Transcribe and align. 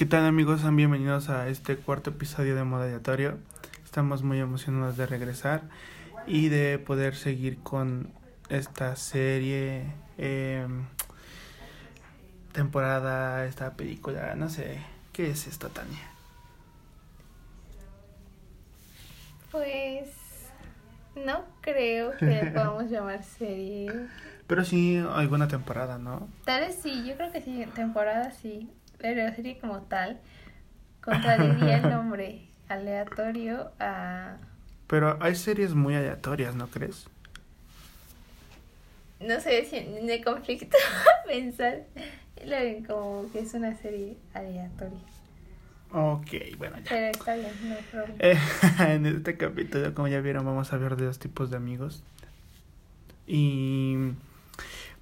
¿Qué 0.00 0.06
tal 0.06 0.24
amigos? 0.24 0.62
Sean 0.62 0.76
bienvenidos 0.76 1.28
a 1.28 1.48
este 1.48 1.76
cuarto 1.76 2.08
episodio 2.08 2.56
de 2.56 2.64
Moda 2.64 2.84
Aleatorio. 2.84 3.36
Estamos 3.84 4.22
muy 4.22 4.38
emocionados 4.38 4.96
de 4.96 5.04
regresar 5.04 5.64
y 6.26 6.48
de 6.48 6.78
poder 6.78 7.14
seguir 7.14 7.58
con 7.58 8.10
esta 8.48 8.96
serie, 8.96 9.92
eh, 10.16 10.66
temporada, 12.52 13.44
esta 13.44 13.74
película, 13.74 14.34
no 14.36 14.48
sé, 14.48 14.78
¿qué 15.12 15.32
es 15.32 15.46
esto, 15.46 15.68
Tania? 15.68 16.08
Pues 19.50 20.08
no 21.14 21.44
creo 21.60 22.16
que 22.16 22.24
le 22.24 22.46
podamos 22.52 22.90
llamar 22.90 23.22
serie. 23.22 23.92
Pero 24.46 24.64
sí 24.64 24.96
alguna 24.96 25.46
temporada, 25.46 25.98
¿no? 25.98 26.26
Tal 26.46 26.62
vez 26.62 26.78
sí, 26.82 27.06
yo 27.06 27.16
creo 27.16 27.30
que 27.30 27.42
sí, 27.42 27.66
temporada 27.74 28.30
sí. 28.30 28.70
Pero 29.00 29.34
serie 29.34 29.58
como 29.58 29.82
tal 29.82 30.20
contradiría 31.00 31.78
el 31.78 31.90
nombre 31.90 32.48
aleatorio 32.68 33.72
a... 33.78 34.36
Pero 34.86 35.16
hay 35.20 35.34
series 35.34 35.74
muy 35.74 35.94
aleatorias, 35.94 36.54
¿no 36.54 36.68
crees? 36.68 37.06
No 39.20 39.40
sé 39.40 39.64
si 39.64 39.80
me 40.02 40.22
conflicto 40.22 40.76
pensar 41.26 41.84
lo 42.44 42.56
ven 42.56 42.84
como 42.84 43.30
que 43.32 43.40
es 43.40 43.54
una 43.54 43.76
serie 43.76 44.16
aleatoria. 44.34 44.98
Ok, 45.92 46.56
bueno, 46.56 46.78
ya. 46.78 46.84
Pero 46.88 47.06
está 47.06 47.34
bien, 47.34 47.52
no 47.64 47.74
hay 47.74 47.82
problema. 47.82 48.14
Eh, 48.20 48.38
en 48.94 49.06
este 49.06 49.36
capítulo, 49.36 49.92
como 49.94 50.08
ya 50.08 50.20
vieron, 50.20 50.44
vamos 50.44 50.72
a 50.72 50.78
ver 50.78 50.96
de 50.96 51.06
dos 51.06 51.18
tipos 51.18 51.50
de 51.50 51.56
amigos. 51.56 52.02
Y 53.26 53.96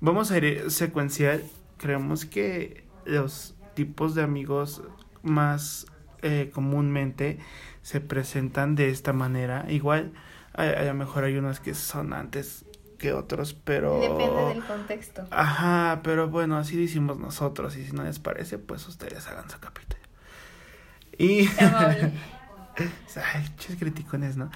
vamos 0.00 0.30
a 0.30 0.38
ir 0.38 0.70
secuencial. 0.70 1.42
Creemos 1.76 2.24
que 2.24 2.84
los 3.04 3.54
tipos 3.78 4.16
de 4.16 4.24
amigos 4.24 4.82
más 5.22 5.86
eh, 6.22 6.50
comúnmente 6.52 7.38
se 7.82 8.00
presentan 8.00 8.74
de 8.74 8.90
esta 8.90 9.12
manera. 9.12 9.66
Igual, 9.68 10.14
a, 10.52 10.62
a 10.62 10.82
lo 10.82 10.94
mejor 10.94 11.22
hay 11.22 11.36
unos 11.36 11.60
que 11.60 11.74
son 11.74 12.12
antes 12.12 12.64
que 12.98 13.12
otros, 13.12 13.54
pero... 13.54 14.00
Depende 14.00 14.54
del 14.54 14.64
contexto. 14.64 15.28
Ajá, 15.30 16.00
pero 16.02 16.28
bueno, 16.28 16.56
así 16.56 16.76
decimos 16.76 17.20
nosotros. 17.20 17.76
Y 17.76 17.86
si 17.86 17.92
no 17.92 18.02
les 18.02 18.18
parece, 18.18 18.58
pues 18.58 18.88
ustedes 18.88 19.28
hagan 19.28 19.48
su 19.48 19.60
capítulo. 19.60 20.02
Y... 21.16 21.48
Ay, 23.32 23.76
criticones, 23.78 24.36
¿no? 24.36 24.50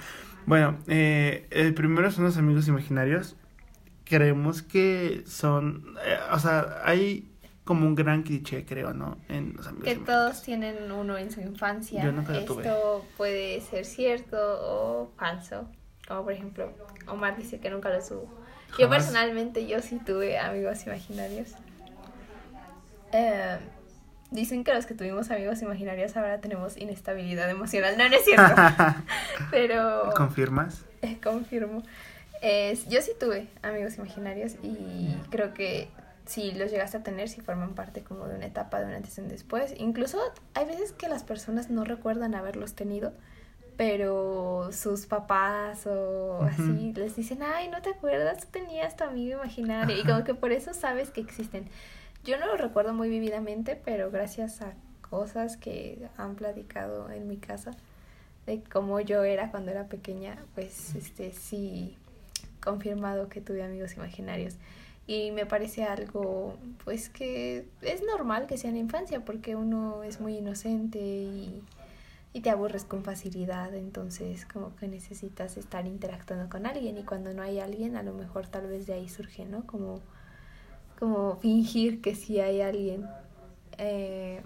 Bueno, 0.47 0.79
eh, 0.89 1.47
el 1.51 1.75
primero 1.75 2.11
son 2.11 2.25
los 2.25 2.37
amigos 2.39 2.67
imaginarios. 2.67 3.37
Creemos 4.05 4.63
que 4.63 5.23
son, 5.29 5.95
eh, 6.05 6.19
o 6.33 6.41
sea, 6.41 6.81
hay 6.85 7.32
como 7.65 7.87
un 7.87 7.95
gran 7.95 8.23
cliché, 8.23 8.65
creo, 8.65 8.93
¿no? 8.93 9.19
En 9.29 9.55
los 9.57 9.67
amigos 9.67 9.85
Que 9.85 9.97
todos 9.97 10.43
tienen 10.43 10.91
uno 10.91 11.17
en 11.17 11.31
su 11.31 11.41
infancia. 11.41 12.03
Yo 12.03 12.13
nunca 12.13 12.33
lo 12.33 12.39
Esto 12.41 12.55
tuve. 12.55 13.09
puede 13.17 13.61
ser 13.61 13.85
cierto 13.85 14.37
o 14.39 15.11
falso. 15.17 15.69
Como 16.09 16.25
por 16.25 16.33
ejemplo, 16.33 16.73
Omar 17.07 17.37
dice 17.37 17.61
que 17.61 17.71
nunca 17.71 17.91
lo 17.91 18.03
tuvo. 18.03 18.29
Yo 18.79 18.89
personalmente, 18.89 19.67
yo 19.67 19.81
sí 19.81 20.01
tuve 20.05 20.39
amigos 20.39 20.87
imaginarios. 20.87 21.53
Eh, 23.13 23.59
dicen 24.31 24.65
que 24.65 24.73
los 24.75 24.87
que 24.87 24.95
tuvimos 24.95 25.31
amigos 25.31 25.61
imaginarios 25.63 26.17
ahora 26.17 26.41
tenemos 26.41 26.77
inestabilidad 26.77 27.49
emocional. 27.51 27.97
No, 27.99 28.09
no 28.09 28.17
es 28.17 28.25
cierto. 28.25 28.55
Pero... 29.51 30.11
¿Confirmas? 30.17 30.85
Eh, 31.03 31.19
confirmo. 31.23 31.83
Es, 32.41 32.89
yo 32.89 33.01
sí 33.03 33.13
tuve 33.21 33.47
amigos 33.63 33.99
imaginarios 33.99 34.55
y 34.65 35.15
creo 35.31 35.55
que 35.55 35.89
si 36.27 36.53
los 36.53 36.71
llegaste 36.71 36.99
a 36.99 37.03
tener, 37.03 37.29
si 37.29 37.41
forman 37.41 37.75
parte 37.75 38.03
como 38.03 38.27
de 38.27 38.37
una 38.37 38.47
etapa 38.47 38.81
de 38.81 38.87
un 38.87 38.93
antes 38.93 39.19
y 39.19 39.21
un 39.21 39.29
después. 39.29 39.75
Incluso 39.79 40.19
hay 40.55 40.67
veces 40.67 40.93
que 40.93 41.09
las 41.09 41.25
personas 41.25 41.71
no 41.71 41.85
recuerdan 41.85 42.35
haberlos 42.35 42.75
tenido, 42.75 43.13
pero 43.77 44.71
sus 44.73 45.07
papás 45.07 45.87
o 45.87 46.43
así 46.43 46.93
les 46.95 47.17
dicen, 47.17 47.43
ay, 47.43 47.69
¿no 47.69 47.83
te 47.83 47.91
acuerdas? 47.91 48.39
Tú 48.39 48.47
tenías 48.51 48.97
tu 48.97 49.05
amigo 49.05 49.41
imaginario. 49.41 49.99
Y 49.99 50.05
como 50.05 50.25
que 50.25 50.35
por 50.35 50.53
eso 50.53 50.75
sabes 50.75 51.11
que 51.11 51.21
existen. 51.21 51.69
Yo 52.25 52.39
no 52.39 52.47
lo 52.47 52.57
recuerdo 52.57 52.95
muy 52.95 53.09
vividamente, 53.09 53.81
pero 53.83 54.11
gracias 54.11 54.63
a 54.63 54.75
cosas 55.01 55.57
que 55.57 56.09
han 56.17 56.37
platicado 56.37 57.11
en 57.11 57.27
mi 57.27 57.37
casa 57.37 57.73
de 58.47 58.63
cómo 58.63 59.01
yo 59.01 59.25
era 59.25 59.51
cuando 59.51 59.71
era 59.71 59.87
pequeña, 59.87 60.37
pues 60.55 60.95
este 60.95 61.33
sí 61.33 61.97
confirmado 62.63 63.29
que 63.29 63.41
tuve 63.41 63.63
amigos 63.63 63.97
imaginarios. 63.97 64.57
Y 65.07 65.33
me 65.33 65.47
parece 65.47 65.85
algo 65.85 66.57
pues 66.85 67.09
que 67.09 67.67
es 67.83 68.03
normal 68.05 68.47
que 68.47 68.57
sea 68.57 68.69
en 68.71 68.77
la 68.77 68.81
infancia 68.83 69.25
porque 69.25 69.57
uno 69.57 70.03
es 70.05 70.21
muy 70.21 70.37
inocente 70.39 70.99
y, 71.01 71.61
y 72.33 72.41
te 72.41 72.51
aburres 72.51 72.85
con 72.85 73.03
facilidad, 73.03 73.75
entonces 73.75 74.47
como 74.47 74.75
que 74.77 74.87
necesitas 74.89 75.57
estar 75.57 75.87
interactuando 75.87 76.49
con 76.49 76.67
alguien 76.67 76.97
y 76.99 77.03
cuando 77.03 77.33
no 77.35 77.43
hay 77.43 77.59
alguien 77.59 77.97
a 77.97 78.03
lo 78.05 78.13
mejor 78.15 78.47
tal 78.47 78.69
vez 78.69 78.87
de 78.87 78.95
ahí 78.95 79.09
surge, 79.09 79.45
¿no? 79.45 79.67
Como, 79.67 80.01
como 80.99 81.37
fingir 81.39 82.01
que 82.01 82.15
sí 82.15 82.39
hay 82.41 82.61
alguien. 82.61 83.05
Eh, 83.79 84.41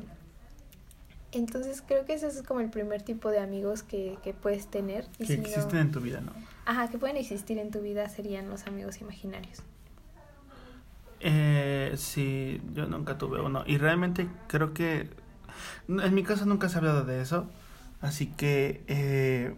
entonces 1.33 1.83
creo 1.87 2.07
que 2.07 2.15
ese 2.15 2.29
es 2.29 2.43
como 2.43 2.61
el 2.61 2.71
primer 2.71 3.03
tipo 3.03 3.31
de 3.31 3.41
amigos 3.41 3.83
que, 3.83 4.17
que 4.25 4.33
puedes 4.33 4.69
tener. 4.69 5.05
Y 5.19 5.27
Que 5.27 5.35
si 5.35 5.37
no- 5.39 5.47
existen 5.47 5.79
en 5.81 5.93
tu 5.93 6.01
vida, 6.01 6.21
¿no? 6.23 6.33
Ajá, 6.65 6.89
que 6.89 6.99
pueden 6.99 7.17
existir 7.19 7.59
en 7.59 7.71
tu 7.71 7.81
vida 7.83 8.09
serían 8.09 8.49
los 8.49 8.67
amigos 8.67 9.01
imaginarios. 9.01 9.59
Eh, 11.21 11.95
sí, 11.97 12.61
yo 12.73 12.87
nunca 12.87 13.19
tuve 13.19 13.41
uno. 13.41 13.65
Y 13.67 13.79
realmente 13.79 14.29
creo 14.49 14.73
que... 14.75 15.11
En 15.89 16.15
mi 16.15 16.23
caso 16.23 16.47
nunca 16.47 16.69
se 16.69 16.77
ha 16.77 16.79
hablado 16.79 17.05
de 17.05 17.21
eso. 17.21 17.49
Así 18.01 18.27
que... 18.27 18.85
Eh, 18.89 19.57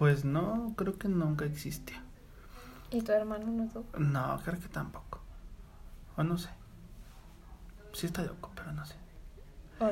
pues 0.00 0.24
no, 0.24 0.72
creo 0.76 0.98
que 0.98 1.08
nunca 1.08 1.44
existió. 1.44 1.96
¿Y 2.90 3.02
tu 3.02 3.12
hermano 3.12 3.46
no 3.46 3.68
tuvo? 3.68 3.86
No, 3.98 4.40
creo 4.44 4.58
que 4.58 4.68
tampoco. 4.68 5.20
O 6.16 6.22
no 6.22 6.38
sé. 6.38 6.48
Sí 7.92 8.06
está 8.06 8.22
loco, 8.22 8.50
pero 8.54 8.72
no 8.72 8.84
sé. 8.86 8.96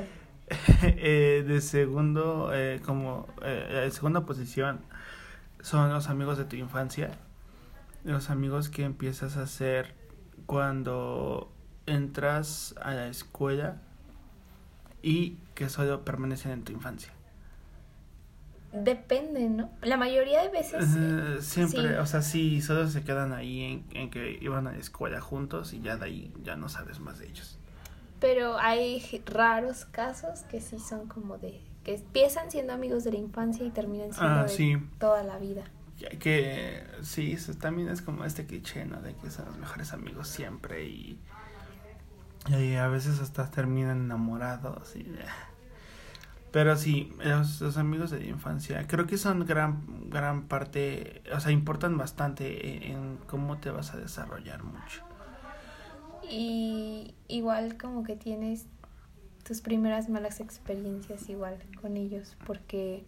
Eh, 0.82 1.44
de 1.46 1.60
segundo, 1.60 2.50
eh, 2.54 2.80
como 2.86 3.28
eh, 3.42 3.90
segunda 3.92 4.24
posición 4.24 4.80
son 5.60 5.92
los 5.92 6.08
amigos 6.08 6.38
de 6.38 6.46
tu 6.46 6.56
infancia. 6.56 7.10
Los 8.08 8.30
amigos 8.30 8.70
que 8.70 8.84
empiezas 8.84 9.36
a 9.36 9.42
hacer 9.42 9.94
cuando 10.46 11.52
entras 11.84 12.74
a 12.80 12.94
la 12.94 13.08
escuela 13.08 13.82
y 15.02 15.36
que 15.54 15.68
solo 15.68 16.04
permanecen 16.06 16.52
en 16.52 16.64
tu 16.64 16.72
infancia. 16.72 17.12
Depende, 18.72 19.48
¿no? 19.48 19.70
La 19.82 19.96
mayoría 19.96 20.42
de 20.42 20.48
veces... 20.48 20.94
Eh, 20.96 21.38
siempre, 21.42 21.88
sí. 21.88 21.94
o 21.94 22.06
sea, 22.06 22.22
sí, 22.22 22.60
solo 22.62 22.88
se 22.88 23.02
quedan 23.04 23.32
ahí 23.32 23.62
en, 23.62 23.84
en 23.92 24.10
que 24.10 24.38
iban 24.40 24.66
a 24.66 24.72
la 24.72 24.78
escuela 24.78 25.20
juntos 25.20 25.72
y 25.74 25.80
ya 25.80 25.96
de 25.96 26.04
ahí 26.06 26.32
ya 26.42 26.56
no 26.56 26.68
sabes 26.68 27.00
más 27.00 27.18
de 27.18 27.26
ellos. 27.28 27.58
Pero 28.20 28.58
hay 28.58 29.22
raros 29.26 29.84
casos 29.84 30.40
que 30.50 30.60
sí 30.60 30.78
son 30.78 31.08
como 31.08 31.38
de... 31.38 31.60
que 31.84 31.94
empiezan 31.96 32.50
siendo 32.50 32.72
amigos 32.72 33.04
de 33.04 33.12
la 33.12 33.18
infancia 33.18 33.66
y 33.66 33.70
terminan 33.70 34.12
siendo 34.12 34.40
Ah, 34.40 34.42
de 34.44 34.48
sí. 34.48 34.76
toda 34.98 35.22
la 35.24 35.38
vida. 35.38 35.64
Que 36.20 36.84
sí, 37.02 37.32
eso 37.32 37.54
también 37.54 37.88
es 37.88 38.02
como 38.02 38.24
este 38.24 38.46
cliché, 38.46 38.84
¿no? 38.84 39.00
De 39.00 39.14
que 39.14 39.30
son 39.30 39.46
los 39.46 39.58
mejores 39.58 39.92
amigos 39.92 40.28
siempre 40.28 40.86
y, 40.86 41.18
y 42.48 42.74
a 42.74 42.88
veces 42.88 43.20
hasta 43.20 43.50
terminan 43.50 44.04
enamorados. 44.04 44.94
Y, 44.94 45.06
pero 46.52 46.76
sí, 46.76 47.12
los, 47.22 47.76
amigos 47.76 48.10
de 48.10 48.26
infancia 48.26 48.86
creo 48.86 49.06
que 49.06 49.18
son 49.18 49.44
gran, 49.44 50.08
gran 50.08 50.44
parte, 50.48 51.22
o 51.34 51.40
sea, 51.40 51.50
importan 51.52 51.98
bastante 51.98 52.86
en, 52.86 52.92
en 52.92 53.16
cómo 53.26 53.58
te 53.58 53.70
vas 53.70 53.92
a 53.92 53.98
desarrollar 53.98 54.62
mucho. 54.62 55.02
Y 56.30 57.14
igual 57.26 57.76
como 57.76 58.02
que 58.02 58.16
tienes 58.16 58.66
tus 59.44 59.60
primeras 59.62 60.08
malas 60.08 60.40
experiencias 60.40 61.28
igual 61.28 61.56
con 61.80 61.96
ellos, 61.96 62.36
porque 62.46 62.96
eh, 62.96 63.04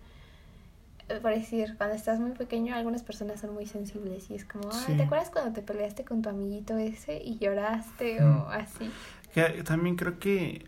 por 1.21 1.35
decir, 1.35 1.75
cuando 1.77 1.97
estás 1.97 2.21
muy 2.21 2.31
pequeño 2.33 2.75
algunas 2.75 3.03
personas 3.03 3.41
son 3.41 3.55
muy 3.55 3.67
sensibles 3.67 4.31
y 4.31 4.35
es 4.35 4.45
como, 4.45 4.69
"Ay, 4.73 4.85
Sí. 4.87 4.97
¿te 4.97 5.03
acuerdas 5.03 5.31
cuando 5.31 5.53
te 5.53 5.63
peleaste 5.63 6.05
con 6.05 6.23
tu 6.23 6.29
amiguito 6.29 6.77
ese 6.79 7.21
y 7.23 7.39
lloraste 7.39 8.23
o 8.25 8.49
así? 8.49 8.91
Que 9.35 9.63
también 9.65 9.97
creo 9.97 10.19
que 10.19 10.67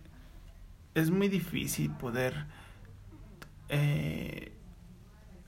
es 0.94 1.11
muy 1.11 1.29
difícil 1.29 1.91
poder... 1.93 2.47
eh, 3.69 4.53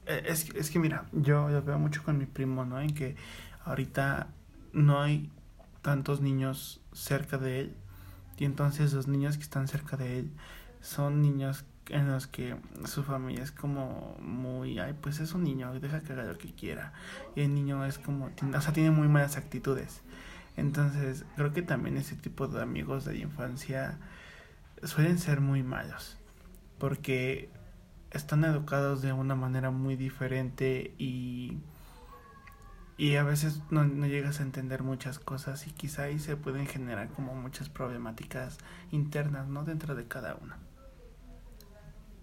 eh, 0.07 0.23
es, 0.27 0.45
que- 0.45 0.59
es 0.59 0.71
que 0.71 0.79
mira, 0.79 1.07
yo 1.13 1.49
lo 1.49 1.63
veo 1.63 1.79
mucho 1.79 2.03
con 2.03 2.19
mi 2.19 2.27
primo, 2.27 2.65
¿no? 2.65 2.81
En 2.81 2.95
que 2.95 3.17
ahorita 3.65 4.29
no 4.73 5.01
hay 5.01 5.31
tantos 5.83 6.21
niños 6.21 6.81
cerca 6.93 7.39
de 7.39 7.61
él 7.61 7.77
y 8.39 8.45
entonces 8.45 8.93
los 8.93 9.07
niños 9.09 9.37
que 9.37 9.43
están 9.43 9.69
cerca 9.69 9.97
de 9.97 10.19
él 10.21 10.31
son 10.81 11.21
niños 11.23 11.65
en 11.89 12.11
los 12.11 12.27
que 12.27 12.57
su 12.87 13.03
familia 13.03 13.43
es 13.43 13.53
como 13.53 14.17
muy, 14.21 14.79
ay, 14.79 14.95
pues 15.01 15.21
es 15.21 15.35
un 15.35 15.45
niño, 15.45 15.73
deja 15.81 16.01
que 16.01 16.13
haga 16.13 16.25
lo 16.25 16.39
que 16.39 16.53
quiera. 16.55 16.93
Y 17.35 17.43
el 17.43 17.55
niño 17.55 17.85
es 17.85 17.99
como, 17.99 18.27
o 18.27 18.61
sea, 18.61 18.73
tiene 18.73 18.91
muy 18.91 19.09
malas 19.09 19.37
actitudes. 19.37 20.03
Entonces, 20.57 21.25
creo 21.37 21.53
que 21.53 21.63
también 21.63 21.97
ese 21.97 22.17
tipo 22.17 22.49
de 22.49 22.63
amigos 22.63 23.05
de 23.05 23.15
la 23.15 23.21
infancia 23.21 23.99
suelen 24.83 25.19
ser 25.19 25.41
muy 25.41 25.63
malos 25.63 26.19
porque 26.79 27.49
están 28.11 28.45
educados 28.45 29.03
de 29.03 29.13
una 29.13 29.35
manera 29.35 29.71
muy 29.71 29.97
diferente 29.97 30.95
y 30.99 31.59
y 32.97 33.17
a 33.17 33.25
veces 33.25 33.61
no, 33.71 33.85
no, 33.85 34.07
llegas 34.07 34.39
a 34.39 34.45
entender 34.45 34.85
muchas 34.85 35.19
cosas 35.19 35.67
y 35.67 35.73
quizá 35.73 36.05
ahí 36.05 36.21
se 36.21 36.37
pueden 36.37 36.67
generar 36.67 37.09
como 37.09 37.35
muchas 37.35 37.69
problemáticas 37.69 38.59
internas, 38.93 39.49
¿no? 39.49 39.65
Dentro 39.65 39.97
de 39.97 40.07
cada 40.07 40.37
una. 40.37 40.59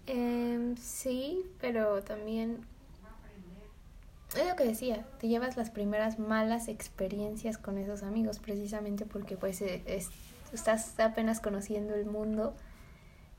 Eh, 0.06 0.74
sí, 0.80 1.44
pero 1.60 2.02
también 2.02 2.64
es 4.36 4.48
lo 4.48 4.56
que 4.56 4.64
decía, 4.64 5.04
te 5.20 5.28
llevas 5.28 5.56
las 5.56 5.70
primeras 5.70 6.18
malas 6.18 6.68
experiencias 6.68 7.58
con 7.58 7.76
esos 7.76 8.02
amigos 8.02 8.38
precisamente 8.38 9.04
porque 9.04 9.36
pues 9.36 9.60
e, 9.60 9.82
es, 9.86 10.08
estás 10.52 10.98
apenas 10.98 11.40
conociendo 11.40 11.94
el 11.94 12.06
mundo 12.06 12.54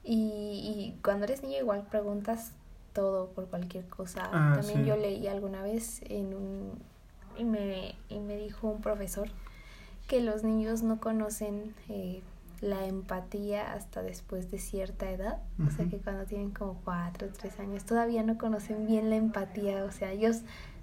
y, 0.03 0.13
y, 0.95 0.99
cuando 1.01 1.25
eres 1.25 1.43
niño 1.43 1.57
igual 1.59 1.87
preguntas 1.89 2.51
todo 2.93 3.29
por 3.29 3.47
cualquier 3.47 3.85
cosa. 3.87 4.29
Ah, 4.31 4.53
También 4.55 4.81
sí. 4.81 4.85
yo 4.85 4.97
leí 4.97 5.27
alguna 5.27 5.63
vez 5.63 6.01
en 6.03 6.33
un 6.33 6.71
y 7.37 7.45
me, 7.45 7.95
y 8.09 8.19
me 8.19 8.37
dijo 8.37 8.67
un 8.67 8.81
profesor 8.81 9.27
que 10.07 10.21
los 10.21 10.43
niños 10.43 10.83
no 10.83 10.99
conocen 10.99 11.73
eh, 11.89 12.21
la 12.63 12.87
empatía 12.87 13.73
hasta 13.73 14.01
después 14.01 14.49
de 14.49 14.57
cierta 14.57 15.11
edad, 15.11 15.39
o 15.65 15.69
sea 15.69 15.85
que 15.87 15.97
cuando 15.97 16.25
tienen 16.25 16.51
como 16.51 16.79
cuatro 16.83 17.27
o 17.27 17.31
tres 17.31 17.59
años 17.59 17.83
todavía 17.83 18.23
no 18.23 18.37
conocen 18.37 18.87
bien 18.87 19.09
la 19.09 19.17
empatía, 19.17 19.83
o 19.83 19.91
sea, 19.91 20.11
ellos 20.11 20.41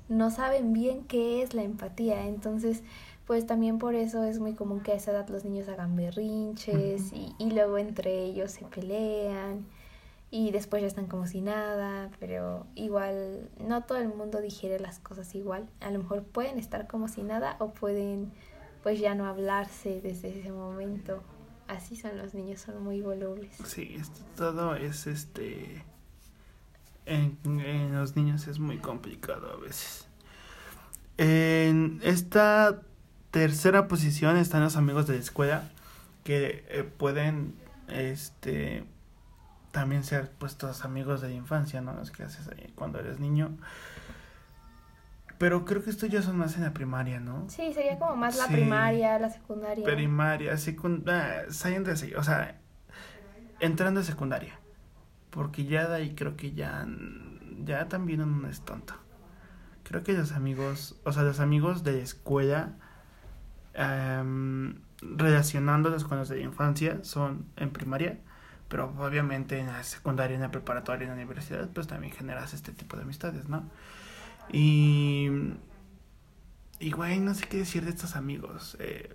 no 0.08 0.30
saben 0.30 0.72
bien 0.74 1.04
qué 1.04 1.42
es 1.42 1.54
la 1.54 1.62
empatía, 1.62 2.26
entonces 2.26 2.82
pues 3.26 3.46
también 3.46 3.78
por 3.78 3.94
eso 3.94 4.24
es 4.24 4.40
muy 4.40 4.54
común 4.54 4.80
que 4.80 4.92
a 4.92 4.96
esa 4.96 5.12
edad 5.12 5.28
los 5.28 5.44
niños 5.44 5.68
hagan 5.68 5.96
berrinches 5.96 7.12
y, 7.12 7.34
y 7.38 7.50
luego 7.50 7.78
entre 7.78 8.24
ellos 8.24 8.50
se 8.50 8.64
pelean 8.66 9.64
y 10.30 10.50
después 10.50 10.82
ya 10.82 10.88
están 10.88 11.06
como 11.06 11.26
si 11.26 11.40
nada, 11.40 12.10
pero 12.20 12.66
igual 12.74 13.48
no 13.58 13.84
todo 13.84 13.98
el 13.98 14.08
mundo 14.08 14.40
digiere 14.40 14.78
las 14.78 14.98
cosas 14.98 15.34
igual. 15.34 15.68
A 15.80 15.90
lo 15.90 15.98
mejor 16.00 16.24
pueden 16.24 16.58
estar 16.58 16.86
como 16.86 17.08
si 17.08 17.22
nada 17.22 17.56
o 17.58 17.68
pueden 17.70 18.32
pues 18.82 19.00
ya 19.00 19.14
no 19.14 19.26
hablarse 19.26 20.00
desde 20.00 20.38
ese 20.38 20.52
momento. 20.52 21.22
Así 21.70 21.94
son 21.94 22.18
los 22.18 22.34
niños, 22.34 22.60
son 22.60 22.82
muy 22.82 23.00
volubles. 23.00 23.56
Sí, 23.64 23.94
esto 23.96 24.20
todo 24.36 24.74
es 24.74 25.06
este. 25.06 25.84
En, 27.06 27.38
en 27.44 27.94
los 27.94 28.16
niños 28.16 28.48
es 28.48 28.58
muy 28.58 28.78
complicado 28.78 29.52
a 29.52 29.56
veces. 29.56 30.08
En 31.16 32.00
esta 32.02 32.80
tercera 33.30 33.86
posición 33.86 34.36
están 34.36 34.64
los 34.64 34.76
amigos 34.76 35.06
de 35.06 35.14
la 35.14 35.20
escuela 35.20 35.70
que 36.24 36.64
eh, 36.68 36.82
pueden 36.82 37.54
este 37.86 38.84
también 39.70 40.02
ser 40.02 40.28
pues 40.38 40.56
tus 40.56 40.84
amigos 40.84 41.20
de 41.20 41.28
la 41.28 41.34
infancia, 41.34 41.80
¿no? 41.80 41.92
Los 41.92 42.10
que 42.10 42.24
haces 42.24 42.48
ahí 42.48 42.72
cuando 42.74 42.98
eres 42.98 43.20
niño. 43.20 43.56
Pero 45.40 45.64
creo 45.64 45.82
que 45.82 45.88
estos 45.88 46.10
ya 46.10 46.20
son 46.20 46.36
más 46.36 46.56
en 46.58 46.64
la 46.64 46.74
primaria, 46.74 47.18
¿no? 47.18 47.48
Sí, 47.48 47.72
sería 47.72 47.98
como 47.98 48.14
más 48.14 48.36
la 48.36 48.44
Sí. 48.44 48.52
primaria, 48.52 49.18
la 49.18 49.30
secundaria. 49.30 49.86
primaria, 49.86 50.58
secundaria, 50.58 51.50
saliendo 51.50 51.90
de 51.94 52.14
o 52.14 52.22
sea, 52.22 52.60
entrando 53.58 54.00
a 54.00 54.02
secundaria. 54.02 54.60
Porque 55.30 55.64
ya 55.64 55.88
de 55.88 55.96
ahí 55.96 56.14
creo 56.14 56.36
que 56.36 56.52
ya, 56.52 56.86
ya 57.64 57.88
también 57.88 58.20
uno 58.20 58.48
es 58.48 58.60
tonto. 58.60 58.92
Creo 59.84 60.02
que 60.02 60.12
los 60.12 60.32
amigos, 60.32 61.00
o 61.04 61.12
sea, 61.12 61.22
los 61.22 61.40
amigos 61.40 61.84
de 61.84 61.92
la 61.92 62.02
escuela, 62.02 62.74
em, 63.72 64.74
relacionándolos 65.00 66.04
con 66.04 66.18
los 66.18 66.28
de 66.28 66.36
la 66.36 66.42
infancia, 66.42 66.98
son 67.02 67.46
en 67.56 67.70
primaria. 67.70 68.18
Pero 68.68 68.92
obviamente 68.98 69.58
en 69.58 69.68
la 69.68 69.82
secundaria, 69.84 70.34
en 70.34 70.42
la 70.42 70.50
preparatoria, 70.50 71.04
en 71.04 71.08
la 71.12 71.14
universidad, 71.14 71.66
pues 71.70 71.86
también 71.86 72.12
generas 72.12 72.52
este 72.52 72.72
tipo 72.72 72.98
de 72.98 73.04
amistades, 73.04 73.48
¿no? 73.48 73.64
Y... 74.52 75.28
Y, 76.78 76.92
güey, 76.92 77.20
no 77.20 77.34
sé 77.34 77.46
qué 77.46 77.58
decir 77.58 77.84
de 77.84 77.90
estos 77.90 78.16
amigos. 78.16 78.76
Eh, 78.80 79.14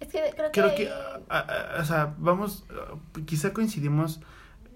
Es 0.00 0.08
que 0.08 0.20
creo 0.36 0.52
que... 0.52 0.60
creo 0.60 0.74
que, 0.74 0.88
ah, 0.88 1.46
ah, 1.48 1.80
o 1.80 1.84
sea, 1.84 2.14
vamos, 2.18 2.66
ah, 2.70 2.98
quizá 3.24 3.54
coincidimos 3.54 4.20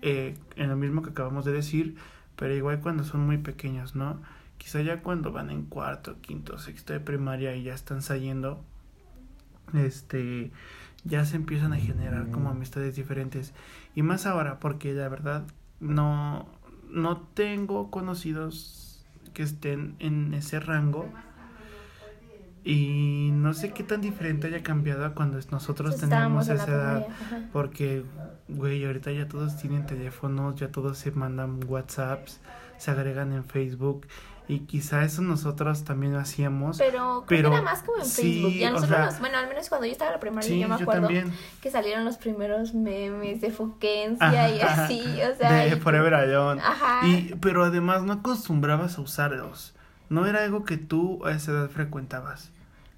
eh, 0.00 0.34
en 0.56 0.70
lo 0.70 0.76
mismo 0.76 1.02
que 1.02 1.10
acabamos 1.10 1.44
de 1.44 1.52
decir, 1.52 1.96
pero 2.36 2.54
igual 2.54 2.80
cuando 2.80 3.04
son 3.04 3.26
muy 3.26 3.36
pequeños, 3.36 3.94
¿no? 3.94 4.22
Quizá 4.56 4.80
ya 4.80 5.02
cuando 5.02 5.32
van 5.32 5.50
en 5.50 5.64
cuarto, 5.66 6.16
quinto, 6.22 6.58
sexto 6.58 6.94
de 6.94 7.00
primaria 7.00 7.54
y 7.54 7.62
ya 7.64 7.74
están 7.74 8.00
saliendo, 8.00 8.64
este, 9.74 10.50
ya 11.04 11.24
se 11.26 11.36
empiezan 11.36 11.74
a 11.74 11.76
generar 11.76 12.30
como 12.30 12.48
amistades 12.48 12.96
diferentes. 12.96 13.52
Y 13.94 14.02
más 14.02 14.24
ahora, 14.24 14.60
porque 14.60 14.94
la 14.94 15.08
verdad 15.08 15.44
no, 15.78 16.48
no 16.88 17.18
tengo 17.34 17.90
conocidos 17.90 18.87
que 19.32 19.42
estén 19.42 19.96
en 19.98 20.34
ese 20.34 20.60
rango. 20.60 21.08
Y 22.64 23.30
no 23.32 23.54
sé 23.54 23.72
qué 23.72 23.82
tan 23.82 24.00
diferente 24.00 24.48
haya 24.48 24.62
cambiado 24.62 25.04
a 25.06 25.14
cuando 25.14 25.38
nosotros 25.50 25.90
pues, 25.92 26.00
teníamos 26.02 26.48
esa 26.48 26.66
edad. 26.66 27.06
Porque, 27.52 28.04
güey, 28.48 28.84
ahorita 28.84 29.10
ya 29.12 29.26
todos 29.26 29.56
tienen 29.56 29.86
teléfonos, 29.86 30.56
ya 30.56 30.70
todos 30.70 30.98
se 30.98 31.10
mandan 31.12 31.60
WhatsApps, 31.66 32.40
se 32.76 32.90
agregan 32.90 33.32
en 33.32 33.44
Facebook. 33.44 34.06
Y 34.48 34.60
quizá 34.60 35.04
eso 35.04 35.20
nosotros 35.20 35.84
también 35.84 36.14
lo 36.14 36.18
hacíamos. 36.20 36.78
Pero 36.78 37.24
creo 37.26 37.26
Pero 37.26 37.50
que 37.50 37.56
era 37.56 37.64
más 37.64 37.82
como 37.82 37.98
en 37.98 38.06
sí, 38.06 38.22
Facebook. 38.22 38.52
Y 38.52 38.64
a 38.64 38.68
o 38.70 38.72
nosotros, 38.72 38.96
sea, 38.96 39.06
nos- 39.06 39.20
bueno, 39.20 39.38
al 39.38 39.48
menos 39.48 39.68
cuando 39.68 39.86
yo 39.86 39.92
estaba 39.92 40.10
en 40.10 40.14
la 40.14 40.20
primaria, 40.20 40.48
sí, 40.48 40.58
yo 40.58 40.68
me 40.68 40.74
acuerdo 40.76 41.08
que 41.60 41.70
salieron 41.70 42.04
los 42.06 42.16
primeros 42.16 42.72
memes 42.74 43.40
de 43.42 43.50
Fuquencia 43.50 44.48
y 44.56 44.60
así, 44.60 45.00
o 45.22 45.36
sea. 45.36 45.52
de 45.52 45.68
y- 45.76 45.80
Forever 45.80 46.14
Alone. 46.14 46.60
Ajá. 46.64 47.06
Y, 47.06 47.34
pero 47.40 47.64
además 47.64 48.02
no 48.04 48.14
acostumbrabas 48.14 48.96
a 48.98 49.02
usarlos. 49.02 49.74
No 50.08 50.26
era 50.26 50.42
algo 50.44 50.64
que 50.64 50.78
tú 50.78 51.24
a 51.26 51.32
esa 51.32 51.52
edad 51.52 51.68
frecuentabas. 51.68 52.50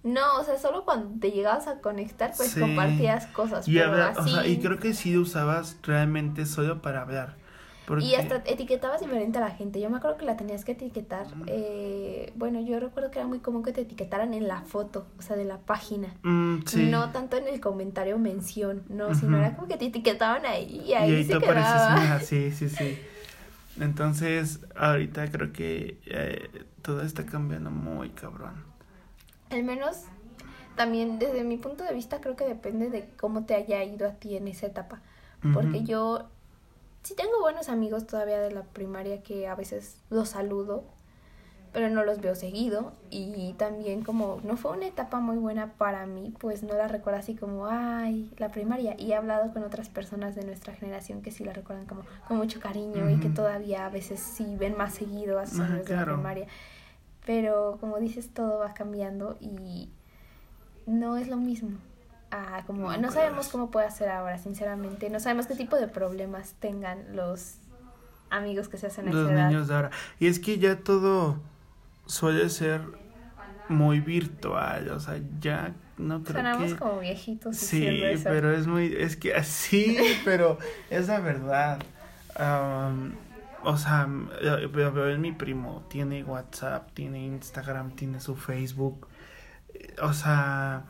No, 0.03 0.37
o 0.41 0.45
sea, 0.45 0.57
solo 0.59 0.85
cuando 0.85 1.19
te 1.21 1.31
llegabas 1.33 1.67
a 1.67 1.81
conectar, 1.81 2.33
pues 2.37 2.53
Sí. 2.53 2.61
compartías 2.61 3.27
cosas. 3.27 3.67
Y, 3.69 3.75
pero 3.75 3.91
habla- 3.93 4.09
así. 4.11 4.21
o 4.21 4.35
sea, 4.35 4.47
y 4.47 4.59
creo 4.61 4.79
que 4.79 4.95
sí 4.95 5.19
usabas 5.19 5.77
realmente 5.83 6.47
solo 6.47 6.81
para 6.81 7.03
hablar. 7.03 7.35
Porque, 7.91 8.07
Y 8.07 8.15
hasta 8.15 8.37
etiquetabas 8.47 9.01
diferente 9.01 9.39
a 9.39 9.41
la 9.41 9.51
gente. 9.51 9.81
Yo 9.81 9.91
me 9.91 9.97
acuerdo 9.97 10.17
que 10.17 10.25
la 10.25 10.37
tenías 10.37 10.65
que 10.65 10.73
etiquetar. 10.73 11.27
eh, 11.49 12.33
bueno, 12.37 12.61
yo 12.61 12.79
recuerdo 12.79 13.11
que 13.11 13.19
era 13.19 13.27
muy 13.27 13.41
común 13.41 13.65
que 13.65 13.73
te 13.73 13.81
etiquetaran 13.81 14.33
en 14.33 14.47
la 14.47 14.63
foto, 14.63 15.09
o 15.19 15.23
sea, 15.23 15.35
de 15.35 15.45
la 15.45 15.59
página. 15.59 16.15
Mm, 16.23 16.59
sí. 16.67 16.87
No 16.87 17.11
tanto 17.11 17.37
en 17.37 17.49
el 17.49 17.61
comentario 17.61 18.17
mención, 18.17 18.85
no, 18.89 19.13
sino 19.17 19.33
Ujú. 19.33 19.39
era 19.41 19.57
como 19.57 19.67
que 19.67 19.77
te 19.77 19.87
etiquetaban 19.87 20.47
ahí 20.47 20.83
y 20.87 20.91
y 20.91 20.95
ahí, 20.95 21.11
ahí 21.17 21.25
se 21.25 21.37
quedaba. 21.41 21.95
una- 21.97 22.21
sí, 22.31 22.53
sí, 22.53 22.69
sí. 22.69 22.97
Entonces, 23.81 24.61
ahorita 24.77 25.29
creo 25.33 25.53
que 25.53 25.99
eh, 26.07 26.49
todo 26.83 27.03
está 27.03 27.27
cambiando 27.27 27.73
muy 27.73 28.11
cabrón. 28.11 28.63
Al 29.51 29.65
menos 29.65 30.05
también 30.77 31.19
desde 31.19 31.43
mi 31.45 31.57
punto 31.57 31.85
de 31.85 31.93
vista 31.93 32.21
creo 32.21 32.37
que 32.37 32.45
depende 32.45 32.89
de 32.91 33.09
cómo 33.19 33.45
te 33.47 33.55
haya 33.55 33.83
ido 33.83 34.07
a 34.07 34.13
ti 34.13 34.37
en 34.37 34.49
esa 34.49 34.67
etapa. 34.67 35.01
Porque 35.55 35.85
yo 35.85 36.29
sí 37.03 37.15
tengo 37.15 37.41
buenos 37.41 37.69
amigos 37.69 38.07
todavía 38.07 38.41
de 38.41 38.53
la 38.53 38.63
primaria 38.63 39.23
que 39.23 39.49
a 39.49 39.55
veces 39.55 39.97
los 40.11 40.31
saludo, 40.31 40.85
pero 41.73 41.89
no 41.89 42.05
los 42.05 42.21
veo 42.21 42.35
seguido. 42.35 42.93
Y 43.11 43.55
también 43.55 44.03
como 44.03 44.41
no 44.43 44.57
fue 44.57 44.73
una 44.73 44.87
etapa 44.87 45.21
muy 45.21 45.37
buena 45.37 45.73
para 45.75 46.07
mí, 46.07 46.35
pues 46.39 46.63
no 46.63 46.75
la 46.75 46.89
recuerdo 46.89 47.21
así 47.21 47.35
como, 47.35 47.67
ay, 47.67 48.31
la 48.39 48.51
primaria. 48.51 48.97
Y 48.99 49.13
he 49.13 49.17
hablado 49.17 49.53
con 49.53 49.63
otras 49.63 49.89
personas 49.89 50.35
de 50.35 50.45
nuestra 50.45 50.75
generación 50.75 51.23
que 51.23 51.31
sí 51.31 51.45
la 51.45 51.53
recuerdan 51.53 51.87
como 51.87 52.03
con 52.27 52.37
mucho 52.37 52.61
cariño 52.61 53.09
y 53.11 53.21
que 53.21 53.29
todavía 53.29 53.87
a 53.87 53.91
veces 53.91 54.21
sí 54.21 54.57
ven 54.59 54.77
más 54.77 54.95
seguido 54.95 55.39
a 55.39 55.47
sus 55.47 55.59
de 55.59 55.69
la 55.69 55.83
claro. 55.83 56.15
primaria. 56.15 56.47
Pero 57.25 57.77
como 57.81 57.99
dices, 57.99 58.31
todo 58.33 58.59
va 58.59 58.75
cambiando 58.75 59.37
y 59.41 59.91
no 60.87 61.17
es 61.17 61.29
lo 61.29 61.37
mismo. 61.37 61.79
Ah, 62.31 62.63
como 62.67 62.93
No, 62.97 63.11
sabemos 63.11 63.49
cómo 63.49 63.71
puede 63.71 63.91
ser 63.91 64.09
ahora, 64.09 64.39
sinceramente. 64.39 65.11
No 65.11 65.19
sabemos 65.21 65.47
qué 65.47 65.55
tipo 65.57 65.77
de 65.77 65.89
problemas 65.89 66.55
tengan 66.61 67.17
los 67.17 67.57
amigos 68.31 68.69
que 68.69 68.79
se 68.79 68.87
hacen 68.87 69.09
a 69.09 69.13
Los 69.13 69.25
esa 69.25 69.33
edad. 69.35 69.49
niños 69.49 69.69
de 69.69 69.75
ahora. 69.75 69.91
Y 70.21 70.27
es 70.29 70.39
que 70.39 70.59
ya 70.59 70.77
todo 70.79 71.41
suele 72.07 72.49
ser 72.49 72.83
muy 73.69 74.01
virtual. 74.01 74.89
O 74.91 75.01
sea, 75.01 75.21
ya 75.41 75.75
no 75.99 76.23
creo 76.23 76.37
Sonamos 76.37 76.73
que. 76.73 76.79
como 76.79 77.01
viejitos 77.01 77.57
Sí, 77.57 77.87
eso. 77.87 78.25
pero 78.29 78.53
es 78.53 78.67
muy, 78.67 78.95
es 78.97 79.17
que 79.17 79.35
así, 79.35 79.99
pero 80.25 80.59
es 80.91 81.09
la 81.09 81.21
verdad. 81.21 81.81
Am, 82.37 83.15
o 83.65 83.77
sea, 83.77 84.07
veo 84.73 85.19
mi 85.19 85.33
primo, 85.33 85.85
tiene 85.91 86.23
WhatsApp, 86.25 86.91
tiene 86.95 87.25
Instagram, 87.27 87.91
tiene 87.97 88.21
su 88.21 88.37
Facebook. 88.37 89.09
O 90.03 90.13
sea, 90.13 90.85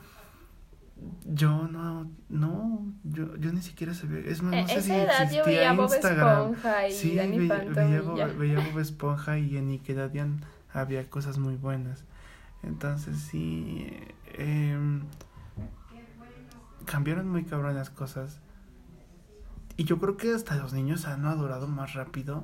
yo 1.25 1.67
no, 1.67 2.09
no, 2.29 2.93
yo, 3.03 3.35
yo 3.37 3.51
ni 3.53 3.61
siquiera 3.61 3.93
sabía, 3.93 4.19
es 4.19 4.41
más, 4.43 4.55
no 4.55 4.57
Eh, 4.57 4.67
sé 4.67 4.73
esa 4.79 4.81
si 4.81 4.91
edad 4.91 5.31
yo 5.31 5.43
existía 5.43 5.43
veía 5.45 5.73
Bob 5.73 5.91
Instagram. 5.93 6.53
Esponja 6.53 6.87
y 6.87 6.91
Sí, 6.93 7.15
Danny 7.15 7.37
veía, 7.39 7.49
Phantom 7.49 7.73
veía 7.75 7.97
y 7.97 7.99
Bob, 8.01 8.17
ya. 8.17 8.27
veía 8.27 8.59
Bob 8.59 8.79
Esponja 8.79 9.39
y 9.39 9.57
en 9.57 9.67
Nickelodeon 9.69 10.41
había 10.73 11.09
cosas 11.09 11.37
muy 11.39 11.55
buenas. 11.55 12.03
Entonces 12.63 13.17
sí, 13.19 13.87
em, 14.37 15.01
cambiaron 16.85 17.27
muy 17.29 17.43
cabrón 17.43 17.75
las 17.75 17.89
cosas. 17.89 18.39
Y 19.77 19.85
yo 19.85 19.99
creo 19.99 20.17
que 20.17 20.33
hasta 20.33 20.55
los 20.57 20.73
niños 20.73 21.05
han 21.07 21.21
madurado 21.23 21.67
más 21.67 21.93
rápido 21.93 22.43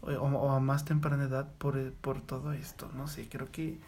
o, 0.00 0.08
o 0.12 0.50
a 0.52 0.60
más 0.60 0.84
temprana 0.84 1.24
edad 1.24 1.48
por, 1.58 1.92
por 1.94 2.20
todo 2.20 2.52
esto. 2.52 2.90
No 2.96 3.06
sé, 3.06 3.28
creo 3.28 3.50
que 3.50 3.78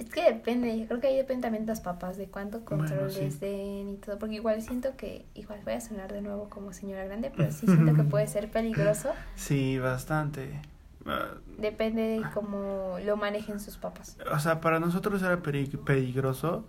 es 0.00 0.08
que 0.08 0.22
depende, 0.24 0.78
yo 0.78 0.86
creo 0.86 0.98
que 0.98 1.08
ahí 1.08 1.16
depende 1.16 1.42
también 1.42 1.66
de 1.66 1.72
los 1.72 1.80
papás, 1.80 2.16
de 2.16 2.26
cuánto 2.26 2.64
control 2.64 3.12
les 3.12 3.38
den 3.38 3.90
y 3.90 3.96
todo, 3.96 4.18
porque 4.18 4.36
igual 4.36 4.62
siento 4.62 4.96
que, 4.96 5.26
igual 5.34 5.60
voy 5.62 5.74
a 5.74 5.80
sonar 5.82 6.10
de 6.10 6.22
nuevo 6.22 6.48
como 6.48 6.72
señora 6.72 7.04
grande, 7.04 7.30
pero 7.36 7.52
sí 7.52 7.66
siento 7.66 7.94
que 7.94 8.04
puede 8.04 8.26
ser 8.26 8.50
peligroso. 8.50 9.10
Sí, 9.36 9.78
bastante. 9.78 10.62
Ah, 11.04 11.34
depende 11.58 12.00
de 12.00 12.22
cómo 12.32 12.96
lo 13.04 13.18
manejen 13.18 13.60
sus 13.60 13.76
papás. 13.76 14.16
O 14.32 14.38
sea, 14.38 14.62
para 14.62 14.80
nosotros 14.80 15.22
era 15.22 15.42
peligroso. 15.42 16.66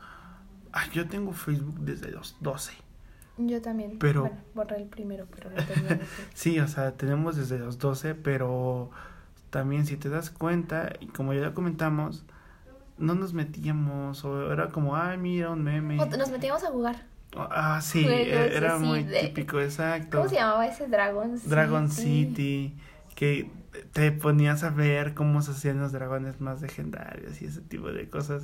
Yo 0.91 1.07
tengo 1.07 1.31
Facebook 1.31 1.79
desde 1.79 2.11
los 2.11 2.35
12. 2.41 2.73
Yo 3.37 3.61
también. 3.61 3.97
Pero... 3.97 4.23
Bueno, 4.23 4.37
borré 4.53 4.75
el 4.75 4.87
primero, 4.87 5.25
pero 5.33 5.51
lo 5.51 5.55
tenía. 5.63 6.01
sí, 6.33 6.59
o 6.59 6.67
sea, 6.67 6.91
tenemos 6.97 7.37
desde 7.37 7.57
los 7.59 7.79
12, 7.79 8.13
pero 8.13 8.91
también 9.51 9.85
si 9.85 9.95
te 9.95 10.09
das 10.09 10.31
cuenta, 10.31 10.91
y 10.99 11.07
como 11.07 11.33
ya 11.33 11.53
comentamos, 11.53 12.25
no 13.01 13.15
nos 13.15 13.33
metíamos, 13.33 14.23
o 14.23 14.51
era 14.51 14.69
como, 14.69 14.95
ay, 14.95 15.17
mira, 15.17 15.49
un 15.49 15.63
meme. 15.63 15.95
nos 15.95 16.31
metíamos 16.31 16.63
a 16.63 16.67
jugar. 16.67 17.05
Ah, 17.35 17.79
sí, 17.81 18.05
e-, 18.07 18.55
era 18.55 18.77
muy 18.77 19.03
típico, 19.03 19.59
exacto. 19.59 20.17
¿Cómo 20.17 20.29
se 20.29 20.35
llamaba 20.35 20.65
ese 20.67 20.87
Dragon 20.87 21.37
City? 21.37 21.49
Dragon 21.49 21.89
City, 21.89 22.77
que 23.15 23.49
te 23.93 24.11
ponías 24.11 24.63
a 24.63 24.69
ver 24.69 25.13
cómo 25.13 25.41
se 25.41 25.51
hacían 25.51 25.79
los 25.79 25.91
dragones 25.91 26.41
más 26.41 26.61
legendarios 26.61 27.41
y 27.41 27.45
ese 27.45 27.61
tipo 27.61 27.91
de 27.91 28.09
cosas. 28.09 28.43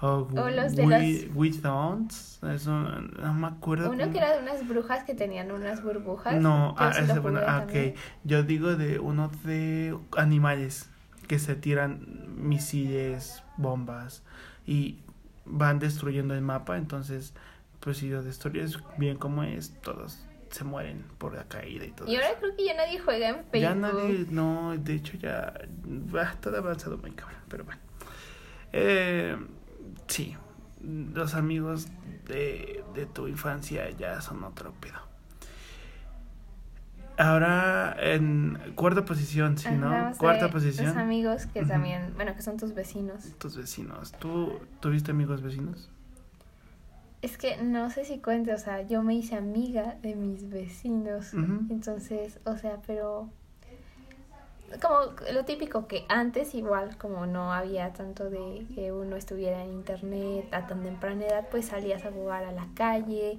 O, 0.00 0.28
los 0.50 0.74
de 0.74 0.86
los... 0.86 1.36
Witch 1.36 1.58
eso 1.58 2.72
no 2.72 3.34
me 3.34 3.46
acuerdo. 3.46 3.90
Uno 3.90 4.10
que 4.10 4.18
era 4.18 4.32
de 4.32 4.42
unas 4.42 4.66
brujas 4.66 5.04
que 5.04 5.14
tenían 5.14 5.52
unas 5.52 5.82
burbujas. 5.82 6.34
No, 6.40 6.74
ah, 6.76 6.90
ese, 6.98 7.20
bueno, 7.20 7.40
ah, 7.46 7.66
ok. 7.68 7.96
Yo 8.24 8.42
digo 8.42 8.74
de 8.74 8.98
uno 8.98 9.30
de 9.44 9.96
animales 10.16 10.90
que 11.28 11.38
se 11.38 11.54
tiran 11.54 12.00
misiles, 12.36 13.44
bombas 13.62 14.22
y 14.66 14.98
van 15.44 15.78
destruyendo 15.78 16.34
el 16.34 16.42
mapa, 16.42 16.76
entonces 16.76 17.34
pues 17.80 17.98
si 17.98 18.08
lo 18.08 18.22
destruyes 18.22 18.78
bien 18.96 19.16
como 19.16 19.42
es, 19.42 19.74
todos 19.80 20.24
se 20.50 20.64
mueren 20.64 21.04
por 21.18 21.34
la 21.34 21.44
caída 21.44 21.84
y 21.84 21.90
todo. 21.90 22.08
Y 22.08 22.14
ahora 22.14 22.36
creo 22.38 22.54
que 22.54 22.64
ya 22.64 22.74
nadie 22.74 23.00
juega 23.00 23.28
en 23.30 23.36
Facebook. 23.36 23.60
Ya 23.60 23.74
nadie, 23.74 24.26
no, 24.30 24.76
de 24.76 24.94
hecho 24.94 25.16
ya 25.16 25.54
va 26.14 26.34
todo 26.40 26.58
avanzado 26.58 26.98
muy 26.98 27.10
cabrón, 27.12 27.40
pero 27.48 27.64
bueno. 27.64 27.80
Eh, 28.72 29.36
sí, 30.06 30.36
los 30.80 31.34
amigos 31.34 31.88
de, 32.26 32.84
de 32.94 33.06
tu 33.06 33.26
infancia 33.26 33.90
ya 33.90 34.20
son 34.20 34.44
otro 34.44 34.72
pedo. 34.80 35.11
Ahora 37.18 37.96
en 37.98 38.58
cuarta 38.74 39.04
posición, 39.04 39.58
sí, 39.58 39.70
¿no? 39.70 40.12
Cuarta 40.18 40.50
posición. 40.50 40.88
Tus 40.88 40.96
amigos 40.96 41.46
que 41.46 41.64
también, 41.64 42.12
bueno, 42.16 42.34
que 42.34 42.42
son 42.42 42.56
tus 42.56 42.74
vecinos. 42.74 43.32
Tus 43.38 43.56
vecinos. 43.56 44.12
¿Tú 44.12 44.60
tuviste 44.80 45.10
amigos 45.10 45.42
vecinos? 45.42 45.90
Es 47.20 47.38
que 47.38 47.62
no 47.62 47.88
sé 47.90 48.04
si 48.04 48.18
cuente, 48.18 48.52
o 48.52 48.58
sea, 48.58 48.82
yo 48.82 49.02
me 49.02 49.14
hice 49.14 49.36
amiga 49.36 49.96
de 50.02 50.16
mis 50.16 50.48
vecinos. 50.48 51.34
Entonces, 51.34 52.40
o 52.44 52.56
sea, 52.56 52.78
pero 52.86 53.30
como 54.80 55.14
lo 55.32 55.44
típico 55.44 55.86
que 55.86 56.04
antes 56.08 56.54
igual 56.54 56.96
como 56.96 57.26
no 57.26 57.52
había 57.52 57.92
tanto 57.92 58.30
de 58.30 58.66
que 58.74 58.92
uno 58.92 59.16
estuviera 59.16 59.62
en 59.62 59.72
internet 59.72 60.48
a 60.52 60.66
tan 60.66 60.82
temprana 60.82 61.26
edad 61.26 61.48
pues 61.50 61.66
salías 61.66 62.04
a 62.04 62.12
jugar 62.12 62.44
a 62.44 62.52
la 62.52 62.66
calle 62.74 63.38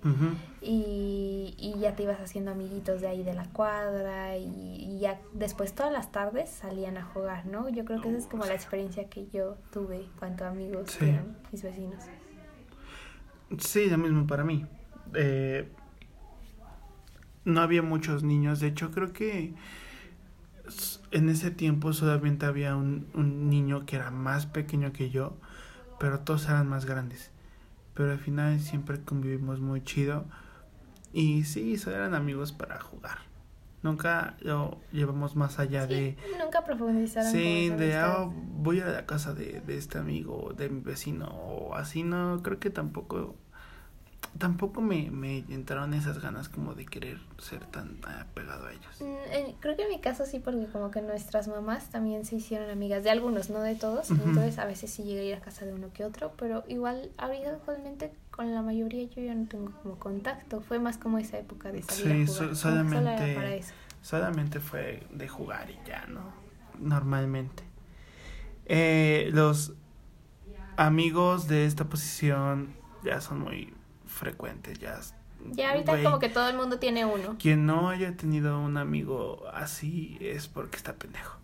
y, 0.61 1.55
y, 1.57 1.79
ya 1.79 1.95
te 1.95 2.03
ibas 2.03 2.19
haciendo 2.19 2.51
amiguitos 2.51 3.01
de 3.01 3.07
ahí 3.07 3.23
de 3.23 3.33
la 3.33 3.45
cuadra 3.45 4.37
y, 4.37 4.99
ya 4.99 5.19
después 5.33 5.73
todas 5.73 5.91
las 5.91 6.11
tardes 6.11 6.49
salían 6.49 6.97
a 6.97 7.03
jugar 7.03 7.45
no 7.45 7.69
yo 7.69 7.83
creo 7.85 8.01
que 8.01 8.09
esa 8.09 8.17
es 8.17 8.27
como 8.27 8.45
la 8.45 8.53
experiencia 8.53 9.09
que 9.09 9.27
yo 9.27 9.57
tuve 9.71 10.05
cuanto 10.19 10.45
amigos 10.45 11.01
eran 11.01 11.37
mis 11.51 11.63
vecinos. 11.63 12.03
Sí 13.59 13.89
lo 13.89 13.97
mismo 13.97 14.25
para 14.25 14.43
mí. 14.43 14.65
Eh, 15.13 15.67
no 17.45 17.61
había 17.61 17.81
muchos 17.81 18.23
niños. 18.23 18.59
De 18.59 18.67
hecho 18.67 18.91
creo 18.91 19.13
que 19.13 19.53
en 21.13 21.29
ese 21.29 21.51
tiempo 21.51 21.93
solamente 21.93 22.45
había 22.45 22.75
un, 22.75 23.07
un, 23.13 23.49
niño 23.49 23.85
que 23.85 23.95
era 23.95 24.09
más 24.09 24.47
pequeño 24.47 24.91
que 24.91 25.11
yo, 25.11 25.37
pero 25.99 26.19
todos 26.19 26.45
eran 26.45 26.67
más 26.67 26.85
grandes. 26.85 27.31
Pero 27.93 28.11
al 28.11 28.19
final 28.19 28.59
siempre 28.59 28.99
convivimos 29.01 29.59
muy 29.59 29.83
chido. 29.83 30.25
Y 31.13 31.43
sí, 31.43 31.79
eran 31.85 32.15
amigos 32.15 32.51
para 32.51 32.79
jugar. 32.81 33.19
Nunca 33.83 34.35
lo 34.39 34.79
llevamos 34.91 35.35
más 35.35 35.59
allá 35.59 35.85
de... 35.85 36.17
Nunca 36.43 36.63
profundizaron. 36.63 37.31
Sí, 37.31 37.69
de, 37.69 38.01
oh, 38.01 38.33
voy 38.35 38.79
a 38.79 38.87
la 38.87 39.05
casa 39.05 39.33
de, 39.33 39.61
de 39.61 39.77
este 39.77 39.99
amigo, 39.99 40.53
de 40.57 40.69
mi 40.69 40.79
vecino, 40.79 41.27
o 41.27 41.75
así, 41.75 42.01
no, 42.01 42.41
creo 42.41 42.59
que 42.59 42.69
tampoco 42.69 43.35
tampoco 44.37 44.81
me, 44.81 45.11
me 45.11 45.39
entraron 45.49 45.93
esas 45.93 46.19
ganas 46.19 46.49
como 46.49 46.73
de 46.73 46.85
querer 46.85 47.19
ser 47.37 47.65
tan 47.65 47.99
apegado 48.19 48.67
a 48.67 48.71
ellos. 48.71 49.01
Mm, 49.01 49.59
creo 49.59 49.75
que 49.75 49.83
en 49.83 49.89
mi 49.89 49.99
caso 49.99 50.25
sí, 50.25 50.39
porque 50.39 50.65
como 50.67 50.91
que 50.91 51.01
nuestras 51.01 51.47
mamás 51.47 51.89
también 51.89 52.25
se 52.25 52.37
hicieron 52.37 52.69
amigas 52.69 53.03
de 53.03 53.11
algunos, 53.11 53.49
no 53.49 53.61
de 53.61 53.75
todos. 53.75 54.09
Entonces 54.11 54.57
a 54.57 54.65
veces 54.65 54.91
sí 54.91 55.03
llegué 55.03 55.21
a 55.21 55.23
ir 55.23 55.35
a 55.35 55.41
casa 55.41 55.65
de 55.65 55.73
uno 55.73 55.91
que 55.93 56.03
otro, 56.03 56.33
pero 56.37 56.63
igual 56.67 57.11
ahorita 57.17 57.51
actualmente 57.51 58.11
con 58.31 58.53
la 58.53 58.61
mayoría 58.61 59.03
yo 59.09 59.21
ya 59.21 59.35
no 59.35 59.47
tengo 59.47 59.71
como 59.83 59.99
contacto. 59.99 60.61
Fue 60.61 60.79
más 60.79 60.97
como 60.97 61.19
esa 61.19 61.37
época 61.37 61.71
de 61.71 61.83
salir 61.83 62.27
sí, 62.27 62.33
a 62.33 62.35
jugar. 62.35 62.55
solamente, 62.55 63.63
solamente 64.01 64.59
fue 64.59 65.05
de 65.11 65.27
jugar 65.27 65.69
y 65.69 65.79
ya, 65.87 66.05
¿no? 66.07 66.21
Normalmente. 66.79 67.63
Eh, 68.65 69.29
los 69.33 69.73
amigos 70.75 71.47
de 71.47 71.65
esta 71.65 71.85
posición 71.85 72.73
ya 73.03 73.21
son 73.21 73.41
muy 73.41 73.73
frecuente, 74.13 74.73
ya. 74.75 74.99
Ya 75.51 75.71
ahorita 75.71 76.01
como 76.03 76.19
que 76.19 76.29
todo 76.29 76.49
el 76.49 76.55
mundo 76.55 76.79
tiene 76.79 77.05
uno. 77.05 77.35
Quien 77.37 77.65
no 77.65 77.89
haya 77.89 78.15
tenido 78.15 78.59
un 78.59 78.77
amigo 78.77 79.43
así 79.53 80.17
es 80.21 80.47
porque 80.47 80.77
está 80.77 80.93
pendejo. 80.93 81.37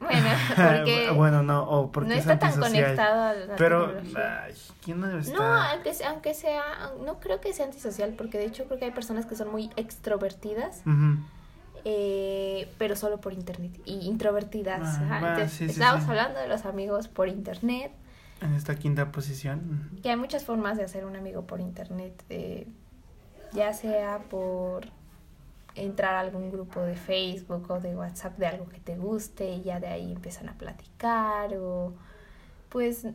Bueno, 0.00 0.28
porque 0.56 1.10
bueno, 1.14 1.42
no, 1.42 1.62
o 1.64 1.90
porque 1.90 2.10
no 2.10 2.14
está 2.16 2.38
tan 2.38 2.58
conectado 2.58 3.22
a 3.22 3.34
la 3.34 3.56
Pero, 3.56 3.94
¿quién 4.84 5.00
no 5.00 5.08
debe 5.08 5.20
estar? 5.20 5.36
No, 5.36 5.44
aunque, 5.44 5.92
aunque 6.06 6.34
sea, 6.34 6.92
no 7.04 7.18
creo 7.20 7.40
que 7.40 7.52
sea 7.52 7.66
antisocial, 7.66 8.14
porque 8.16 8.38
de 8.38 8.46
hecho 8.46 8.64
creo 8.64 8.78
que 8.78 8.86
hay 8.86 8.90
personas 8.92 9.26
que 9.26 9.34
son 9.34 9.50
muy 9.50 9.70
extrovertidas, 9.76 10.82
eh, 11.84 12.72
pero 12.78 12.96
solo 12.96 13.20
por 13.20 13.32
internet, 13.32 13.72
y 13.84 14.06
introvertidas. 14.06 14.98
Ah, 15.10 15.40
estamos 15.60 16.08
hablando 16.08 16.38
de 16.38 16.48
los 16.48 16.64
amigos 16.64 17.08
por 17.08 17.28
internet. 17.28 17.92
En 18.40 18.54
esta 18.54 18.76
quinta 18.76 19.10
posición. 19.10 19.90
Que 20.02 20.10
hay 20.10 20.16
muchas 20.16 20.44
formas 20.44 20.76
de 20.76 20.84
hacer 20.84 21.04
un 21.04 21.16
amigo 21.16 21.46
por 21.46 21.60
internet, 21.60 22.24
eh, 22.28 22.68
ya 23.52 23.72
sea 23.72 24.20
por 24.30 24.86
entrar 25.74 26.14
a 26.14 26.20
algún 26.20 26.50
grupo 26.50 26.80
de 26.80 26.96
Facebook 26.96 27.70
o 27.70 27.80
de 27.80 27.96
WhatsApp 27.96 28.36
de 28.38 28.46
algo 28.46 28.68
que 28.68 28.80
te 28.80 28.96
guste 28.96 29.54
y 29.54 29.62
ya 29.62 29.80
de 29.80 29.86
ahí 29.88 30.12
empiezan 30.12 30.48
a 30.48 30.54
platicar 30.54 31.54
o 31.56 31.94
pues 32.68 33.06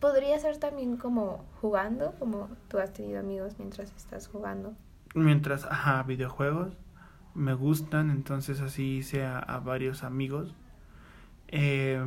podría 0.00 0.38
ser 0.38 0.56
también 0.56 0.96
como 0.96 1.44
jugando, 1.60 2.14
como 2.18 2.48
tú 2.68 2.78
has 2.78 2.92
tenido 2.92 3.20
amigos 3.20 3.54
mientras 3.58 3.92
estás 3.96 4.26
jugando. 4.26 4.74
Mientras, 5.14 5.64
ajá, 5.64 6.02
videojuegos 6.02 6.76
me 7.34 7.54
gustan, 7.54 8.10
entonces 8.10 8.60
así 8.60 9.02
sea 9.02 9.38
a 9.38 9.60
varios 9.60 10.02
amigos. 10.02 10.54
Eh, 11.48 12.02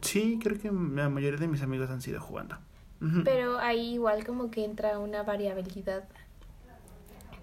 Sí, 0.00 0.38
creo 0.42 0.58
que 0.58 0.70
la 0.70 1.08
mayoría 1.08 1.38
de 1.38 1.48
mis 1.48 1.62
amigos 1.62 1.90
han 1.90 2.02
sido 2.02 2.20
jugando. 2.20 2.56
Pero 3.24 3.58
ahí 3.58 3.94
igual 3.94 4.24
como 4.24 4.50
que 4.50 4.64
entra 4.64 4.98
una 4.98 5.22
variabilidad 5.22 6.04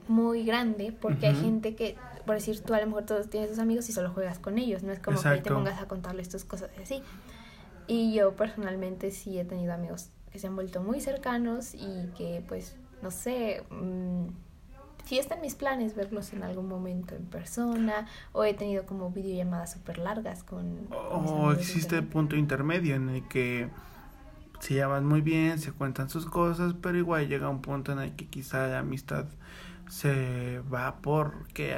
muy 0.07 0.43
grande 0.45 0.91
porque 0.99 1.27
hay 1.27 1.35
gente 1.35 1.75
que, 1.75 1.95
por 2.25 2.35
decir, 2.35 2.59
tú 2.61 2.73
a 2.73 2.79
lo 2.79 2.87
mejor 2.87 3.05
todos 3.05 3.29
tienes 3.29 3.51
tus 3.51 3.59
amigos 3.59 3.87
y 3.87 3.93
solo 3.93 4.09
juegas 4.09 4.39
con 4.39 4.57
ellos, 4.57 4.83
no 4.83 4.91
es 4.91 4.99
como 4.99 5.21
que 5.21 5.41
te 5.41 5.51
pongas 5.51 5.79
a 5.79 5.87
contarles 5.87 6.29
tus 6.29 6.43
cosas 6.43 6.71
y 6.77 6.81
así. 6.81 7.03
Y 7.87 8.13
yo 8.13 8.35
personalmente 8.35 9.11
sí 9.11 9.37
he 9.37 9.45
tenido 9.45 9.73
amigos 9.73 10.09
que 10.31 10.39
se 10.39 10.47
han 10.47 10.55
vuelto 10.55 10.81
muy 10.81 10.99
cercanos 11.01 11.75
y 11.75 12.09
que 12.17 12.43
pues, 12.47 12.75
no 13.01 13.11
sé, 13.11 13.63
mmm, 13.69 14.27
sí 15.05 15.19
está 15.19 15.35
en 15.35 15.41
mis 15.41 15.55
planes 15.55 15.95
verlos 15.95 16.33
en 16.33 16.43
algún 16.43 16.67
momento 16.67 17.15
en 17.15 17.25
persona 17.25 18.07
o 18.31 18.43
he 18.43 18.53
tenido 18.53 18.85
como 18.85 19.11
videollamadas 19.11 19.73
súper 19.73 19.97
largas 19.97 20.43
con... 20.43 20.87
O 20.91 21.51
existe 21.51 21.97
el 21.97 22.05
punto 22.05 22.35
intermedio 22.35 22.95
en 22.95 23.09
el 23.09 23.27
que 23.27 23.69
se 24.59 24.75
llevan 24.75 25.05
muy 25.05 25.21
bien, 25.21 25.59
se 25.59 25.73
cuentan 25.73 26.09
sus 26.09 26.25
cosas, 26.25 26.73
pero 26.81 26.97
igual 26.97 27.27
llega 27.27 27.49
un 27.49 27.61
punto 27.61 27.91
en 27.91 27.99
el 27.99 28.15
que 28.15 28.27
quizá 28.27 28.67
la 28.67 28.79
amistad 28.79 29.25
se 29.89 30.61
va 30.73 30.95
porque 31.01 31.75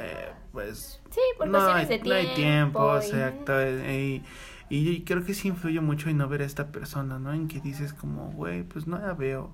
pues 0.52 1.02
sí, 1.10 1.20
por 1.36 1.48
no, 1.48 1.58
hay, 1.58 1.84
de 1.86 1.98
tiempo, 1.98 2.08
no 2.08 2.14
hay 2.14 2.34
tiempo, 2.34 2.96
exacto, 2.96 3.52
y, 3.90 4.22
y, 4.70 5.02
creo 5.02 5.24
que 5.24 5.34
sí 5.34 5.48
influye 5.48 5.80
mucho 5.80 6.08
en 6.08 6.18
no 6.18 6.28
ver 6.28 6.42
a 6.42 6.44
esta 6.44 6.68
persona, 6.68 7.18
¿no? 7.18 7.32
En 7.32 7.48
que 7.48 7.60
dices 7.60 7.92
como, 7.92 8.30
güey, 8.30 8.62
pues 8.62 8.86
no 8.86 8.98
la 8.98 9.12
veo 9.12 9.50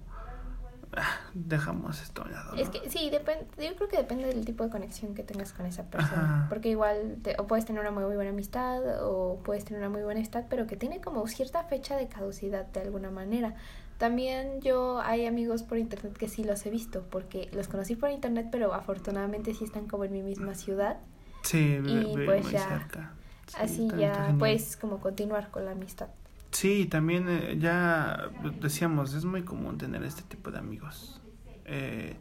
dejamos 1.35 2.03
esto 2.03 2.25
lado. 2.25 2.55
Es 2.57 2.67
¿no? 2.67 2.73
que 2.73 2.91
sí, 2.91 3.09
depende, 3.11 3.47
yo 3.59 3.75
creo 3.77 3.89
que 3.89 3.97
depende 3.97 4.27
del 4.27 4.45
tipo 4.45 4.65
de 4.65 4.71
conexión 4.71 5.15
que 5.15 5.23
tengas 5.23 5.53
con 5.53 5.67
esa 5.67 5.85
persona. 5.85 6.23
Ajá. 6.23 6.47
Porque 6.49 6.69
igual 6.69 7.19
te- 7.23 7.37
o 7.39 7.47
puedes 7.47 7.65
tener 7.65 7.81
una 7.81 7.91
muy, 7.91 8.03
buena 8.15 8.31
amistad 8.31 8.81
o 9.05 9.41
puedes 9.45 9.65
tener 9.65 9.81
una 9.81 9.89
muy 9.91 10.03
buena 10.03 10.21
amistad, 10.21 10.45
pero 10.51 10.67
que 10.67 10.77
tiene 10.77 11.01
como 11.01 11.27
cierta 11.27 11.65
fecha 11.65 11.97
de 11.97 12.09
caducidad 12.09 12.67
de 12.67 12.81
alguna 12.81 13.11
manera. 13.11 13.55
También 13.99 14.61
yo 14.61 15.01
hay 15.01 15.27
amigos 15.27 15.63
por 15.63 15.79
internet 15.79 16.17
que 16.17 16.29
sí 16.29 16.43
los 16.45 16.67
he 16.67 16.71
visto, 16.71 17.05
porque 17.11 17.49
los 17.53 17.69
conocí 17.69 17.95
por 17.95 18.11
internet, 18.11 18.49
pero 18.51 18.75
afortunadamente 18.75 19.55
sí 19.55 19.65
están 19.65 19.87
como 19.87 20.05
en 20.05 20.13
mi 20.13 20.23
misma 20.23 20.55
ciudad. 20.55 20.99
Sí, 21.43 21.81
y 21.87 22.15
pues 22.25 22.45
muy 22.45 22.53
ya, 22.53 22.69
cerca. 22.69 23.13
Sí, 23.47 23.57
Así 23.59 23.89
ya 23.97 24.35
puedes 24.39 24.77
como 24.77 24.99
continuar 25.01 25.51
con 25.51 25.65
la 25.65 25.73
amistad. 25.73 26.09
Sí, 26.53 26.87
también 26.87 27.27
eh, 27.29 27.57
ya 27.59 28.31
decíamos, 28.61 29.15
es 29.15 29.25
muy 29.25 29.43
común 29.43 29.79
tener 29.79 30.03
este 30.05 30.23
tipo 30.23 30.51
de 30.51 30.59
amigos. 30.59 31.21
Eh, 31.65 32.17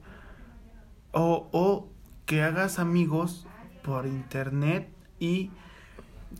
o, 1.11 1.49
o 1.51 1.91
que 2.25 2.41
hagas 2.41 2.79
amigos 2.79 3.45
por 3.83 4.05
internet 4.05 4.89
y 5.19 5.51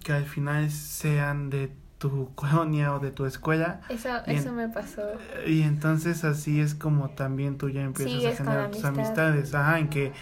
que 0.03 0.13
al 0.13 0.25
final 0.25 0.71
sean 0.71 1.49
de 1.49 1.73
tu 1.97 2.31
colonia 2.35 2.95
o 2.95 2.99
de 2.99 3.11
tu 3.11 3.25
escuela. 3.25 3.81
Eso, 3.89 4.09
eso 4.25 4.53
me 4.53 4.69
pasó. 4.69 5.03
Y 5.45 5.61
entonces 5.63 6.23
así 6.23 6.59
es 6.61 6.73
como 6.75 7.09
también 7.11 7.57
tú 7.57 7.69
ya 7.69 7.81
empiezas 7.83 8.33
a 8.33 8.37
generar 8.37 8.71
tus 8.71 8.85
amistad. 8.85 9.27
amistades. 9.29 9.53
Ajá, 9.53 9.79
en 9.79 9.89
que 9.89 10.13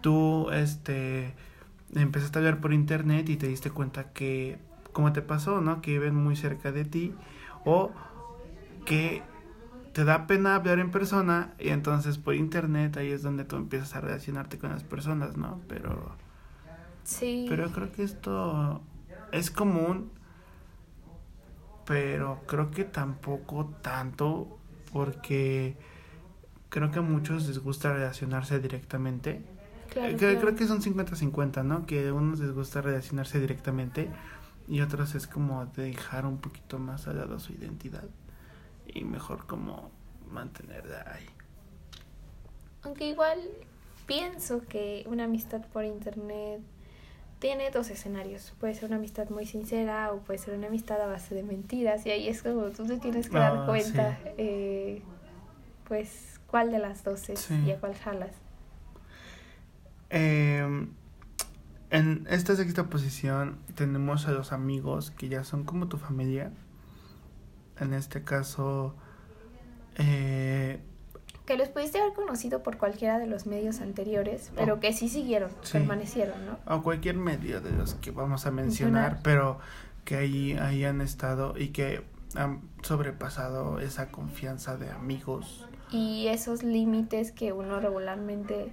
tú 0.00 0.50
este 0.50 1.34
empezaste 1.94 2.38
a 2.38 2.40
hablar 2.40 2.60
por 2.60 2.72
internet 2.72 3.28
y 3.28 3.36
te 3.36 3.46
diste 3.46 3.70
cuenta 3.70 4.12
que 4.12 4.58
como 4.94 5.12
te 5.12 5.20
pasó, 5.20 5.60
¿no? 5.60 5.82
Que 5.82 5.90
viven 5.92 6.14
muy 6.14 6.36
cerca 6.36 6.72
de 6.72 6.86
ti 6.86 7.12
o 7.66 7.92
que 8.86 9.22
te 9.92 10.04
da 10.04 10.26
pena 10.26 10.54
hablar 10.54 10.78
en 10.78 10.90
persona 10.90 11.52
y 11.58 11.68
entonces 11.68 12.16
por 12.18 12.34
internet 12.34 12.96
ahí 12.96 13.10
es 13.10 13.22
donde 13.22 13.44
tú 13.44 13.56
empiezas 13.56 13.94
a 13.94 14.00
relacionarte 14.00 14.58
con 14.58 14.70
las 14.70 14.82
personas, 14.84 15.36
¿no? 15.36 15.60
Pero 15.68 16.16
Sí. 17.04 17.44
pero 17.48 17.70
creo 17.70 17.92
que 17.92 18.02
esto 18.02 18.80
es 19.30 19.50
común, 19.50 20.10
pero 21.86 22.40
creo 22.46 22.70
que 22.70 22.84
tampoco 22.84 23.66
tanto, 23.82 24.58
porque 24.92 25.76
creo 26.70 26.90
que 26.90 27.00
a 27.00 27.02
muchos 27.02 27.46
les 27.46 27.58
gusta 27.58 27.92
relacionarse 27.92 28.58
directamente. 28.58 29.42
Claro, 29.90 30.08
Eh, 30.08 30.12
que- 30.12 30.18
claro. 30.18 30.40
Creo 30.40 30.54
que 30.56 30.66
son 30.66 30.80
50-50, 30.82 31.62
¿no? 31.62 31.84
Que 31.86 32.08
a 32.08 32.14
unos 32.14 32.40
les 32.40 32.52
gusta 32.52 32.80
relacionarse 32.80 33.38
directamente 33.38 34.08
y 34.68 34.80
a 34.80 34.84
otros 34.84 35.14
es 35.14 35.26
como 35.26 35.66
dejar 35.66 36.26
un 36.26 36.38
poquito 36.38 36.78
más 36.78 37.06
al 37.06 37.18
lado 37.18 37.38
su 37.38 37.52
identidad 37.52 38.04
y 38.86 39.04
mejor 39.04 39.46
como 39.46 39.90
mantenerla 40.30 41.04
ahí. 41.14 41.26
Aunque 42.82 43.08
igual 43.08 43.38
pienso 44.06 44.62
que 44.68 45.04
una 45.08 45.24
amistad 45.24 45.62
por 45.72 45.84
internet 45.84 46.60
tiene 47.38 47.70
dos 47.70 47.90
escenarios. 47.90 48.52
Puede 48.60 48.74
ser 48.74 48.86
una 48.86 48.96
amistad 48.96 49.28
muy 49.30 49.46
sincera 49.46 50.12
o 50.12 50.18
puede 50.20 50.38
ser 50.38 50.54
una 50.54 50.66
amistad 50.68 51.00
a 51.00 51.06
base 51.06 51.34
de 51.34 51.42
mentiras. 51.42 52.04
Y 52.06 52.10
ahí 52.10 52.28
es 52.28 52.42
como 52.42 52.64
tú 52.70 52.86
te 52.86 52.98
tienes 52.98 53.28
que 53.28 53.36
dar 53.38 53.56
Ah, 53.58 53.66
cuenta, 53.66 54.16
sí. 54.22 54.28
eh, 54.38 55.02
pues, 55.88 56.40
cuál 56.46 56.70
de 56.70 56.78
las 56.78 57.04
dos 57.04 57.28
es 57.28 57.40
Sí. 57.40 57.54
y 57.66 57.70
a 57.72 57.80
cuál 57.80 57.94
jalas. 57.94 58.32
Eh, 60.10 60.86
en 61.96 62.26
esta 62.30 62.56
sexta 62.56 62.84
posición 62.84 63.58
tenemos 63.74 64.26
a 64.26 64.32
los 64.32 64.52
amigos 64.52 65.10
que 65.12 65.28
ya 65.28 65.44
son 65.44 65.64
como 65.64 65.88
tu 65.88 65.96
familia. 65.98 66.50
En 67.80 67.92
este 67.94 68.22
caso, 68.22 68.94
eh, 69.96 70.80
Que 71.46 71.56
los 71.56 71.68
pudiste 71.68 72.00
haber 72.00 72.14
conocido 72.14 72.62
por 72.62 72.78
cualquiera 72.78 73.18
de 73.18 73.26
los 73.26 73.46
medios 73.46 73.80
anteriores, 73.80 74.50
pero 74.56 74.80
que 74.80 74.92
sí 74.92 75.08
siguieron, 75.08 75.50
Sí. 75.62 75.72
permanecieron, 75.74 76.34
¿no? 76.46 76.58
o 76.66 76.82
cualquier 76.82 77.16
medio 77.16 77.60
de 77.60 77.70
los 77.72 77.94
que 77.94 78.10
vamos 78.10 78.46
a 78.46 78.50
mencionar, 78.50 79.12
Mencionar. 79.12 79.22
pero 79.22 79.58
que 80.04 80.16
ahí, 80.16 80.52
ahí 80.54 80.84
han 80.84 81.00
estado 81.00 81.54
y 81.58 81.68
que 81.68 82.02
han 82.34 82.62
sobrepasado 82.82 83.78
esa 83.78 84.10
confianza 84.10 84.76
de 84.76 84.90
amigos. 84.90 85.66
y 85.90 86.26
esos 86.28 86.62
límites 86.64 87.30
que 87.30 87.52
uno 87.52 87.78
regularmente 87.78 88.72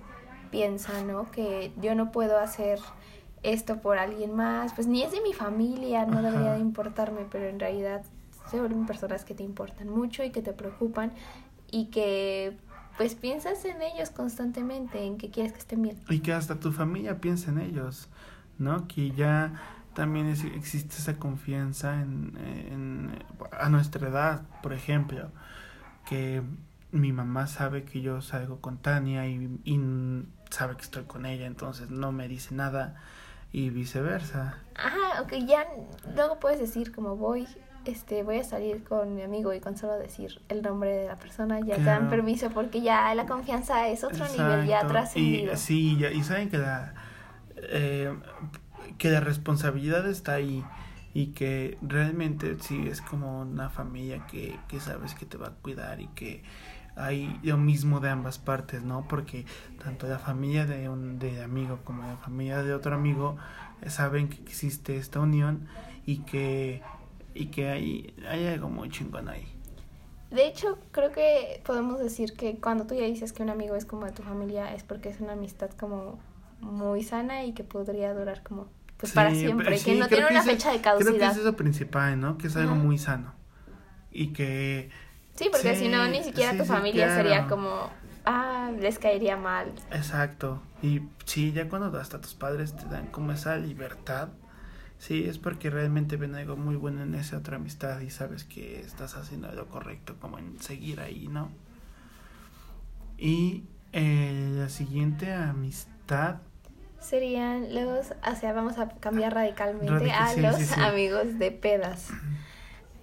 piensa, 0.50 1.04
¿no? 1.04 1.30
Que 1.30 1.72
yo 1.80 1.94
no 1.94 2.12
puedo 2.12 2.40
hacer 2.40 2.80
esto 3.44 3.82
por 3.82 3.98
alguien 3.98 4.36
más, 4.36 4.74
pues 4.74 4.88
ni 4.88 5.04
es 5.04 5.12
de 5.12 5.22
mi 5.22 5.34
familia, 5.34 6.06
no 6.06 6.22
debería 6.22 6.54
de 6.54 6.60
importarme, 6.60 7.26
pero 7.32 7.46
en 7.48 7.60
realidad 7.60 8.04
se 8.50 8.60
vuelven 8.60 8.86
personas 8.86 9.26
que 9.26 9.34
te 9.34 9.44
importan 9.44 9.90
mucho 9.90 10.24
y 10.24 10.32
que 10.32 10.42
te 10.42 10.54
preocupan 10.54 11.12
y 11.72 11.86
que 11.86 12.58
pues 12.98 13.16
piensas 13.16 13.64
en 13.66 13.82
ellos 13.82 14.10
constantemente, 14.12 15.04
en 15.04 15.18
que 15.18 15.30
quieres 15.32 15.54
que 15.54 15.60
estén 15.60 15.82
bien. 15.82 15.98
Y 16.10 16.20
que 16.20 16.34
hasta 16.34 16.60
tu 16.60 16.72
familia 16.72 17.20
piensa 17.20 17.50
en 17.52 17.60
ellos, 17.60 18.10
¿no? 18.60 18.88
Que 18.88 19.12
ya 19.12 19.54
también 19.96 20.28
es- 20.28 20.44
existe 20.44 20.98
esa 20.98 21.18
confianza 21.18 22.02
en, 22.02 22.34
en- 22.38 23.24
a 23.60 23.70
nuestra 23.70 24.08
edad, 24.10 24.42
por 24.62 24.74
ejemplo, 24.74 25.30
que 26.06 26.42
mi 26.92 27.14
mamá 27.14 27.48
sabe 27.48 27.84
que 27.84 28.02
yo 28.02 28.22
salgo 28.22 28.60
con 28.60 28.78
Tania 28.78 29.28
y, 29.28 29.60
y 29.64 29.80
sabe 30.50 30.76
que 30.76 30.82
estoy 30.84 31.04
con 31.06 31.26
ella, 31.26 31.48
entonces 31.48 31.90
no 31.90 32.12
me 32.12 32.28
dice 32.28 32.54
nada 32.54 33.02
y 33.52 33.70
viceversa. 33.70 34.58
Ajá, 34.76 35.22
ok, 35.22 35.34
ya 35.46 35.66
luego 36.16 36.40
puedes 36.40 36.60
decir 36.60 36.92
como 36.94 37.16
voy, 37.18 37.48
este, 37.86 38.24
voy 38.24 38.38
a 38.40 38.44
salir 38.44 38.84
con 38.84 39.16
mi 39.16 39.22
amigo 39.24 39.54
y 39.54 39.60
con 39.60 39.76
solo 39.78 39.98
decir 39.98 40.40
el 40.50 40.62
nombre 40.62 40.96
de 40.96 41.08
la 41.08 41.16
persona 41.16 41.60
ya 41.60 41.76
te 41.76 41.84
dan 41.84 42.10
permiso 42.10 42.50
porque 42.52 42.82
ya 42.82 43.14
la 43.16 43.26
confianza 43.26 43.88
es 43.90 44.04
otro 44.04 44.26
nivel, 44.30 44.68
ya 44.68 44.88
trascendido. 44.88 45.54
Y 45.54 45.58
sí, 45.58 45.98
ya- 45.98 46.12
y 46.12 46.24
saben 46.24 46.50
que 46.50 46.58
la 46.58 46.94
eh, 47.58 48.14
que 48.98 49.10
la 49.12 49.20
responsabilidad 49.20 50.08
está 50.10 50.34
ahí 50.34 50.64
y 51.14 51.28
que 51.28 51.78
realmente 51.82 52.56
sí 52.62 52.88
es 52.88 53.02
como 53.02 53.42
una 53.42 53.70
familia 53.70 54.26
que, 54.28 54.58
que 54.68 54.80
sabes 54.80 55.14
que 55.14 55.26
te 55.26 55.38
va 55.38 55.48
a 55.50 55.52
cuidar 55.52 56.00
y 56.02 56.08
que 56.08 56.44
hay 56.96 57.40
lo 57.44 57.58
mismo 57.58 58.00
de 58.00 58.10
ambas 58.10 58.38
partes, 58.40 58.84
¿no? 58.84 59.08
Porque 59.08 59.46
tanto 59.84 60.08
la 60.08 60.20
familia 60.20 60.66
de 60.66 60.90
un 60.90 61.20
de 61.20 61.44
amigo 61.44 61.80
como 61.84 62.04
la 62.04 62.18
familia 62.18 62.64
de 62.64 62.74
otro 62.74 62.96
amigo 62.96 63.38
saben 63.88 64.30
que 64.30 64.42
existe 64.42 64.98
esta 64.98 65.20
unión 65.20 65.68
y 66.06 66.20
que 66.20 66.82
y 67.34 67.48
que 67.48 67.70
hay, 67.70 68.14
hay 68.28 68.48
algo 68.48 68.70
muy 68.70 68.90
chingón 68.90 69.30
ahí. 69.30 69.48
De 70.32 70.48
hecho, 70.48 70.78
creo 70.92 71.12
que 71.12 71.62
podemos 71.66 72.00
decir 72.00 72.34
que 72.34 72.58
cuando 72.58 72.86
tú 72.86 72.96
ya 72.96 73.04
dices 73.04 73.34
que 73.34 73.44
un 73.44 73.50
amigo 73.50 73.76
es 73.76 73.86
como 73.86 74.06
de 74.06 74.12
tu 74.12 74.24
familia 74.24 74.74
es 74.74 74.84
porque 74.84 75.10
es 75.10 75.20
una 75.20 75.34
amistad 75.34 75.70
como 75.72 76.20
muy 76.62 77.04
sana 77.04 77.44
y 77.44 77.54
que 77.54 77.64
podría 77.64 78.14
durar 78.14 78.44
como 78.44 78.68
pues 78.98 79.14
para 79.14 79.32
siempre, 79.32 79.80
que 79.80 79.96
no 79.96 80.08
tiene 80.08 80.28
una 80.30 80.40
es 80.40 80.46
fecha 80.46 80.72
de 80.72 80.80
Creo 80.80 80.98
que 80.98 81.04
caducidad. 81.04 81.32
es 81.32 81.38
eso 81.38 81.56
principal, 81.56 82.20
¿no? 82.20 82.38
Que 82.38 82.48
es 82.48 82.56
algo 82.56 82.76
muy 82.76 82.98
sano. 82.98 83.34
Y 84.12 84.28
que 84.28 84.90
Sí, 85.36 85.50
porque 85.52 85.74
Sí, 85.74 85.86
si 85.86 85.88
no, 85.90 86.08
ni 86.08 86.24
siquiera 86.24 86.52
sí, 86.52 86.58
tu 86.58 86.66
familia 86.66 87.14
sería 87.16 87.48
como, 87.48 87.90
ah, 88.26 88.72
les 88.80 89.00
caería 89.00 89.38
mal. 89.38 89.74
Exacto. 89.92 90.62
Y 90.82 91.02
sí, 91.26 91.52
ya 91.52 91.70
cuando 91.70 91.98
hasta 92.00 92.22
tus 92.22 92.34
padres 92.36 92.76
te 92.76 92.86
dan 92.86 93.08
como 93.08 93.32
esa 93.32 93.58
libertad, 93.58 94.30
sí, 94.98 95.26
es 95.28 95.38
porque 95.40 95.70
realmente 95.70 96.18
ven 96.18 96.36
algo 96.36 96.58
muy 96.58 96.76
bueno 96.76 97.04
en 97.04 97.16
esa 97.16 97.38
otra 97.38 97.58
amistad 97.58 98.00
y 98.02 98.10
sabes 98.10 98.44
que 98.46 98.80
estás 98.82 99.16
haciendo 99.16 99.52
lo 99.52 99.68
correcto, 99.70 100.16
como 100.20 100.38
en 100.40 100.60
seguir 100.60 101.00
ahí, 101.02 101.28
¿no? 101.28 101.52
Y 103.18 103.64
eh, 103.94 104.52
la 104.58 104.70
siguiente 104.70 105.32
amistad, 105.34 106.38
Serían 107.00 107.74
los, 107.74 108.12
o 108.12 108.36
sea, 108.40 108.54
vamos 108.54 108.78
a 108.78 108.90
cambiar 108.90 109.34
radicalmente 109.34 109.92
Radical, 109.92 110.24
a 110.24 110.28
sí, 110.28 110.42
los 110.42 110.56
sí, 110.58 110.66
sí. 110.66 110.80
amigos 110.80 111.40
de 111.40 111.52
pedas. 111.52 112.10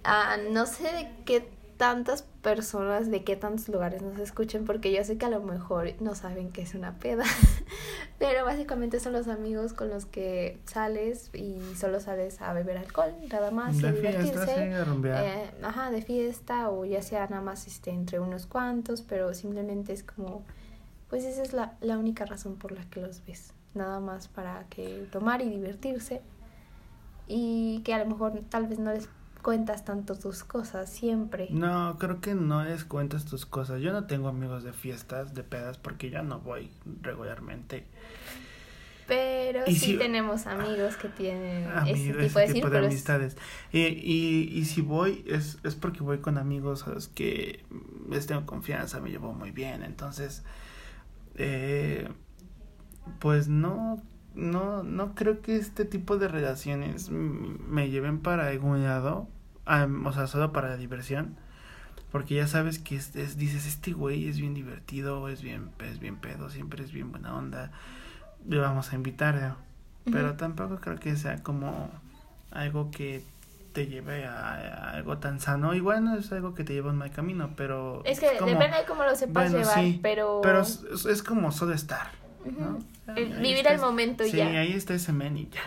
Ah, 0.03 0.37
no 0.51 0.65
sé 0.65 0.83
de 0.83 1.11
qué 1.25 1.49
tantas 1.79 2.23
personas, 2.41 3.09
de 3.09 3.23
qué 3.23 3.37
tantos 3.37 3.69
lugares 3.69 4.01
nos 4.01 4.19
escuchen, 4.19 4.65
porque 4.65 4.91
yo 4.91 5.01
sé 5.05 5.17
que 5.17 5.25
a 5.25 5.29
lo 5.29 5.41
mejor 5.41 5.89
no 6.01 6.13
saben 6.13 6.51
qué 6.51 6.61
es 6.61 6.75
una 6.75 6.99
peda, 6.99 7.23
pero 8.19 8.43
básicamente 8.43 8.99
son 8.99 9.13
los 9.13 9.29
amigos 9.29 9.71
con 9.71 9.89
los 9.89 10.05
que 10.05 10.59
sales 10.65 11.31
y 11.33 11.57
solo 11.77 12.01
sales 12.01 12.41
a 12.41 12.51
beber 12.51 12.77
alcohol, 12.77 13.13
nada 13.31 13.49
más, 13.51 13.81
a 13.81 13.93
de 13.93 13.93
fiesta, 13.93 14.19
divertirse. 14.19 14.55
sí, 14.55 14.73
a 14.73 14.83
rumbear. 14.83 15.23
Eh, 15.23 15.51
ajá, 15.63 15.89
de 15.89 16.01
fiesta 16.01 16.69
o 16.69 16.83
ya 16.83 17.01
sea 17.01 17.27
nada 17.27 17.41
más 17.41 17.65
este, 17.65 17.91
entre 17.91 18.19
unos 18.19 18.45
cuantos, 18.45 19.01
pero 19.01 19.33
simplemente 19.33 19.93
es 19.93 20.03
como, 20.03 20.43
pues 21.09 21.23
esa 21.23 21.41
es 21.41 21.53
la, 21.53 21.77
la 21.79 21.97
única 21.97 22.25
razón 22.25 22.57
por 22.57 22.73
la 22.73 22.83
que 22.89 22.99
los 22.99 23.25
ves, 23.25 23.53
nada 23.73 24.01
más 24.01 24.27
para 24.27 24.65
que 24.69 25.07
tomar 25.13 25.41
y 25.41 25.49
divertirse 25.49 26.21
y 27.25 27.83
que 27.85 27.93
a 27.93 27.99
lo 27.99 28.05
mejor 28.05 28.41
tal 28.49 28.67
vez 28.67 28.79
no 28.79 28.91
les 28.91 29.07
cuentas 29.41 29.85
tanto 29.85 30.15
tus 30.17 30.43
cosas 30.43 30.89
siempre. 30.89 31.47
No, 31.49 31.97
creo 31.99 32.21
que 32.21 32.35
no 32.35 32.63
les 32.63 32.83
cuentas 32.83 33.25
tus 33.25 33.45
cosas. 33.45 33.81
Yo 33.81 33.91
no 33.93 34.05
tengo 34.05 34.27
amigos 34.27 34.63
de 34.63 34.73
fiestas, 34.73 35.33
de 35.33 35.43
pedas, 35.43 35.77
porque 35.77 36.09
ya 36.09 36.21
no 36.23 36.39
voy 36.39 36.69
regularmente. 37.01 37.85
Pero 39.07 39.61
Y 39.65 39.73
sí 39.75 39.87
si- 39.93 39.97
tenemos 39.97 40.45
amigos 40.45 40.95
que 40.95 41.09
tienen 41.09 41.67
ese 41.87 42.13
tipo 42.13 42.17
de 42.19 42.25
ese 42.27 42.33
tipo 42.35 42.45
de 42.45 42.53
círculos. 42.53 42.85
amistades. 42.85 43.37
Y, 43.71 43.79
y, 43.87 44.49
y 44.53 44.65
si 44.65 44.81
voy, 44.81 45.23
es, 45.27 45.57
es 45.63 45.73
porque 45.73 46.01
voy 46.01 46.19
con 46.19 46.37
amigos 46.37 46.85
a 46.87 46.91
los 46.91 47.07
que 47.07 47.63
les 48.07 48.27
tengo 48.27 48.45
confianza, 48.45 48.99
me 48.99 49.09
llevo 49.09 49.33
muy 49.33 49.49
bien. 49.49 49.81
Entonces, 49.81 50.43
eh, 51.35 52.07
pues 53.19 53.47
no, 53.47 53.99
no, 54.39 54.83
no 54.83 55.13
creo 55.15 55.41
que 55.41 55.55
este 55.57 55.85
tipo 55.85 56.17
de 56.17 56.27
relaciones 56.27 57.09
me 57.11 57.89
lleven 57.89 58.19
para 58.19 58.47
algún 58.47 58.83
lado. 58.83 59.27
am, 59.65 60.05
o 60.07 60.11
sea, 60.13 60.27
solo 60.27 60.51
para 60.51 60.69
la 60.69 60.77
diversión. 60.77 61.35
Porque 62.11 62.33
ya 62.35 62.47
sabes 62.47 62.79
que 62.79 62.95
es, 62.95 63.15
es- 63.15 63.37
dices, 63.37 63.67
este 63.67 63.91
güey 63.91 64.27
es 64.27 64.39
bien 64.39 64.55
divertido, 64.55 65.29
es 65.29 65.43
bien, 65.43 65.69
es 65.79 65.99
bien 65.99 66.15
pedo, 66.15 66.49
siempre 66.49 66.83
es 66.83 66.91
bien 66.91 67.11
buena 67.11 67.35
onda. 67.35 67.71
Le 68.47 68.57
vamos 68.57 68.91
a 68.91 68.95
invitar, 68.95 69.35
¿no? 69.35 69.55
Pero 70.11 70.33
tampoco 70.35 70.77
creo 70.77 70.97
que 70.99 71.15
sea 71.15 71.43
como 71.43 71.91
algo 72.49 72.89
que 72.89 73.23
te 73.73 73.85
lleve 73.85 74.25
a, 74.25 74.53
a 74.55 74.91
algo 74.93 75.19
tan 75.19 75.39
sano. 75.39 75.75
Igual 75.75 76.03
no 76.03 76.15
es 76.15 76.31
algo 76.31 76.55
que 76.55 76.63
te 76.63 76.73
lleve 76.73 76.87
a 76.89 76.91
un 76.93 76.97
mal 76.97 77.11
camino, 77.11 77.51
pero... 77.55 78.01
Es 78.05 78.19
que 78.19 78.37
como- 78.39 78.49
depende 78.51 78.77
de 78.77 78.85
cómo 78.85 79.03
lo 79.03 79.15
sepas 79.15 79.51
bueno, 79.51 79.59
llevar, 79.59 79.75
sí, 79.83 79.99
pero... 80.01 80.39
Pero 80.41 80.61
es, 80.61 80.83
es- 80.91 81.05
es 81.05 81.21
como 81.21 81.51
solo 81.51 81.73
estar, 81.73 82.07
Ah, 83.07 83.13
El 83.15 83.33
vivir 83.35 83.57
está 83.57 83.73
el 83.73 83.79
momento 83.79 84.23
sí, 84.23 84.37
ya. 84.37 84.47
ahí 84.47 84.73
está 84.73 84.93
ese 84.93 85.11
men 85.13 85.37
y 85.37 85.49
ya. 85.49 85.61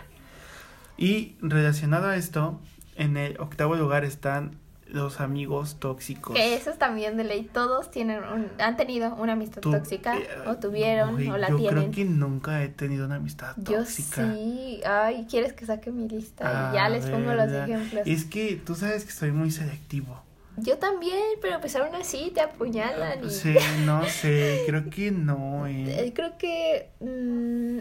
Y 0.97 1.37
relacionado 1.41 2.09
a 2.09 2.17
esto, 2.17 2.61
en 2.97 3.17
el 3.17 3.39
octavo 3.41 3.75
lugar 3.77 4.05
están 4.05 4.57
los 4.87 5.21
amigos 5.21 5.77
tóxicos. 5.81 6.37
Que 6.37 6.55
eso 6.55 6.69
es 6.71 6.79
también 6.79 7.17
de 7.17 7.25
ley. 7.25 7.49
Todos 7.51 7.91
tienen 7.91 8.23
un- 8.25 8.49
han 8.61 8.77
tenido 8.77 9.15
una 9.15 9.33
amistad 9.33 9.63
tóxica, 9.63 10.19
eh, 10.19 10.29
o 10.47 10.57
tuvieron, 10.57 11.15
o 11.31 11.39
la 11.39 11.49
yo 11.49 11.57
tienen. 11.57 11.79
creo 11.79 11.91
que 11.93 12.05
nunca 12.05 12.63
he 12.63 12.69
tenido 12.69 13.07
una 13.07 13.15
amistad 13.17 13.55
Yo 13.57 13.79
tóxica. 13.79 14.31
sí. 14.35 14.83
Ay, 14.85 15.27
¿quieres 15.31 15.55
que 15.55 15.65
saque 15.65 15.91
mi 15.91 16.09
lista? 16.09 16.71
Y 16.73 16.75
ya 16.77 16.89
les 16.91 17.07
pongo 17.07 17.33
los 17.33 17.51
ejemplos. 17.51 18.03
Es 18.07 18.27
que 18.27 18.61
tú 18.65 18.75
sabes 18.75 19.05
que 19.07 19.13
soy 19.13 19.33
muy 19.33 19.51
selectivo. 19.51 20.23
Yo 20.59 20.77
también, 20.79 21.23
pero 21.41 21.61
pues 21.61 21.75
aún 21.77 21.95
así 21.95 22.31
te 22.35 22.41
apuñalan. 22.41 23.25
Y... 23.25 23.31
Sí, 23.31 23.55
no 23.87 24.05
sé, 24.05 24.63
creo 24.67 24.89
que 24.91 25.11
no. 25.11 25.67
eh. 25.67 26.07
Eh, 26.07 26.13
Creo 26.15 26.37
que 26.37 26.91
mm, 27.01 27.79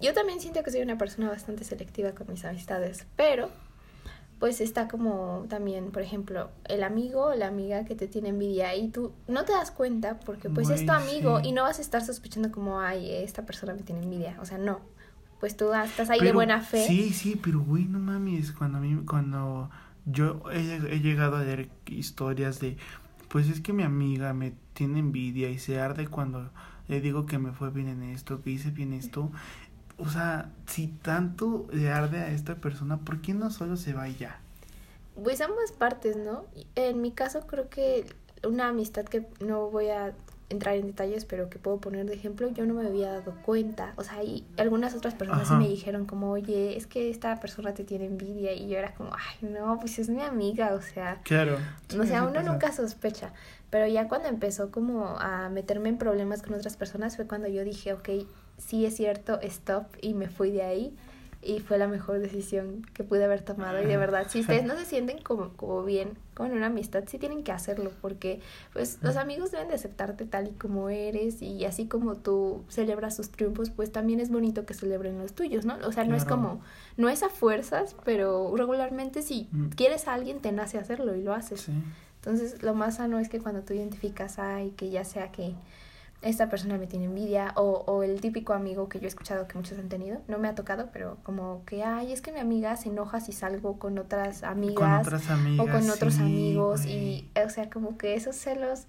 yo 0.00 0.14
también 0.14 0.40
siento 0.40 0.62
que 0.62 0.70
soy 0.70 0.82
una 0.82 0.96
persona 0.98 1.28
bastante 1.28 1.64
selectiva 1.64 2.12
con 2.12 2.28
mis 2.28 2.44
amistades, 2.44 3.06
pero 3.16 3.50
pues 4.38 4.60
está 4.60 4.88
como 4.88 5.46
también, 5.48 5.92
por 5.92 6.02
ejemplo, 6.02 6.50
el 6.64 6.82
amigo 6.82 7.26
o 7.26 7.34
la 7.34 7.46
amiga 7.46 7.84
que 7.84 7.94
te 7.94 8.08
tiene 8.08 8.30
envidia 8.30 8.74
y 8.74 8.88
tú 8.88 9.12
no 9.28 9.44
te 9.44 9.52
das 9.52 9.70
cuenta 9.70 10.18
porque 10.20 10.50
pues 10.50 10.68
es 10.68 10.84
tu 10.84 10.90
amigo 10.92 11.40
sí. 11.40 11.48
y 11.48 11.52
no 11.52 11.62
vas 11.62 11.78
a 11.78 11.82
estar 11.82 12.04
sospechando 12.04 12.50
como, 12.50 12.80
ay, 12.80 13.08
esta 13.12 13.46
persona 13.46 13.72
me 13.74 13.82
tiene 13.82 14.02
envidia, 14.02 14.36
o 14.40 14.44
sea, 14.44 14.58
no. 14.58 14.80
Pues 15.38 15.56
tú 15.56 15.72
estás 15.72 16.08
ahí 16.10 16.20
de 16.20 16.32
buena 16.32 16.60
fe. 16.60 16.84
Sí, 16.86 17.10
sí, 17.12 17.40
pero 17.42 17.60
güey, 17.60 17.84
no 17.84 17.98
mames, 18.00 18.52
cuando 18.52 18.78
a 18.78 18.80
mí, 18.80 19.04
cuando 19.06 19.70
yo 20.06 20.42
he, 20.50 20.76
he 20.76 21.00
llegado 21.00 21.36
a 21.36 21.42
leer 21.42 21.70
historias 21.86 22.60
de, 22.60 22.76
pues 23.28 23.48
es 23.48 23.60
que 23.60 23.72
mi 23.72 23.82
amiga 23.82 24.32
me 24.32 24.52
tiene 24.74 24.98
envidia 24.98 25.50
y 25.50 25.58
se 25.58 25.80
arde 25.80 26.08
cuando 26.08 26.50
le 26.88 27.00
digo 27.00 27.26
que 27.26 27.38
me 27.38 27.52
fue 27.52 27.70
bien 27.70 27.88
en 27.88 28.02
esto, 28.02 28.42
que 28.42 28.50
hice 28.50 28.70
bien 28.70 28.92
esto. 28.92 29.30
O 29.98 30.08
sea, 30.08 30.50
si 30.66 30.88
tanto 30.88 31.66
le 31.72 31.90
arde 31.90 32.18
a 32.18 32.30
esta 32.30 32.56
persona, 32.56 32.98
¿por 32.98 33.20
qué 33.20 33.34
no 33.34 33.50
solo 33.50 33.76
se 33.76 33.92
va 33.92 34.08
y 34.08 34.16
ya? 34.16 34.40
Pues 35.22 35.40
ambas 35.40 35.72
partes, 35.72 36.16
¿no? 36.16 36.44
En 36.74 37.00
mi 37.00 37.12
caso 37.12 37.46
creo 37.46 37.68
que 37.68 38.06
una 38.44 38.68
amistad 38.68 39.04
que 39.04 39.26
no 39.40 39.70
voy 39.70 39.88
a 39.88 40.14
entrar 40.52 40.76
en 40.76 40.86
detalles, 40.86 41.24
pero 41.24 41.50
que 41.50 41.58
puedo 41.58 41.78
poner 41.78 42.06
de 42.06 42.14
ejemplo, 42.14 42.48
yo 42.50 42.64
no 42.66 42.74
me 42.74 42.86
había 42.86 43.10
dado 43.10 43.34
cuenta. 43.44 43.92
O 43.96 44.04
sea, 44.04 44.22
y 44.22 44.46
algunas 44.56 44.94
otras 44.94 45.14
personas 45.14 45.48
sí 45.48 45.54
me 45.54 45.68
dijeron 45.68 46.06
como, 46.06 46.30
oye, 46.30 46.76
es 46.76 46.86
que 46.86 47.10
esta 47.10 47.40
persona 47.40 47.74
te 47.74 47.82
tiene 47.82 48.04
envidia. 48.04 48.52
Y 48.52 48.68
yo 48.68 48.78
era 48.78 48.94
como, 48.94 49.10
ay, 49.14 49.48
no, 49.48 49.78
pues 49.80 49.98
es 49.98 50.08
mi 50.08 50.22
amiga, 50.22 50.74
o 50.74 50.80
sea... 50.80 51.20
Claro. 51.24 51.58
O 51.98 52.04
sea, 52.04 52.22
uno 52.22 52.42
nunca 52.42 52.72
sospecha. 52.72 53.32
Pero 53.70 53.86
ya 53.86 54.06
cuando 54.06 54.28
empezó 54.28 54.70
como 54.70 55.16
a 55.18 55.48
meterme 55.48 55.88
en 55.88 55.98
problemas 55.98 56.42
con 56.42 56.54
otras 56.54 56.76
personas 56.76 57.16
fue 57.16 57.26
cuando 57.26 57.48
yo 57.48 57.64
dije, 57.64 57.94
ok, 57.94 58.08
sí 58.58 58.84
es 58.86 58.96
cierto, 58.96 59.40
stop, 59.40 59.86
y 60.00 60.14
me 60.14 60.28
fui 60.28 60.50
de 60.50 60.62
ahí. 60.62 60.96
Y 61.44 61.58
fue 61.58 61.76
la 61.76 61.88
mejor 61.88 62.20
decisión 62.20 62.86
que 62.94 63.02
pude 63.02 63.24
haber 63.24 63.42
tomado. 63.42 63.82
Y 63.82 63.86
de 63.86 63.96
verdad, 63.96 64.26
si 64.28 64.40
ustedes 64.42 64.64
no 64.64 64.76
se 64.76 64.84
sienten 64.84 65.20
como, 65.22 65.50
como 65.56 65.82
bien 65.84 66.10
con 66.34 66.52
una 66.52 66.66
amistad, 66.66 67.02
sí 67.08 67.18
tienen 67.18 67.42
que 67.42 67.50
hacerlo. 67.50 67.90
Porque 68.00 68.40
pues 68.72 68.98
los 69.02 69.16
amigos 69.16 69.50
deben 69.50 69.66
de 69.68 69.74
aceptarte 69.74 70.24
tal 70.24 70.48
y 70.48 70.52
como 70.52 70.88
eres. 70.88 71.42
Y 71.42 71.64
así 71.64 71.86
como 71.86 72.14
tú 72.14 72.62
celebras 72.68 73.16
sus 73.16 73.30
triunfos, 73.30 73.70
pues 73.70 73.90
también 73.90 74.20
es 74.20 74.30
bonito 74.30 74.64
que 74.64 74.74
celebren 74.74 75.18
los 75.18 75.32
tuyos, 75.32 75.64
¿no? 75.64 75.76
O 75.84 75.90
sea, 75.90 76.04
no 76.04 76.14
es 76.14 76.24
como, 76.24 76.60
no 76.96 77.08
es 77.08 77.22
a 77.24 77.28
fuerzas, 77.28 77.96
pero 78.04 78.54
regularmente 78.56 79.22
si 79.22 79.48
Mm. 79.50 79.70
quieres 79.70 80.06
a 80.06 80.14
alguien, 80.14 80.38
te 80.40 80.52
nace 80.52 80.78
hacerlo 80.78 81.16
y 81.16 81.22
lo 81.22 81.34
haces. 81.34 81.62
Sí. 81.62 81.72
Entonces, 82.24 82.62
lo 82.62 82.72
más 82.74 82.96
sano 82.98 83.18
es 83.18 83.28
que 83.28 83.40
cuando 83.40 83.62
tú 83.62 83.74
identificas, 83.74 84.38
ay, 84.38 84.70
que 84.76 84.90
ya 84.90 85.02
sea 85.04 85.32
que 85.32 85.54
esta 86.22 86.48
persona 86.48 86.78
me 86.78 86.86
tiene 86.86 87.06
envidia, 87.06 87.52
o, 87.56 87.84
o 87.86 88.02
el 88.02 88.20
típico 88.20 88.52
amigo 88.52 88.88
que 88.88 88.98
yo 89.00 89.04
he 89.06 89.08
escuchado 89.08 89.48
que 89.48 89.56
muchos 89.58 89.78
han 89.78 89.88
tenido, 89.88 90.20
no 90.28 90.38
me 90.38 90.48
ha 90.48 90.54
tocado, 90.54 90.88
pero 90.92 91.18
como 91.24 91.64
que, 91.66 91.82
ay, 91.84 92.12
es 92.12 92.22
que 92.22 92.32
mi 92.32 92.38
amiga 92.40 92.76
se 92.76 92.88
enoja 92.90 93.20
si 93.20 93.32
salgo 93.32 93.78
con 93.78 93.98
otras 93.98 94.42
amigas 94.44 94.74
Con 94.76 94.92
otras 94.94 95.28
amigas. 95.30 95.66
o 95.66 95.70
con 95.70 95.90
otros 95.90 96.14
sí, 96.14 96.22
amigos, 96.22 96.86
y, 96.86 97.28
o 97.44 97.48
sea, 97.50 97.68
como 97.70 97.98
que 97.98 98.14
esos 98.14 98.36
celos 98.36 98.86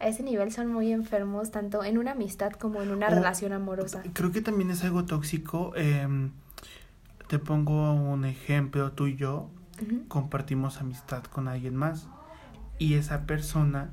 a 0.00 0.08
ese 0.08 0.24
nivel 0.24 0.50
son 0.52 0.66
muy 0.72 0.90
enfermos, 0.92 1.52
tanto 1.52 1.84
en 1.84 1.96
una 1.98 2.10
amistad 2.12 2.50
como 2.52 2.82
en 2.82 2.90
una 2.90 3.06
O- 3.06 3.10
relación 3.10 3.52
amorosa. 3.52 4.02
Creo 4.12 4.32
que 4.32 4.40
también 4.42 4.70
es 4.70 4.82
algo 4.84 5.04
tóxico. 5.04 5.72
em, 5.76 6.32
te 7.28 7.38
pongo 7.38 7.92
un 7.94 8.24
ejemplo, 8.24 8.92
tú 8.92 9.06
y 9.06 9.16
yo 9.16 9.48
compartimos 10.08 10.80
amistad 10.80 11.24
con 11.24 11.48
alguien 11.48 11.74
más 11.76 12.06
y 12.78 12.94
esa 12.94 13.26
persona 13.26 13.90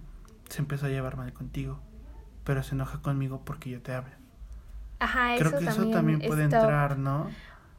se 0.50 0.60
empezó 0.62 0.88
a 0.88 0.90
llevar 0.90 1.18
mal 1.18 1.32
contigo, 1.34 1.80
pero 2.44 2.64
se 2.64 2.76
enoja 2.76 3.02
conmigo 3.02 3.42
porque 3.46 3.70
yo 3.70 3.82
te 3.82 3.94
hablo. 3.94 4.14
Ajá, 5.00 5.36
Creo 5.38 5.50
eso 5.50 5.60
que 5.60 5.66
eso 5.66 5.88
también, 5.90 6.22
puede 6.22 6.44
entrar, 6.44 6.98
¿no? 6.98 7.30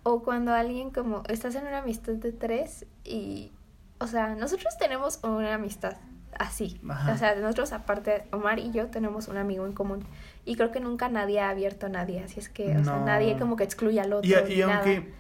O 0.03 0.22
cuando 0.22 0.53
alguien 0.53 0.90
como 0.90 1.22
estás 1.29 1.55
en 1.55 1.66
una 1.66 1.79
amistad 1.79 2.14
de 2.14 2.33
tres 2.33 2.87
y, 3.05 3.53
o 3.98 4.07
sea, 4.09 4.35
nosotros 4.35 4.77
tenemos 4.79 5.20
una 5.22 5.55
amistad 5.55 5.96
así. 6.38 6.81
Ajá. 6.88 7.12
O 7.12 7.16
sea, 7.16 7.37
nosotros 7.37 7.72
aparte, 7.72 8.25
Omar 8.33 8.59
y 8.59 8.72
yo 8.72 8.88
tenemos 8.88 9.29
un 9.29 9.37
amigo 9.37 9.66
en 9.66 9.72
común. 9.72 10.05
Y 10.44 10.57
creo 10.57 10.72
que 10.72 10.81
nunca 10.81 11.09
nadie 11.09 11.40
ha 11.40 11.51
abierto 11.51 11.87
a 11.87 11.88
nadie. 11.88 12.25
Así 12.25 12.40
es 12.40 12.48
que, 12.48 12.77
o 12.77 12.85
sea, 12.85 12.98
nadie 12.98 13.38
como 13.38 13.55
que 13.55 13.62
excluye 13.64 14.01
al 14.01 14.12
otro. 14.12 14.29
Y, 14.29 14.53
y 14.53 14.61
nada. 14.61 14.77
aunque 14.77 15.12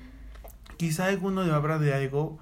quizá 0.76 1.06
alguno 1.06 1.42
habla 1.42 1.78
de 1.78 1.94
algo, 1.94 2.38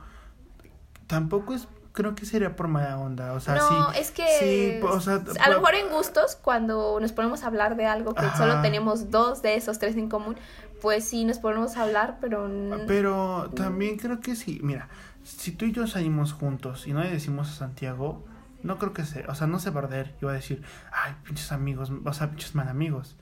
tampoco 1.07 1.53
es, 1.53 1.69
creo 1.93 2.15
que 2.15 2.25
sería 2.27 2.57
por 2.57 2.69
mala 2.69 2.99
onda, 2.99 3.33
o 3.33 3.41
sea, 3.41 3.57
no, 3.57 3.93
sí. 3.93 3.99
es 3.99 4.11
que 4.11 4.27
sí, 4.39 4.87
o 4.87 5.01
sea, 5.01 5.23
a 5.41 5.51
lo 5.51 5.57
mejor 5.57 5.75
en 5.75 5.89
gustos, 5.89 6.37
cuando 6.37 6.99
nos 7.01 7.13
ponemos 7.13 7.43
a 7.43 7.49
hablar 7.49 7.77
de 7.77 7.87
algo 7.87 8.15
que 8.15 8.25
Ajá. 8.25 8.39
solo 8.39 8.63
tenemos 8.63 9.11
dos 9.11 9.43
de 9.43 9.57
esos 9.57 9.79
tres 9.79 9.97
en 9.97 10.09
común, 10.09 10.37
pues 10.81 11.05
sí 11.05 11.25
nos 11.25 11.39
ponemos 11.39 11.77
a 11.77 11.83
hablar, 11.83 12.19
pero... 12.21 12.49
Pero 12.87 13.51
también 13.55 13.97
creo 13.97 14.21
que 14.21 14.37
sí, 14.37 14.61
mira, 14.63 14.89
si 15.25 15.53
tú 15.53 15.65
y 15.65 15.73
yo 15.73 15.87
salimos 15.87 16.33
juntos 16.33 16.87
y 16.87 16.93
no 16.93 17.03
le 17.03 17.11
decimos 17.11 17.51
a 17.51 17.53
Santiago, 17.53 18.25
no 18.63 18.79
creo 18.79 18.93
que 18.93 19.05
se, 19.05 19.27
o 19.27 19.35
sea, 19.35 19.47
no 19.47 19.59
se 19.59 19.71
va 19.71 19.81
a 19.81 19.85
arder 19.85 20.15
y 20.21 20.25
va 20.25 20.33
a 20.33 20.35
decir, 20.35 20.63
ay, 20.93 21.15
pinches 21.25 21.53
amigos, 21.53 21.91
o 22.05 22.13
sea, 22.13 22.31
pinches 22.31 22.55
mal 22.55 22.69
amigos. 22.69 23.17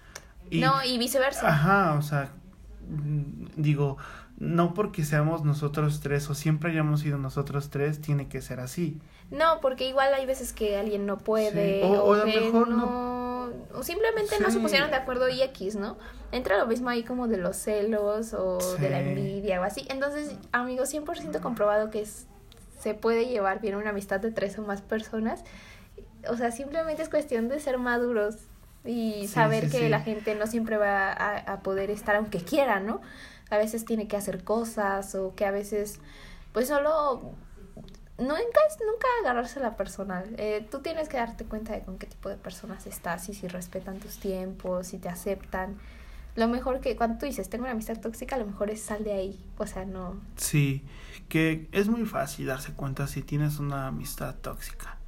Y, 0.50 0.61
no, 0.61 0.83
y 0.85 0.98
viceversa. 0.98 1.48
Ajá, 1.48 1.94
o 1.94 2.02
sea, 2.02 2.31
mm, 2.88 3.46
digo, 3.57 3.98
no 4.38 4.72
porque 4.74 5.05
seamos 5.05 5.44
nosotros 5.44 6.01
tres 6.01 6.31
o 6.31 6.35
siempre 6.35 6.70
hayamos 6.70 7.01
sido 7.01 7.18
nosotros 7.18 7.70
tres, 7.70 8.01
tiene 8.01 8.29
que 8.29 8.40
ser 8.40 8.61
así. 8.61 8.98
No, 9.31 9.61
porque 9.61 9.88
igual 9.88 10.14
hay 10.14 10.24
veces 10.27 10.53
que 10.53 10.77
alguien 10.79 11.05
no 11.07 11.18
puede 11.18 11.81
Sí, 11.81 11.81
o- 11.85 12.03
o 12.03 12.14
a 12.14 12.18
lo 12.18 12.24
que 12.24 12.40
mejor 12.40 12.68
no, 12.68 13.51
o 13.74 13.83
simplemente 13.83 14.38
no 14.40 14.51
se 14.51 14.61
pusieron 14.61 14.90
de 14.90 14.96
acuerdo 14.96 15.29
y 15.29 15.42
X, 15.42 15.74
¿no? 15.77 15.98
Entra 16.33 16.57
lo 16.57 16.66
mismo 16.66 16.88
ahí 16.88 17.03
como 17.03 17.27
de 17.29 17.37
los 17.37 17.57
celos 17.57 18.33
o 18.33 18.59
de 18.79 18.90
la 18.90 19.01
envidia 19.01 19.61
o 19.61 19.64
así. 19.64 19.87
Entonces, 19.90 20.37
amigos, 20.53 20.88
100% 20.88 21.40
comprobado 21.40 21.90
que 21.90 22.01
es- 22.03 22.27
se 22.79 22.94
puede 22.94 23.27
llevar 23.27 23.61
bien 23.61 23.74
una 23.74 23.90
amistad 23.90 24.20
de 24.20 24.31
tres 24.31 24.57
o 24.59 24.62
más 24.62 24.83
personas. 24.83 25.42
O 26.31 26.37
sea, 26.37 26.51
simplemente 26.53 27.03
es 27.03 27.09
cuestión 27.09 27.48
de 27.48 27.59
ser 27.61 27.77
maduros 27.79 28.37
y 28.85 29.27
saber 29.29 29.64
que 29.72 29.88
la 29.90 30.01
gente 30.01 30.35
no 30.37 30.46
siempre 30.46 30.77
va 30.77 31.12
a, 31.12 31.37
a 31.38 31.61
poder 31.61 31.90
estar 31.90 32.14
aunque 32.16 32.38
quiera, 32.38 32.79
¿no? 32.81 33.01
A 33.50 33.56
veces 33.56 33.84
tiene 33.84 34.08
que 34.08 34.16
hacer 34.16 34.44
cosas 34.44 35.14
o 35.14 35.34
que 35.34 35.46
a 35.46 35.50
veces, 35.50 36.00
pues 36.52 36.68
solo 36.68 37.34
nunca 38.18 38.34
nunca 38.34 39.06
agarrársela 39.22 39.76
personal. 39.76 40.34
Eh, 40.38 40.66
tú 40.70 40.80
tienes 40.80 41.08
que 41.08 41.16
darte 41.16 41.44
cuenta 41.44 41.72
de 41.72 41.82
con 41.82 41.98
qué 41.98 42.06
tipo 42.06 42.28
de 42.28 42.37
personas 42.37 42.87
estás 42.87 43.28
y 43.28 43.34
si 43.34 43.48
respetan 43.48 44.00
tus 44.00 44.18
tiempos, 44.18 44.88
si 44.88 44.98
te 44.98 45.08
aceptan. 45.08 45.76
Lo 46.37 46.46
mejor 46.46 46.80
que 46.80 46.96
cuando 46.96 47.18
tú 47.18 47.26
dices 47.26 47.48
tengo 47.48 47.64
una 47.64 47.72
amistad 47.72 48.00
tóxica, 48.00 48.37
lo 48.37 48.46
mejor 48.46 48.70
es 48.70 48.82
sal 48.82 49.02
de 49.04 49.12
ahí. 49.12 49.44
O 49.56 49.66
sea, 49.66 49.84
no. 49.84 50.16
Sí, 50.37 50.84
que 51.28 51.68
es 51.72 51.88
muy 51.88 52.04
fácil 52.04 52.46
darse 52.46 52.72
cuenta 52.72 53.06
si 53.06 53.22
tienes 53.22 53.58
una 53.58 53.88
amistad 53.88 54.34
tóxica, 54.37 54.98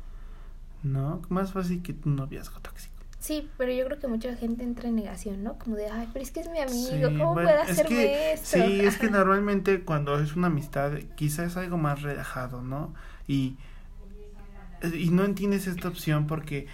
¿no? 0.83 1.22
Más 1.29 1.53
fácil 1.53 1.83
que 1.83 1.92
tu 1.92 2.11
noviazgo 2.11 2.61
tóxico. 2.61 2.99
Sí, 3.20 3.50
pero 3.59 3.70
yo 3.70 3.85
creo 3.85 3.98
que 3.98 4.09
mucha 4.09 4.35
gente 4.35 4.64
entra 4.64 4.88
en 4.88 4.96
negación, 4.96 5.44
¿no? 5.44 5.59
Como 5.59 5.76
de, 5.76 5.88
ay, 5.88 6.09
pero 6.11 6.22
es 6.22 6.30
que 6.30 6.40
es 6.40 6.50
mi 6.50 6.59
amigo, 6.59 7.11
¿cómo 7.18 7.35
puede 7.35 7.52
hacerme 7.52 8.33
esto? 8.33 8.56
Sí, 8.56 8.80
es 8.80 8.96
que 8.96 9.09
normalmente 9.11 9.83
cuando 9.83 10.18
es 10.18 10.37
una 10.37 10.46
amistad, 10.46 10.92
quizás 11.16 11.48
es 11.52 11.56
algo 11.59 11.76
más 11.76 12.00
relajado, 12.00 12.62
¿no? 12.62 12.94
Y, 13.28 13.59
y 14.94 15.11
no 15.11 15.24
entiendes 15.24 15.66
esta 15.66 15.88
opción 15.88 16.26
porque, 16.26 16.66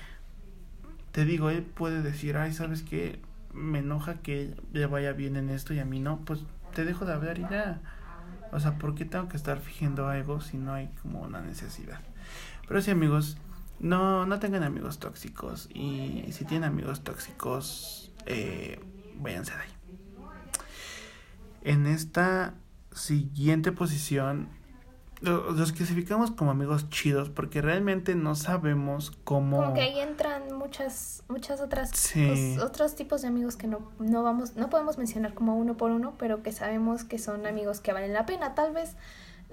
te 1.11 1.25
digo, 1.25 1.51
él 1.51 1.63
puede 1.63 2.01
decir, 2.01 2.37
ay, 2.37 2.53
¿sabes 2.53 2.83
qué? 2.83 3.19
Me 3.53 3.81
enoja 3.81 4.15
que 4.23 4.55
le 4.73 4.87
vaya 4.87 5.13
bien 5.13 5.35
en 5.35 5.51
esto 5.51 5.75
y 5.75 5.81
a 5.81 5.85
mí 5.85 5.99
no, 5.99 6.21
pues 6.25 6.45
te 6.75 6.85
dejo 6.85 7.05
de 7.07 7.13
hablar 7.13 7.39
y 7.41 7.47
ya. 7.51 7.81
O 8.53 8.61
sea, 8.61 8.79
¿por 8.79 8.95
qué 8.95 9.05
tengo 9.05 9.29
que 9.29 9.37
estar 9.37 9.59
fingiendo 9.59 10.09
algo 10.09 10.41
si 10.41 10.59
no 10.59 10.75
hay 10.75 10.91
como 11.03 11.23
una 11.23 11.41
necesidad? 11.41 11.99
Pero 12.69 12.81
sí, 12.81 12.93
amigos, 12.93 13.37
no, 13.79 14.27
no 14.27 14.39
tengan 14.39 14.63
amigos 14.63 14.99
tóxicos. 14.99 15.69
Y 15.73 16.25
si 16.33 16.45
tienen 16.45 16.65
amigos 16.69 17.03
tóxicos, 17.03 18.13
eh, 18.27 18.81
váyanse 19.17 19.53
de 19.53 19.59
ahí. 19.59 19.71
En 21.63 21.87
esta 21.87 22.55
siguiente 22.93 23.73
posición, 23.73 24.49
los 25.21 25.73
clasificamos 25.73 26.31
como 26.31 26.51
amigos 26.51 26.91
chidos 26.91 27.31
porque 27.31 27.63
realmente 27.63 28.15
no 28.15 28.35
sabemos 28.35 29.13
cómo. 29.25 29.57
Como 29.57 29.75
que 29.75 29.81
ahí 29.81 29.99
entran 29.99 30.55
muchas, 30.57 31.25
muchas 31.29 31.61
otras 31.61 31.91
pues, 32.13 32.59
otros 32.59 32.95
tipos 32.95 33.23
de 33.23 33.29
amigos 33.29 33.57
que 33.57 33.67
no, 33.67 33.91
no 33.99 34.23
vamos, 34.23 34.57
no 34.57 34.69
podemos 34.69 34.99
mencionar 34.99 35.35
como 35.35 35.57
uno 35.57 35.77
por 35.77 35.91
uno, 35.91 36.15
pero 36.19 36.43
que 36.43 36.53
sabemos 36.53 37.05
que 37.05 37.19
son 37.19 37.47
amigos 37.47 37.81
que 37.81 37.93
valen 37.93 38.13
la 38.13 38.27
pena. 38.27 38.55
Tal 38.55 38.73
vez 38.73 38.97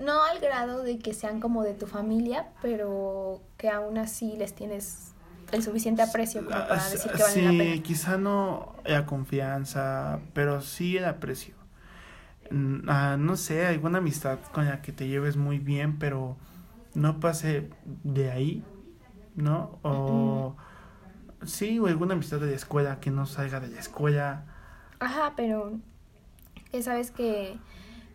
no 0.04 0.24
al 0.24 0.39
grado 0.39 0.84
de 0.84 1.00
que 1.00 1.13
sean 1.13 1.39
como 1.39 1.63
de 1.63 1.74
tu 1.74 1.88
familia, 1.88 2.48
pero 2.62 3.42
que 3.58 3.70
aún 3.70 3.98
así 3.98 4.36
les 4.38 4.54
tienes 4.54 5.13
el 5.52 5.63
suficiente 5.63 6.02
aprecio 6.02 6.46
como 6.46 6.58
para 6.68 6.89
decir 6.89 7.12
que 7.12 7.22
valen 7.22 7.46
la 7.46 7.63
pena. 7.63 7.84
quizá 7.84 8.18
no 8.18 8.76
la 8.86 9.06
confianza, 9.06 10.20
pero 10.34 10.62
sí 10.62 10.98
el 10.98 11.06
aprecio. 11.06 11.56
Ah, 12.88 13.16
no 13.18 13.36
sé, 13.36 13.66
alguna 13.66 14.00
amistad 14.00 14.39
con 14.52 14.66
la 14.66 14.82
que 14.82 14.92
te 14.92 15.08
lleves 15.08 15.38
muy 15.38 15.60
bien, 15.60 15.98
pero 15.98 16.38
no 16.94 17.20
pase 17.20 17.70
de 18.04 18.32
ahí, 18.32 18.63
¿no? 19.36 19.80
O 19.84 20.56
sí, 21.46 21.80
o 21.80 21.88
alguna 21.88 22.13
amistad 22.13 22.39
de 22.39 22.48
la 22.48 22.56
escuela 22.56 23.00
que 23.00 23.12
no 23.12 23.26
salga 23.26 23.60
de 23.60 23.70
la 23.70 23.80
escuela. 23.80 24.46
Ajá, 25.00 25.34
pero 25.36 25.74
ya 26.72 26.82
sabes 26.82 27.12
que 27.12 27.58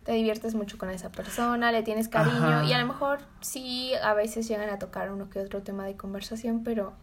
te 0.03 0.13
diviertes 0.13 0.55
mucho 0.55 0.77
con 0.77 0.89
esa 0.89 1.11
persona, 1.11 1.71
le 1.71 1.83
tienes 1.83 2.07
cariño 2.07 2.63
y 2.63 2.73
a 2.73 2.79
lo 2.79 2.87
mejor 2.87 3.19
sí 3.41 3.93
a 4.03 4.13
veces 4.13 4.47
llegan 4.47 4.69
a 4.69 4.79
tocar 4.79 5.11
uno 5.11 5.29
que 5.29 5.39
otro 5.39 5.61
tema 5.61 5.85
de 5.85 5.95
conversación, 5.95 6.63
pero 6.63 6.93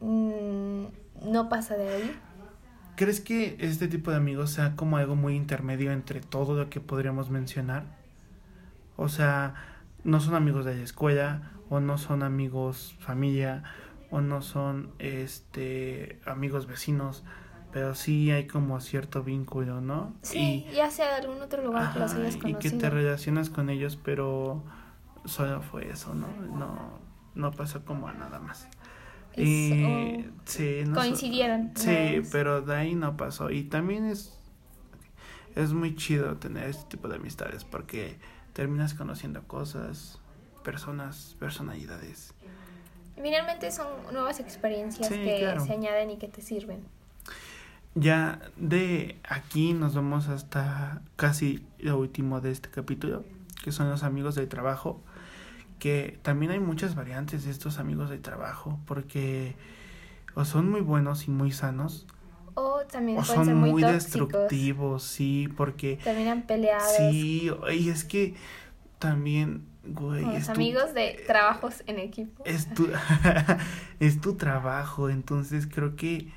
mm, 0.00 0.84
no 1.22 1.48
pasa 1.48 1.76
de 1.76 1.88
ahí. 1.88 2.20
¿Crees 2.96 3.20
que 3.20 3.56
este 3.58 3.88
tipo 3.88 4.10
de 4.10 4.16
amigos 4.16 4.50
sea 4.50 4.76
como 4.76 4.96
algo 4.98 5.16
muy 5.16 5.34
intermedio 5.34 5.90
entre 5.90 6.20
todo 6.20 6.54
lo 6.54 6.70
que 6.70 6.80
podríamos 6.80 7.28
mencionar? 7.28 7.84
O 8.96 9.08
sea, 9.08 9.54
no 10.04 10.20
son 10.20 10.34
amigos 10.34 10.64
de 10.64 10.76
la 10.76 10.82
escuela, 10.82 11.50
o 11.70 11.80
no 11.80 11.98
son 11.98 12.22
amigos 12.22 12.94
familia, 13.00 13.64
o 14.10 14.20
no 14.20 14.42
son 14.42 14.92
este 15.00 16.20
amigos 16.24 16.66
vecinos, 16.66 17.24
pero 17.74 17.96
sí 17.96 18.30
hay 18.30 18.46
como 18.46 18.80
cierto 18.80 19.24
vínculo, 19.24 19.80
¿no? 19.80 20.14
Sí, 20.22 20.64
y, 20.70 20.74
ya 20.76 20.92
sea 20.92 21.08
de 21.08 21.14
algún 21.22 21.42
otro 21.42 21.60
lugar 21.60 21.92
que 21.92 21.98
los 21.98 22.14
hayas 22.14 22.36
conocido. 22.36 22.60
Y 22.60 22.62
que 22.62 22.70
te 22.70 22.88
relacionas 22.88 23.50
con 23.50 23.68
ellos, 23.68 23.98
pero 24.00 24.62
solo 25.24 25.60
fue 25.60 25.90
eso, 25.90 26.14
¿no? 26.14 26.28
No, 26.56 27.00
no 27.34 27.50
pasó 27.50 27.84
como 27.84 28.06
a 28.06 28.12
nada 28.12 28.38
más. 28.38 28.68
Y, 29.36 30.24
sí, 30.44 30.84
coincidieron. 30.94 31.72
Sí, 31.74 32.22
pero 32.30 32.62
de 32.62 32.76
ahí 32.76 32.94
no 32.94 33.16
pasó. 33.16 33.50
Y 33.50 33.64
también 33.64 34.06
es, 34.06 34.38
es 35.56 35.72
muy 35.72 35.96
chido 35.96 36.36
tener 36.36 36.70
este 36.70 36.84
tipo 36.90 37.08
de 37.08 37.16
amistades 37.16 37.64
porque 37.64 38.18
terminas 38.52 38.94
conociendo 38.94 39.42
cosas, 39.48 40.20
personas, 40.62 41.34
personalidades. 41.40 42.34
Finalmente 43.20 43.72
son 43.72 43.88
nuevas 44.12 44.38
experiencias 44.38 45.08
que 45.08 45.56
se 45.66 45.72
añaden 45.72 46.10
y 46.10 46.18
que 46.18 46.28
te 46.28 46.40
sirven. 46.40 46.84
Ya 47.94 48.40
de 48.56 49.18
aquí 49.28 49.72
nos 49.72 49.94
vamos 49.94 50.28
hasta 50.28 51.02
casi 51.16 51.64
lo 51.78 51.98
último 51.98 52.40
de 52.40 52.50
este 52.50 52.68
capítulo, 52.68 53.24
que 53.62 53.72
son 53.72 53.88
los 53.88 54.02
amigos 54.02 54.34
del 54.34 54.48
trabajo 54.48 55.00
que 55.78 56.18
también 56.22 56.50
hay 56.50 56.60
muchas 56.60 56.94
variantes 56.94 57.44
de 57.44 57.50
estos 57.50 57.78
amigos 57.78 58.08
de 58.08 58.16
trabajo, 58.16 58.78
porque 58.86 59.54
o 60.34 60.46
son 60.46 60.70
muy 60.70 60.80
buenos 60.80 61.28
y 61.28 61.30
muy 61.30 61.52
sanos, 61.52 62.06
o 62.54 62.80
también 62.90 63.22
son 63.22 63.54
muy, 63.54 63.82
destructivos, 63.82 65.02
sí, 65.02 65.48
porque 65.56 65.98
terminan 66.02 66.42
peleados. 66.42 66.90
Sí, 66.96 67.50
y 67.72 67.88
es 67.90 68.04
que 68.04 68.34
también, 68.98 69.66
güey, 69.84 70.24
los 70.24 70.48
amigos 70.48 70.94
de 70.94 71.22
trabajos 71.26 71.82
en 71.86 71.98
equipo. 71.98 72.42
Es 72.46 72.72
tu, 72.72 72.88
es 74.00 74.20
tu 74.22 74.36
trabajo, 74.36 75.10
entonces 75.10 75.66
creo 75.66 75.96
que 75.96 76.32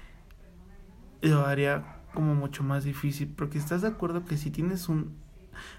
lo 1.22 1.46
haría 1.46 1.98
como 2.14 2.34
mucho 2.34 2.64
más 2.64 2.84
difícil, 2.84 3.34
porque 3.36 3.58
estás 3.58 3.82
de 3.82 3.90
acuerdo 3.90 4.26
que 4.26 4.38
si 4.38 4.50
tienes 4.50 4.90
un 4.90 5.16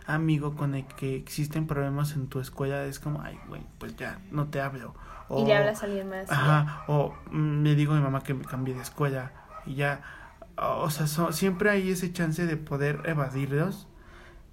amigo 0.06 0.54
con 0.54 0.74
el 0.74 0.86
que 0.86 1.16
existen 1.16 1.66
problemas 1.66 2.12
en 2.14 2.28
tu 2.28 2.40
escuela, 2.40 2.84
es 2.84 3.00
como, 3.00 3.22
ay, 3.22 3.38
güey, 3.48 3.62
pues 3.78 3.96
ya, 3.96 4.20
no 4.30 4.48
te 4.48 4.60
hablo. 4.60 4.94
O, 5.28 5.42
y 5.42 5.46
le 5.46 5.56
hablas 5.56 5.82
a 5.82 5.86
alguien 5.86 6.08
más. 6.08 6.30
Ajá, 6.30 6.84
o 6.86 7.14
me 7.30 7.74
digo 7.74 7.92
a 7.92 7.96
mi 7.96 8.02
mamá 8.02 8.22
que 8.22 8.34
me 8.34 8.44
cambie 8.44 8.74
de 8.74 8.82
escuela 8.82 9.32
y 9.66 9.74
ya, 9.74 10.02
o 10.56 10.90
sea, 10.90 11.06
siempre 11.32 11.70
hay 11.70 11.90
ese 11.90 12.12
chance 12.12 12.46
de 12.46 12.56
poder 12.56 13.02
evadirlos 13.04 13.87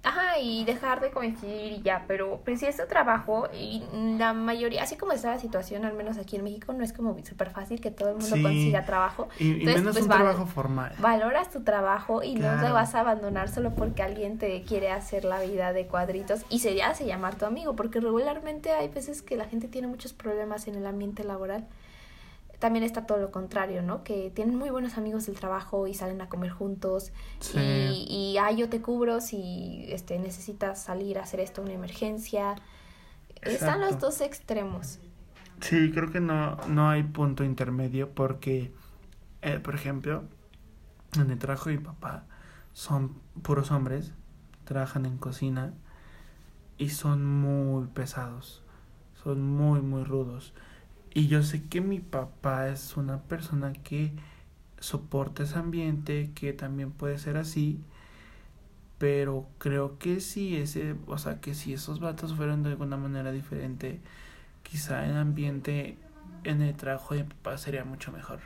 Ajá, 0.06 0.38
y 0.38 0.64
dejar 0.64 1.00
de 1.00 1.10
coincidir 1.10 1.72
y 1.72 1.82
ya, 1.82 2.04
pero, 2.06 2.40
si 2.56 2.64
es 2.64 2.76
tu 2.76 2.86
trabajo 2.86 3.48
y 3.52 3.82
la 4.16 4.32
mayoría, 4.34 4.84
así 4.84 4.96
como 4.96 5.10
está 5.10 5.32
la 5.32 5.40
situación, 5.40 5.84
al 5.84 5.94
menos 5.94 6.16
aquí 6.16 6.36
en 6.36 6.44
México, 6.44 6.72
no 6.72 6.84
es 6.84 6.92
como 6.92 7.16
súper 7.24 7.50
fácil 7.50 7.80
que 7.80 7.90
todo 7.90 8.10
el 8.10 8.16
mundo 8.18 8.36
consiga 8.40 8.84
trabajo. 8.84 9.28
Y, 9.40 9.64
menos 9.64 9.94
pues, 9.94 10.04
un 10.04 10.08
trabajo 10.08 10.46
formal. 10.46 10.92
Valoras 11.00 11.50
tu 11.50 11.64
trabajo 11.64 12.22
y 12.22 12.36
no 12.36 12.60
te 12.60 12.70
vas 12.70 12.94
a 12.94 13.00
abandonar 13.00 13.48
solo 13.48 13.74
porque 13.74 14.04
alguien 14.04 14.38
te 14.38 14.62
quiere 14.62 14.92
hacer 14.92 15.24
la 15.24 15.40
vida 15.40 15.72
de 15.72 15.88
cuadritos 15.88 16.42
y 16.50 16.60
se 16.60 16.80
hace 16.84 17.04
llamar 17.04 17.34
tu 17.34 17.44
amigo, 17.44 17.74
porque 17.74 17.98
regularmente 17.98 18.70
hay 18.70 18.86
veces 18.86 19.22
que 19.22 19.36
la 19.36 19.46
gente 19.46 19.66
tiene 19.66 19.88
muchos 19.88 20.12
problemas 20.12 20.68
en 20.68 20.76
el 20.76 20.86
ambiente 20.86 21.24
laboral 21.24 21.66
también 22.58 22.84
está 22.84 23.06
todo 23.06 23.18
lo 23.18 23.30
contrario, 23.30 23.82
¿no? 23.82 24.02
Que 24.02 24.30
tienen 24.34 24.56
muy 24.56 24.70
buenos 24.70 24.96
amigos 24.96 25.26
del 25.26 25.36
trabajo 25.36 25.86
y 25.86 25.94
salen 25.94 26.20
a 26.20 26.28
comer 26.28 26.50
juntos 26.50 27.12
y, 27.54 28.06
y 28.08 28.38
ah, 28.38 28.50
yo 28.52 28.68
te 28.68 28.80
cubro 28.80 29.20
si 29.20 29.84
este, 29.88 30.18
necesitas 30.18 30.82
salir 30.82 31.18
a 31.18 31.22
hacer 31.22 31.40
esto, 31.40 31.62
una 31.62 31.72
emergencia. 31.72 32.56
Están 33.42 33.80
los 33.80 33.98
dos 33.98 34.20
extremos. 34.20 34.98
Sí, 35.60 35.90
creo 35.92 36.10
que 36.10 36.20
no, 36.20 36.56
no 36.68 36.88
hay 36.88 37.02
punto 37.02 37.44
intermedio 37.44 38.10
porque, 38.10 38.72
eh, 39.42 39.58
por 39.58 39.74
ejemplo, 39.74 40.24
en 41.18 41.30
el 41.30 41.38
trabajo 41.38 41.70
de 41.70 41.78
mi 41.78 41.84
papá 41.84 42.24
son 42.72 43.20
puros 43.42 43.70
hombres, 43.70 44.12
trabajan 44.64 45.06
en 45.06 45.16
cocina 45.18 45.72
y 46.78 46.90
son 46.90 47.24
muy 47.24 47.86
pesados, 47.86 48.62
son 49.22 49.42
muy, 49.42 49.80
muy 49.80 50.04
rudos 50.04 50.52
y 51.16 51.28
yo 51.28 51.42
sé 51.42 51.62
que 51.62 51.80
mi 51.80 51.98
papá 52.00 52.68
es 52.68 52.98
una 52.98 53.22
persona 53.22 53.72
que 53.72 54.12
soporta 54.80 55.44
ese 55.44 55.58
ambiente, 55.58 56.30
que 56.34 56.52
también 56.52 56.92
puede 56.92 57.16
ser 57.16 57.38
así, 57.38 57.80
pero 58.98 59.48
creo 59.56 59.98
que 59.98 60.20
si 60.20 60.58
ese, 60.58 60.94
o 61.06 61.16
sea, 61.16 61.40
que 61.40 61.54
si 61.54 61.72
esos 61.72 62.00
vatos 62.00 62.34
fueran 62.34 62.62
de 62.62 62.72
alguna 62.72 62.98
manera 62.98 63.32
diferente, 63.32 63.98
quizá 64.62 65.06
el 65.06 65.16
ambiente 65.16 65.96
en 66.44 66.60
el 66.60 66.76
trabajo 66.76 67.14
de 67.14 67.22
mi 67.22 67.30
papá 67.30 67.56
sería 67.56 67.86
mucho 67.86 68.12
mejor. 68.12 68.40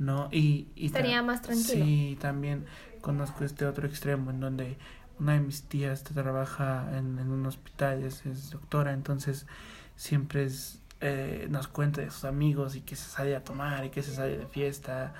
¿No? 0.00 0.28
Y, 0.32 0.66
y 0.74 0.86
estaría 0.86 1.22
más 1.22 1.42
tranquilo. 1.42 1.84
Sí, 1.84 2.18
también 2.20 2.66
conozco 3.00 3.44
este 3.44 3.66
otro 3.66 3.86
extremo 3.86 4.32
en 4.32 4.40
donde 4.40 4.78
una 5.20 5.34
de 5.34 5.40
mis 5.42 5.62
tías 5.62 6.02
trabaja 6.02 6.88
en, 6.98 7.20
en 7.20 7.30
un 7.30 7.46
hospital, 7.46 8.02
es, 8.02 8.26
es 8.26 8.50
doctora, 8.50 8.92
entonces 8.92 9.46
siempre 9.94 10.42
es 10.42 10.80
eh, 11.00 11.46
nos 11.50 11.68
cuenta 11.68 12.00
de 12.00 12.10
sus 12.10 12.24
amigos 12.24 12.76
y 12.76 12.80
que 12.80 12.96
se 12.96 13.08
sale 13.08 13.36
a 13.36 13.44
tomar 13.44 13.84
y 13.84 13.90
que 13.90 14.02
se 14.02 14.14
sale 14.14 14.36
de 14.36 14.46
fiesta 14.46 15.14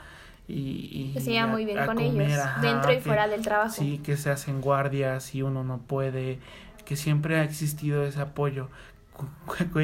y, 0.47 1.13
que 1.13 1.21
se 1.21 1.33
lleva 1.33 1.47
muy 1.47 1.65
bien 1.67 1.85
con 1.85 1.99
ellos 1.99 2.41
dentro 2.63 2.93
y 2.93 3.01
fuera 3.01 3.29
del 3.29 3.43
trabajo. 3.43 3.75
sí 3.75 3.99
que 3.99 4.17
se 4.17 4.31
hacen 4.31 4.63
guardias 4.63 5.35
y 5.35 5.43
uno 5.43 5.63
no 5.63 5.79
puede 5.79 6.39
que 6.85 6.97
siempre 6.97 7.39
ha 7.39 7.45
existido 7.45 8.05
ese 8.05 8.21
apoyo. 8.21 8.69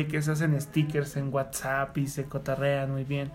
Que 0.09 0.23
se 0.23 0.31
hacen 0.31 0.59
stickers 0.61 1.17
en 1.17 1.35
WhatsApp 1.35 1.99
y 1.99 2.07
se 2.07 2.25
cotarrean 2.25 2.93
muy 2.93 3.05
bien. 3.05 3.33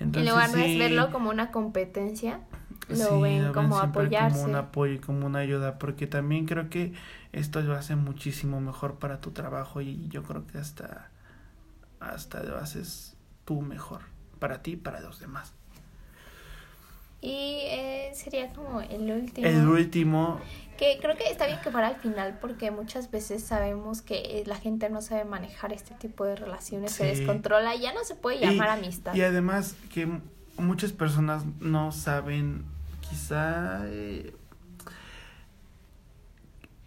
Entonces, 0.00 0.28
en 0.28 0.34
lugar 0.34 0.50
de 0.50 0.78
verlo 0.78 1.10
como 1.12 1.30
una 1.30 1.50
competencia 1.50 2.40
lo 2.88 3.20
ven 3.20 3.52
como 3.52 3.78
apoyarse 3.78 4.38
como 4.38 4.50
un 4.50 4.56
apoyo 4.56 4.92
y 4.94 4.98
como 4.98 5.26
una 5.26 5.40
ayuda 5.40 5.78
porque 5.78 6.06
también 6.06 6.46
creo 6.46 6.68
que 6.68 6.92
esto 7.32 7.60
lo 7.62 7.74
hace 7.74 7.96
muchísimo 7.96 8.60
mejor 8.60 8.96
para 8.96 9.20
tu 9.20 9.30
trabajo 9.30 9.80
y 9.80 10.06
yo 10.08 10.22
creo 10.22 10.46
que 10.46 10.58
hasta 10.58 11.10
hasta 12.10 12.42
lo 12.42 12.56
haces 12.58 13.16
tú 13.44 13.60
mejor 13.62 14.00
para 14.38 14.62
ti 14.62 14.72
y 14.72 14.76
para 14.76 15.00
los 15.00 15.18
demás. 15.20 15.52
Y 17.22 17.60
eh, 17.64 18.10
sería 18.14 18.52
como 18.52 18.80
el 18.82 19.10
último. 19.10 19.46
El 19.46 19.66
último, 19.66 20.40
Que 20.78 20.98
creo 21.00 21.16
que 21.16 21.30
está 21.30 21.46
bien 21.46 21.58
que 21.62 21.70
fuera 21.70 21.88
al 21.88 21.96
final 21.96 22.38
porque 22.40 22.70
muchas 22.70 23.10
veces 23.10 23.42
sabemos 23.42 24.02
que 24.02 24.42
la 24.46 24.56
gente 24.56 24.90
no 24.90 25.00
sabe 25.00 25.24
manejar 25.24 25.72
este 25.72 25.94
tipo 25.94 26.24
de 26.26 26.36
relaciones, 26.36 26.92
se 26.92 27.04
descontrola 27.06 27.74
y 27.74 27.80
ya 27.80 27.94
no 27.94 28.04
se 28.04 28.14
puede 28.14 28.36
Y- 28.36 28.40
llamar 28.40 28.68
amistad. 28.68 29.14
Y 29.14 29.22
además 29.22 29.74
que 29.92 30.06
muchas 30.58 30.92
personas 30.92 31.44
no 31.60 31.90
saben 31.92 32.64
quizá 33.00 33.80
eh, 33.86 34.34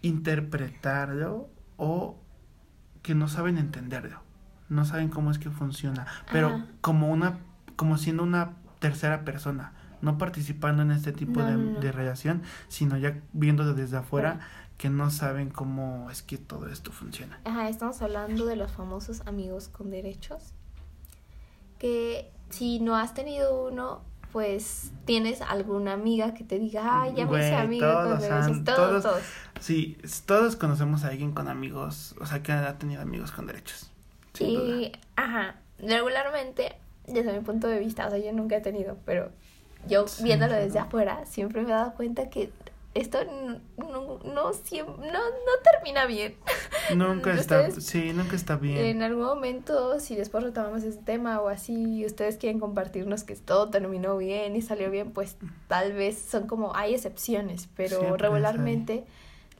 interpretarlo 0.02 1.48
o 1.76 2.16
que 3.02 3.14
no 3.14 3.28
saben 3.28 3.58
entenderlo. 3.58 4.20
No 4.70 4.86
saben 4.86 5.08
cómo 5.10 5.30
es 5.30 5.38
que 5.38 5.50
funciona, 5.50 6.06
pero 6.32 6.46
Ajá. 6.48 6.66
como 6.80 7.10
una 7.10 7.38
como 7.76 7.98
siendo 7.98 8.22
una 8.22 8.52
tercera 8.78 9.24
persona, 9.24 9.72
no 10.00 10.16
participando 10.18 10.82
en 10.82 10.90
este 10.92 11.12
tipo 11.12 11.40
No, 11.40 11.46
de, 11.46 11.56
no, 11.56 11.80
de 11.80 11.92
relación, 11.92 12.42
sino 12.68 12.96
ya 12.96 13.20
viéndolo 13.34 13.74
desde 13.74 13.96
afuera 13.98 14.40
que 14.78 14.88
no 14.88 15.10
saben 15.10 15.50
cómo 15.50 16.08
es 16.10 16.22
que 16.22 16.38
todo 16.38 16.68
esto 16.68 16.90
funciona. 16.92 17.38
Ajá, 17.44 17.68
estamos 17.68 18.00
hablando 18.00 18.46
de 18.46 18.56
los 18.56 18.70
famosos 18.72 19.26
amigos 19.26 19.68
con 19.68 19.90
derechos. 19.90 20.54
Que 21.78 22.30
si 22.50 22.80
no 22.80 22.96
has 22.96 23.14
tenido 23.14 23.66
uno, 23.68 24.02
pues 24.32 24.92
tienes 25.06 25.40
alguna 25.42 25.92
amiga 25.94 26.34
que 26.34 26.44
te 26.44 26.58
diga, 26.58 27.02
ay, 27.02 27.14
ya 27.16 27.26
me 27.26 27.38
hice 27.38 27.56
amiga 27.56 28.04
con 28.04 28.18
derechos. 28.18 28.46
han- 28.46 28.64
todos, 28.64 28.76
todos- 28.76 29.02
todos. 29.02 29.22
Sí, 29.60 29.98
todos 30.26 30.56
conocemos 30.56 31.04
a 31.04 31.08
alguien 31.08 31.32
con 31.32 31.48
amigos, 31.48 32.14
o 32.20 32.26
sea, 32.26 32.42
que 32.42 32.52
ha 32.52 32.78
tenido 32.78 33.02
amigos 33.02 33.32
con 33.32 33.46
derechos. 33.46 33.89
Sin 34.34 34.54
duda. 34.54 34.76
Y, 34.76 34.92
ajá, 35.16 35.56
regularmente, 35.78 36.76
desde 37.06 37.32
mi 37.32 37.40
punto 37.40 37.66
de 37.68 37.78
vista, 37.78 38.06
o 38.06 38.10
sea, 38.10 38.18
yo 38.18 38.32
nunca 38.32 38.56
he 38.56 38.60
tenido, 38.60 38.96
pero 39.04 39.30
yo 39.88 40.06
Sí, 40.06 40.24
viéndolo 40.24 40.54
desde 40.54 40.78
no. 40.78 40.84
afuera, 40.86 41.24
siempre 41.26 41.62
me 41.62 41.68
he 41.68 41.72
dado 41.72 41.94
cuenta 41.94 42.28
que 42.30 42.50
esto 42.92 43.18
no, 43.24 43.60
no, 43.86 44.18
no, 44.24 44.50
no 44.52 45.52
termina 45.62 46.06
bien. 46.06 46.34
Nunca 46.96 47.32
está, 47.34 47.70
sí, 47.70 48.12
nunca 48.12 48.34
está 48.34 48.56
bien. 48.56 48.78
En 48.78 49.02
algún 49.02 49.24
momento, 49.26 50.00
si 50.00 50.16
después 50.16 50.42
retomamos 50.42 50.82
ese 50.82 50.98
tema 50.98 51.40
o 51.40 51.48
así, 51.48 52.00
y 52.00 52.04
ustedes 52.04 52.36
quieren 52.36 52.58
compartirnos 52.58 53.22
que 53.22 53.36
todo 53.36 53.70
terminó 53.70 54.16
bien 54.16 54.56
y 54.56 54.62
salió 54.62 54.90
bien, 54.90 55.12
pues 55.12 55.36
tal 55.68 55.92
vez 55.92 56.18
son 56.18 56.48
como, 56.48 56.74
hay 56.74 56.94
excepciones, 56.94 57.68
pero 57.76 58.00
Siempre 58.00 58.22
regularmente 58.26 59.04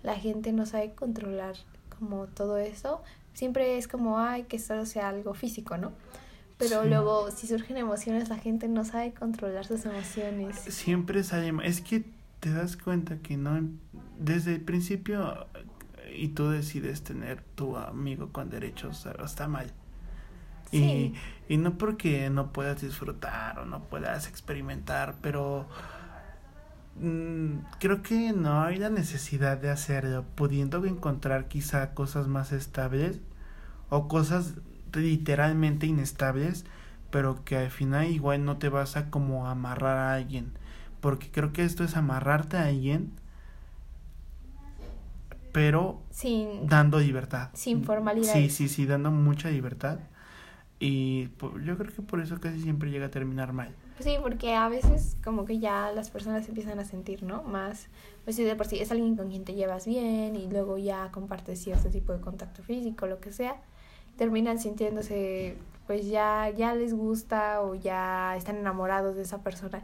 la 0.02 0.16
gente 0.16 0.50
no 0.52 0.66
sabe 0.66 0.90
controlar 0.92 1.54
como 1.96 2.26
todo 2.26 2.56
eso. 2.56 3.00
Siempre 3.40 3.78
es 3.78 3.88
como, 3.88 4.18
ay, 4.18 4.42
que 4.42 4.58
solo 4.58 4.84
sea 4.84 5.08
algo 5.08 5.32
físico, 5.32 5.78
¿no? 5.78 5.92
Pero 6.58 6.82
Sí. 6.82 6.90
luego, 6.90 7.30
si 7.30 7.46
surgen 7.46 7.78
emociones, 7.78 8.28
la 8.28 8.36
gente 8.36 8.68
no 8.68 8.84
sabe 8.84 9.14
controlar 9.14 9.64
sus 9.64 9.86
emociones. 9.86 10.58
Siempre 10.58 11.24
sale, 11.24 11.50
es 11.64 11.80
que 11.80 12.04
te 12.40 12.50
das 12.52 12.76
cuenta 12.76 13.16
que 13.20 13.38
no, 13.38 13.58
desde 14.18 14.56
el 14.56 14.60
principio, 14.60 15.46
y 16.14 16.28
tú 16.28 16.50
decides 16.50 17.02
tener 17.02 17.40
tu 17.54 17.78
amigo 17.78 18.28
con 18.30 18.50
derechos, 18.50 19.06
está 19.24 19.48
mal. 19.48 19.72
Sí. 20.70 21.14
Y, 21.48 21.54
y 21.54 21.56
no 21.56 21.78
porque 21.78 22.28
no 22.28 22.52
puedas 22.52 22.82
disfrutar 22.82 23.58
o 23.58 23.64
no 23.64 23.84
puedas 23.84 24.28
experimentar, 24.28 25.14
pero 25.22 25.66
mm, 26.96 27.56
creo 27.78 28.02
que 28.02 28.34
no 28.34 28.60
hay 28.62 28.76
la 28.76 28.90
necesidad 28.90 29.56
de 29.56 29.70
hacerlo, 29.70 30.26
pudiendo 30.34 30.84
encontrar 30.84 31.48
quizá 31.48 31.94
cosas 31.94 32.28
más 32.28 32.52
estables 32.52 33.18
o 33.90 34.08
cosas 34.08 34.54
literalmente 34.94 35.86
inestables, 35.86 36.64
pero 37.10 37.44
que 37.44 37.56
al 37.56 37.70
final 37.70 38.06
igual 38.10 38.44
no 38.44 38.56
te 38.58 38.68
vas 38.68 38.96
a 38.96 39.10
como 39.10 39.46
amarrar 39.48 39.98
a 39.98 40.14
alguien, 40.14 40.52
porque 41.00 41.30
creo 41.30 41.52
que 41.52 41.64
esto 41.64 41.84
es 41.84 41.96
amarrarte 41.96 42.56
a 42.56 42.66
alguien, 42.66 43.12
pero 45.52 46.00
Sin, 46.10 46.68
dando 46.68 46.98
libertad. 47.00 47.50
sin 47.54 47.84
formalidades. 47.84 48.52
Sí, 48.54 48.68
sí, 48.68 48.74
sí, 48.74 48.86
dando 48.86 49.10
mucha 49.10 49.50
libertad. 49.50 49.98
Y 50.78 51.28
yo 51.64 51.76
creo 51.76 51.92
que 51.92 52.02
por 52.02 52.20
eso 52.20 52.40
casi 52.40 52.60
siempre 52.62 52.90
llega 52.90 53.06
a 53.06 53.10
terminar 53.10 53.52
mal. 53.52 53.74
Sí, 53.98 54.16
porque 54.22 54.54
a 54.54 54.68
veces 54.70 55.18
como 55.22 55.44
que 55.44 55.58
ya 55.58 55.92
las 55.92 56.08
personas 56.08 56.48
empiezan 56.48 56.78
a 56.78 56.84
sentir, 56.86 57.22
¿no? 57.22 57.42
Más, 57.42 57.88
pues 58.24 58.36
si 58.36 58.44
de 58.44 58.56
por 58.56 58.66
sí 58.66 58.78
es 58.78 58.90
alguien 58.90 59.14
con 59.14 59.28
quien 59.28 59.44
te 59.44 59.52
llevas 59.54 59.86
bien 59.86 60.36
y 60.36 60.48
luego 60.48 60.78
ya 60.78 61.10
compartes 61.12 61.62
cierto 61.62 61.90
tipo 61.90 62.14
de 62.14 62.20
contacto 62.20 62.62
físico, 62.62 63.06
lo 63.06 63.20
que 63.20 63.30
sea, 63.30 63.56
terminan 64.20 64.58
sintiéndose, 64.58 65.56
pues 65.86 66.06
ya, 66.06 66.50
ya 66.50 66.74
les 66.74 66.92
gusta 66.92 67.62
o 67.62 67.74
ya 67.74 68.36
están 68.36 68.56
enamorados 68.56 69.16
de 69.16 69.22
esa 69.22 69.38
persona. 69.42 69.80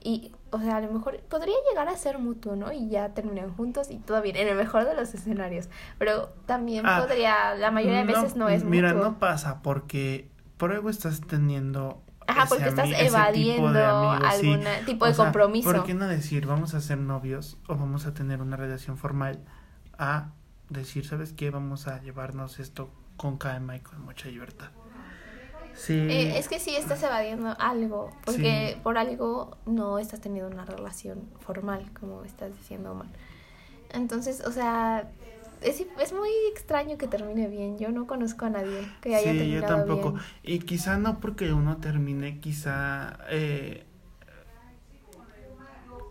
Y, 0.00 0.30
o 0.50 0.60
sea, 0.60 0.76
a 0.76 0.80
lo 0.80 0.92
mejor 0.92 1.18
podría 1.28 1.56
llegar 1.68 1.88
a 1.88 1.96
ser 1.96 2.20
mutuo, 2.20 2.54
¿no? 2.54 2.70
Y 2.72 2.88
ya 2.88 3.08
terminan 3.14 3.52
juntos 3.52 3.90
y 3.90 3.96
todo 3.98 4.22
bien, 4.22 4.36
en 4.36 4.46
el 4.46 4.54
mejor 4.56 4.84
de 4.86 4.94
los 4.94 5.12
escenarios. 5.12 5.68
Pero 5.98 6.28
también 6.46 6.86
Ah, 6.86 7.00
podría, 7.04 7.56
la 7.56 7.72
mayoría 7.72 7.98
de 7.98 8.04
veces 8.04 8.36
no, 8.36 8.48
es 8.48 8.62
Mira, 8.62 8.92
mutuo. 8.94 9.10
no 9.10 9.18
pasa 9.18 9.60
porque 9.60 10.30
por 10.56 10.70
algo 10.70 10.88
estás 10.88 11.20
teniendo. 11.20 12.00
Ajá, 12.28 12.44
ese 12.44 12.48
porque 12.48 12.68
estás 12.68 12.84
ese 12.88 12.94
tipo 12.94 13.02
de 13.02 13.08
evadiendo 13.08 13.84
amigos, 13.84 14.34
sí. 14.38 14.50
algún 14.52 14.64
tipo 14.86 15.04
de 15.04 15.10
O 15.10 15.14
sea, 15.14 15.24
compromiso. 15.24 15.72
¿Por 15.72 15.82
qué 15.84 15.94
no 15.94 16.06
decir 16.06 16.46
vamos 16.46 16.74
a 16.74 16.80
ser 16.80 16.98
novios 16.98 17.58
o 17.66 17.74
vamos 17.74 18.06
a 18.06 18.14
tener 18.14 18.40
una 18.40 18.56
relación 18.56 18.96
formal? 18.96 19.40
A 19.98 20.28
decir, 20.68 21.04
¿sabes 21.04 21.32
qué? 21.32 21.50
Vamos 21.50 21.88
a 21.88 22.00
llevarnos 22.00 22.60
esto 22.60 22.88
con 23.20 23.36
calma 23.36 23.76
y 23.76 23.80
con 23.80 24.00
mucha 24.02 24.28
libertad. 24.28 24.70
Sí. 25.74 25.92
Eh, 25.92 26.38
es 26.38 26.48
que 26.48 26.58
sí 26.58 26.74
estás 26.74 27.02
evadiendo 27.02 27.54
algo, 27.58 28.10
porque 28.24 28.72
Sí. 28.74 28.80
por 28.82 28.96
algo 28.96 29.58
no 29.66 29.98
estás 29.98 30.22
teniendo 30.22 30.50
una 30.50 30.64
relación 30.64 31.28
formal, 31.40 31.84
como 31.98 32.24
estás 32.24 32.56
diciendo, 32.56 32.92
Omar. 32.92 33.08
Entonces, 33.90 34.42
o 34.46 34.52
sea, 34.52 35.10
es, 35.60 35.84
es 36.00 36.12
muy 36.14 36.30
extraño 36.50 36.96
que 36.96 37.08
termine 37.08 37.46
bien. 37.48 37.78
Yo 37.78 37.90
no 37.92 38.06
conozco 38.06 38.46
a 38.46 38.50
nadie 38.50 38.88
que 39.02 39.14
haya 39.14 39.32
sí, 39.32 39.50
yo 39.50 39.62
tampoco. 39.64 40.12
bien. 40.12 40.24
Y 40.42 40.58
quizá 40.60 40.96
no 40.96 41.20
porque 41.20 41.52
uno 41.52 41.76
termine, 41.76 42.40
quizá, 42.40 43.18
eh, 43.28 43.84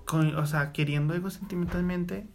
con, 0.06 0.36
o 0.36 0.46
sea, 0.46 0.72
queriendo 0.74 1.14
algo 1.16 1.32
sentimentalmente, 1.32 2.28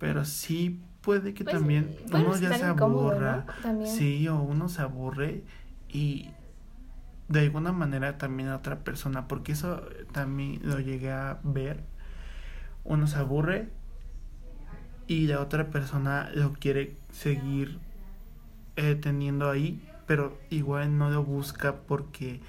pero 0.00 0.24
sí 0.24 0.80
puede 1.04 1.34
que 1.34 1.44
Pues, 1.44 1.56
también 1.56 1.94
uno 2.12 2.36
ya 2.36 2.54
se 2.54 2.64
aburra. 2.64 3.44
Sí, 3.84 4.26
o 4.28 4.36
uno 4.36 4.68
se 4.68 4.82
aburre 4.82 5.42
y 5.88 6.30
de 7.28 7.40
alguna 7.40 7.72
manera 7.72 8.18
también 8.18 8.48
a 8.48 8.56
otra 8.56 8.80
persona, 8.80 9.28
porque 9.28 9.52
eso 9.52 9.82
también 10.12 10.60
lo 10.62 10.80
llegué 10.80 11.12
a 11.12 11.38
ver. 11.42 11.84
Uno 12.84 13.06
se 13.06 13.18
aburre 13.18 13.68
y 15.06 15.26
la 15.26 15.40
otra 15.40 15.68
persona 15.70 16.30
lo 16.34 16.52
quiere 16.54 16.96
seguir 17.12 17.78
eh, 18.76 18.94
teniendo 18.94 19.50
ahí, 19.50 19.86
pero 20.06 20.38
igual 20.50 20.96
no 20.98 21.10
lo 21.10 21.22
busca 21.22 21.76
porque 21.86 22.40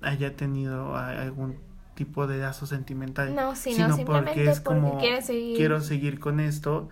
haya 0.00 0.34
tenido 0.34 0.96
algún 0.96 1.56
tipo 1.94 2.26
de 2.26 2.38
lazo 2.38 2.66
sentimental. 2.66 3.34
No, 3.34 3.54
sino 3.54 3.94
simplemente 3.96 4.06
porque 4.06 4.50
es 4.50 4.60
porque 4.60 4.80
como 4.80 4.98
quiero 4.98 5.80
seguir 5.80 6.20
con 6.20 6.40
esto 6.40 6.88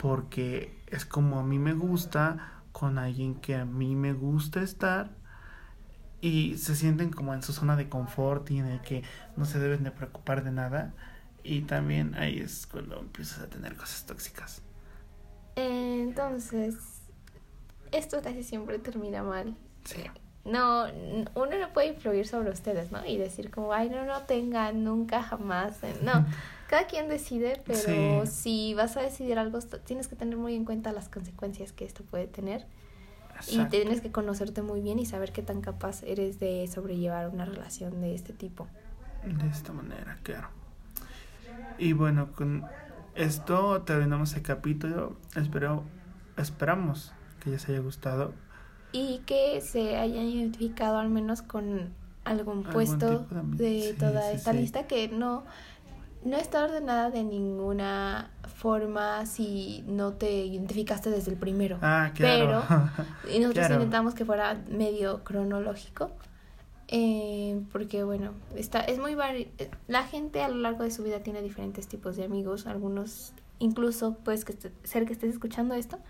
porque 0.00 0.82
es 0.88 1.04
como 1.04 1.38
a 1.40 1.44
mí 1.44 1.58
me 1.58 1.74
gusta 1.74 2.62
con 2.72 2.98
alguien 2.98 3.34
que 3.36 3.56
a 3.56 3.64
mí 3.64 3.96
me 3.96 4.12
gusta 4.14 4.62
estar 4.62 5.10
y 6.20 6.56
se 6.58 6.76
sienten 6.76 7.10
como 7.10 7.34
en 7.34 7.42
su 7.42 7.52
zona 7.52 7.76
de 7.76 7.88
confort 7.88 8.50
y 8.50 8.58
en 8.58 8.66
el 8.66 8.80
que 8.80 9.02
no 9.36 9.44
se 9.44 9.58
deben 9.58 9.84
de 9.84 9.90
preocupar 9.90 10.44
de 10.44 10.52
nada 10.52 10.92
y 11.42 11.62
también 11.62 12.14
ahí 12.16 12.38
es 12.40 12.66
cuando 12.66 12.98
empiezas 13.00 13.40
a 13.40 13.48
tener 13.48 13.74
cosas 13.76 14.04
tóxicas. 14.06 14.62
Entonces, 15.56 16.74
esto 17.92 18.20
casi 18.22 18.42
siempre 18.42 18.78
termina 18.78 19.22
mal. 19.22 19.54
Sí. 19.84 20.04
No, 20.44 20.86
n- 20.86 21.26
uno 21.34 21.58
no 21.58 21.72
puede 21.72 21.88
influir 21.88 22.26
sobre 22.26 22.50
ustedes, 22.50 22.92
¿no? 22.92 23.04
Y 23.06 23.18
decir 23.18 23.50
como, 23.50 23.72
ay, 23.72 23.90
no, 23.90 24.04
no 24.04 24.22
tengan, 24.22 24.84
nunca, 24.84 25.22
jamás. 25.22 25.82
eh, 25.82 25.94
No, 26.04 26.24
cada 26.70 26.86
quien 26.86 27.08
decide, 27.08 27.60
pero 27.66 28.24
Sí. 28.24 28.30
si 28.30 28.74
vas 28.74 28.96
a 28.96 29.00
decidir 29.02 29.40
algo, 29.40 29.58
tienes 29.84 30.06
que 30.06 30.14
tener 30.14 30.36
muy 30.36 30.54
en 30.54 30.64
cuenta 30.64 30.92
las 30.92 31.08
consecuencias 31.08 31.72
que 31.72 31.84
esto 31.84 32.04
puede 32.04 32.28
tener. 32.28 32.64
Y 33.48 33.64
tienes 33.66 34.00
que 34.00 34.12
conocerte 34.12 34.62
muy 34.62 34.80
bien 34.80 34.98
y 35.00 35.06
saber 35.06 35.32
qué 35.32 35.42
tan 35.42 35.62
capaz 35.62 36.02
eres 36.04 36.38
de 36.38 36.68
sobrellevar 36.72 37.28
una 37.30 37.44
relación 37.44 38.00
de 38.00 38.14
este 38.14 38.32
tipo. 38.32 38.68
De 39.24 39.48
esta 39.48 39.72
manera, 39.72 40.16
claro. 40.22 40.48
Y 41.78 41.92
bueno, 41.94 42.30
con 42.32 42.64
esto 43.16 43.82
terminamos 43.82 44.34
el 44.36 44.42
capítulo. 44.42 45.16
Espero, 45.34 45.82
esperamos 46.36 47.12
que 47.42 47.50
les 47.50 47.68
haya 47.68 47.80
gustado. 47.80 48.32
Y 48.92 49.22
que 49.26 49.60
se 49.60 49.96
hayan 49.96 50.24
identificado 50.24 50.98
al 50.98 51.08
menos 51.08 51.42
con 51.42 51.88
algún 52.24 52.62
puesto 52.62 53.20
de 53.20 53.36
ami- 53.40 53.56
de 53.56 53.80
sí, 53.92 53.96
toda 53.98 54.30
sí, 54.30 54.36
esta 54.36 54.52
sí. 54.52 54.58
lista 54.58 54.86
que 54.86 55.08
no, 55.08 55.44
no 56.24 56.36
está 56.36 56.64
ordenada 56.64 57.10
de 57.10 57.22
ninguna 57.24 58.30
forma 58.56 59.24
si 59.26 59.82
no 59.86 60.12
te 60.12 60.44
identificaste 60.44 61.10
desde 61.10 61.30
el 61.32 61.38
primero. 61.38 61.78
Ah, 61.82 62.10
claro. 62.14 62.62
Y 63.32 63.38
nosotros 63.38 63.66
Claro. 63.66 63.74
intentamos 63.74 64.14
que 64.14 64.24
fuera 64.24 64.60
medio 64.70 65.22
cronológico. 65.24 66.10
Eh, 66.88 67.62
porque 67.72 68.02
bueno, 68.02 68.32
está, 68.56 68.80
es 68.80 68.98
muy 68.98 69.14
vari 69.14 69.48
la 69.86 70.02
gente 70.02 70.42
a 70.42 70.48
lo 70.48 70.56
largo 70.56 70.82
de 70.82 70.90
su 70.90 71.04
vida 71.04 71.20
tiene 71.20 71.40
diferentes 71.40 71.86
tipos 71.86 72.16
de 72.16 72.24
amigos, 72.24 72.66
algunos 72.66 73.32
incluso 73.60 74.14
puedes 74.24 74.44
que 74.44 74.56
ser 74.82 75.06
que 75.06 75.12
estés 75.12 75.30
escuchando 75.34 75.74
esto 75.74 76.00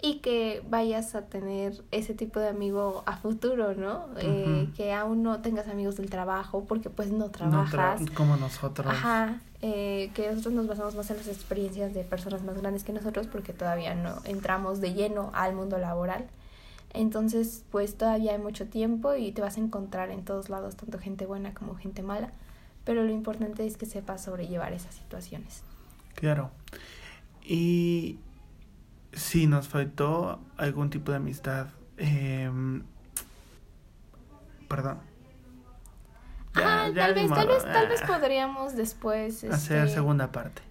y 0.00 0.20
que 0.20 0.62
vayas 0.68 1.14
a 1.16 1.22
tener 1.22 1.82
ese 1.90 2.14
tipo 2.14 2.38
de 2.38 2.48
amigo 2.48 3.02
a 3.06 3.16
futuro, 3.16 3.74
¿no? 3.74 4.06
eh, 4.18 4.68
que 4.76 4.92
aún 4.92 5.24
no 5.24 5.40
tengas 5.40 5.66
amigos 5.66 5.96
del 5.96 6.08
trabajo 6.08 6.64
porque 6.66 6.88
pues 6.88 7.10
no 7.10 7.30
trabajas. 7.30 8.02
como 8.14 8.36
nosotros. 8.36 8.86
Ajá, 8.88 9.40
eh, 9.60 10.12
que 10.14 10.28
nosotros 10.30 10.54
nos 10.54 10.68
basamos 10.68 10.94
más 10.94 11.10
en 11.10 11.16
las 11.16 11.26
experiencias 11.26 11.94
de 11.94 12.04
personas 12.04 12.44
más 12.44 12.56
grandes 12.60 12.84
que 12.84 12.92
nosotros 12.92 13.26
porque 13.26 13.52
todavía 13.52 13.94
no 13.96 14.22
entramos 14.24 14.80
de 14.80 14.94
lleno 14.94 15.30
al 15.34 15.54
mundo 15.54 15.78
laboral. 15.78 16.26
Entonces, 16.94 17.64
pues 17.70 17.96
todavía 17.96 18.32
hay 18.32 18.38
mucho 18.38 18.66
tiempo 18.66 19.14
y 19.14 19.32
te 19.32 19.42
vas 19.42 19.56
a 19.56 19.60
encontrar 19.60 20.10
en 20.10 20.24
todos 20.24 20.48
lados, 20.48 20.76
tanto 20.76 20.98
gente 20.98 21.26
buena 21.26 21.54
como 21.54 21.74
gente 21.74 22.02
mala, 22.02 22.30
pero 22.84 23.02
lo 23.02 23.12
importante 23.12 23.66
es 23.66 23.76
que 23.76 23.84
sepas 23.84 24.24
sobrellevar 24.24 24.72
esas 24.72 24.94
situaciones. 24.94 25.62
Claro. 26.14 26.50
Y 27.44 28.18
si 29.12 29.46
nos 29.46 29.68
faltó 29.68 30.40
algún 30.56 30.90
tipo 30.90 31.10
de 31.12 31.16
amistad, 31.16 31.68
eh, 31.96 32.50
perdón. 34.68 34.98
ah, 36.54 36.88
tal 36.94 37.14
vez, 37.14 37.28
tal 37.30 37.48
vez, 37.48 37.64
tal 37.64 37.88
vez 37.88 38.02
podríamos 38.02 38.76
después 38.76 39.44
hacer 39.44 39.84
este, 39.84 39.94
segunda 39.94 40.30
parte. 40.32 40.62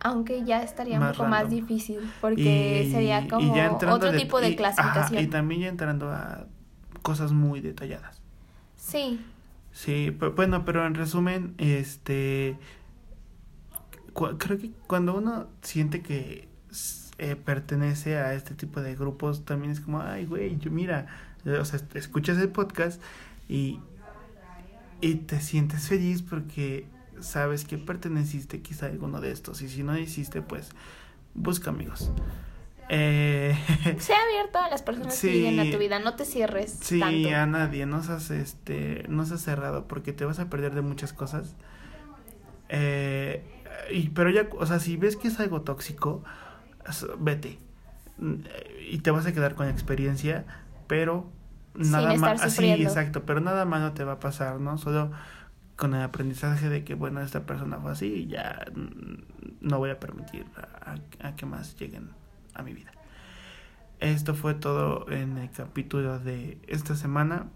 Aunque 0.00 0.44
ya 0.44 0.62
estaría 0.62 0.98
un 0.98 1.12
poco 1.12 1.26
más 1.26 1.48
difícil, 1.48 2.00
porque 2.20 2.88
sería 2.90 3.28
como 3.28 3.54
otro 3.92 4.12
tipo 4.12 4.40
de, 4.40 4.56
clasificación. 4.56 5.22
y 5.22 5.26
también 5.28 5.60
ya 5.60 5.68
entrando 5.68 6.10
a 6.10 6.46
cosas 7.02 7.32
muy 7.32 7.60
detalladas. 7.60 8.20
Sí. 8.76 9.24
Sí, 9.70 10.10
bueno, 10.34 10.64
pero 10.64 10.86
en 10.86 10.94
resumen, 10.94 11.54
este, 11.58 12.58
creo 14.12 14.58
que 14.58 14.72
cuando 14.86 15.16
uno 15.16 15.46
siente 15.62 16.02
que 16.02 16.48
eh, 17.22 17.36
pertenece 17.36 18.16
a 18.16 18.34
este 18.34 18.56
tipo 18.56 18.80
de 18.80 18.96
grupos, 18.96 19.44
también 19.44 19.70
es 19.70 19.78
como, 19.78 20.00
ay, 20.02 20.26
güey, 20.26 20.58
yo 20.58 20.72
mira, 20.72 21.06
o 21.46 21.64
sea, 21.64 21.78
escuchas 21.94 22.36
el 22.38 22.48
podcast 22.48 23.00
y, 23.48 23.78
y 25.00 25.14
te 25.14 25.40
sientes 25.40 25.86
feliz 25.86 26.20
porque 26.20 26.84
sabes 27.20 27.64
que 27.64 27.78
perteneciste 27.78 28.60
quizá 28.60 28.86
a 28.86 28.88
alguno 28.88 29.20
de 29.20 29.30
estos 29.30 29.62
y 29.62 29.68
si 29.68 29.84
no 29.84 29.96
hiciste, 29.96 30.42
pues 30.42 30.70
busca 31.32 31.70
amigos. 31.70 32.10
Eh, 32.88 33.56
sea 34.00 34.18
abierto 34.20 34.58
a 34.58 34.68
las 34.68 34.82
personas 34.82 35.16
que 35.20 35.28
viven 35.28 35.60
a 35.60 35.70
tu 35.70 35.78
vida, 35.78 36.00
no 36.00 36.16
te 36.16 36.24
cierres. 36.24 36.76
Sí, 36.82 37.00
a 37.02 37.46
nadie, 37.46 37.86
no 37.86 38.02
seas, 38.02 38.32
este, 38.32 39.04
no 39.08 39.24
seas 39.26 39.42
cerrado 39.42 39.86
porque 39.86 40.12
te 40.12 40.24
vas 40.24 40.40
a 40.40 40.50
perder 40.50 40.74
de 40.74 40.82
muchas 40.82 41.12
cosas. 41.12 41.54
Eh, 42.68 43.44
y, 43.92 44.08
pero 44.08 44.28
ya, 44.30 44.48
o 44.58 44.66
sea, 44.66 44.80
si 44.80 44.96
ves 44.96 45.14
que 45.14 45.28
es 45.28 45.38
algo 45.38 45.60
tóxico, 45.62 46.24
vete. 47.18 47.58
Y 48.90 48.98
te 48.98 49.10
vas 49.10 49.26
a 49.26 49.32
quedar 49.32 49.54
con 49.54 49.68
experiencia, 49.68 50.44
pero 50.86 51.30
nada 51.74 52.14
más. 52.14 52.42
así 52.42 52.70
exacto, 52.70 53.24
pero 53.24 53.40
nada 53.40 53.64
más 53.64 53.80
no 53.80 53.92
te 53.92 54.04
va 54.04 54.12
a 54.12 54.20
pasar, 54.20 54.60
¿no? 54.60 54.78
Solo 54.78 55.10
con 55.76 55.94
el 55.94 56.02
aprendizaje 56.02 56.68
de 56.68 56.84
que, 56.84 56.94
bueno, 56.94 57.20
esta 57.22 57.44
persona 57.44 57.78
fue 57.78 57.92
así 57.92 58.06
y 58.06 58.26
ya 58.26 58.66
no 59.60 59.78
voy 59.78 59.90
a 59.90 59.98
permitir 59.98 60.46
a, 61.20 61.34
que 61.34 61.46
más 61.46 61.76
lleguen 61.76 62.10
a 62.54 62.62
mi 62.62 62.72
vida. 62.72 62.92
Esto 63.98 64.34
fue 64.34 64.54
todo 64.54 65.10
en 65.10 65.38
el 65.38 65.50
capítulo 65.50 66.18
de 66.18 66.58
esta 66.66 66.94
semana. 66.94 67.46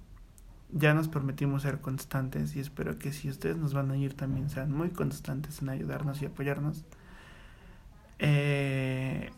Ya 0.72 0.94
nos 0.94 1.08
prometimos 1.08 1.62
ser 1.62 1.80
constantes 1.80 2.56
y 2.56 2.60
espero 2.60 2.98
que 2.98 3.12
si 3.12 3.28
ustedes 3.28 3.56
nos 3.56 3.74
van 3.74 3.90
a 3.90 3.96
ir 3.96 4.14
también 4.14 4.50
sean 4.50 4.72
muy 4.72 4.90
constantes 4.90 5.62
en 5.62 5.68
ayudarnos 5.68 6.22
y 6.22 6.26
apoyarnos. 6.26 6.84
Eh... 8.18 8.86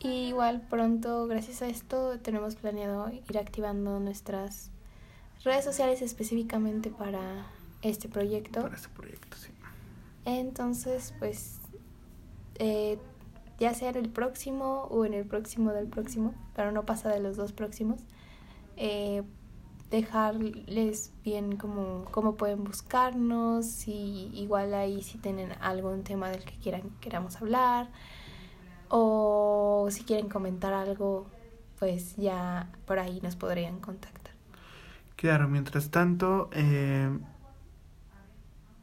Y 0.01 0.29
igual 0.29 0.61
pronto, 0.69 1.27
gracias 1.27 1.63
a 1.63 1.67
esto, 1.67 2.19
tenemos 2.21 2.55
planeado 2.55 3.11
ir 3.11 3.39
activando 3.39 3.99
nuestras 3.99 4.71
redes 5.43 5.65
sociales 5.65 6.03
específicamente 6.03 6.91
para 6.91 7.47
este 7.83 8.09
proyecto. 8.09 8.63
Para 8.63 8.77
este 8.77 8.89
proyecto, 8.91 9.37
sí. 9.37 9.51
Entonces, 10.25 11.15
pues, 11.19 11.59
eh, 12.57 12.99
ya 13.59 13.75
sea 13.75 13.91
en 13.91 13.97
el 13.97 14.09
próximo 14.09 14.87
o 14.91 15.05
en 15.05 15.15
el 15.15 15.25
próximo 15.25 15.73
del 15.73 15.89
próximo, 15.89 16.33
pero 16.55 16.71
no 16.71 16.87
pasa 16.87 17.09
de 17.09 17.19
los 17.19 17.37
dos 17.37 17.53
próximos, 17.53 18.01
eh, 18.77 19.25
dejarles 19.91 21.13
bien 21.25 21.57
como 21.57 22.05
cómo 22.11 22.37
pueden 22.37 22.63
buscarnos 22.63 23.89
y 23.89 24.31
igual 24.35 24.75
ahí 24.75 25.03
si 25.03 25.19
tienen 25.19 25.53
algún 25.61 26.05
tema 26.05 26.29
del 26.29 26.45
que 26.45 26.55
quieran 26.59 26.83
queramos 27.01 27.37
hablar 27.41 27.89
o 28.89 29.89
si 29.91 30.05
quieren 30.05 30.29
comentar 30.29 30.73
algo 30.73 31.27
pues 31.79 32.17
ya 32.17 32.71
por 32.87 32.99
ahí 32.99 33.21
nos 33.23 33.37
podrían 33.37 33.81
contactar 33.81 34.35
claro 35.17 35.49
mientras 35.49 35.91
tanto 35.91 36.49
eh, 36.53 37.11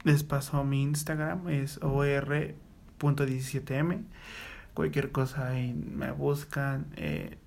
les 0.06 0.24
paso 0.24 0.64
mi 0.64 0.84
Instagram, 0.84 1.50
es 1.50 1.80
or.17m. 1.82 4.04
Cualquier 4.76 5.12
cosa 5.12 5.48
ahí 5.48 5.74
me 5.74 6.12
buscan. 6.12 6.86
Eh, 6.96 7.40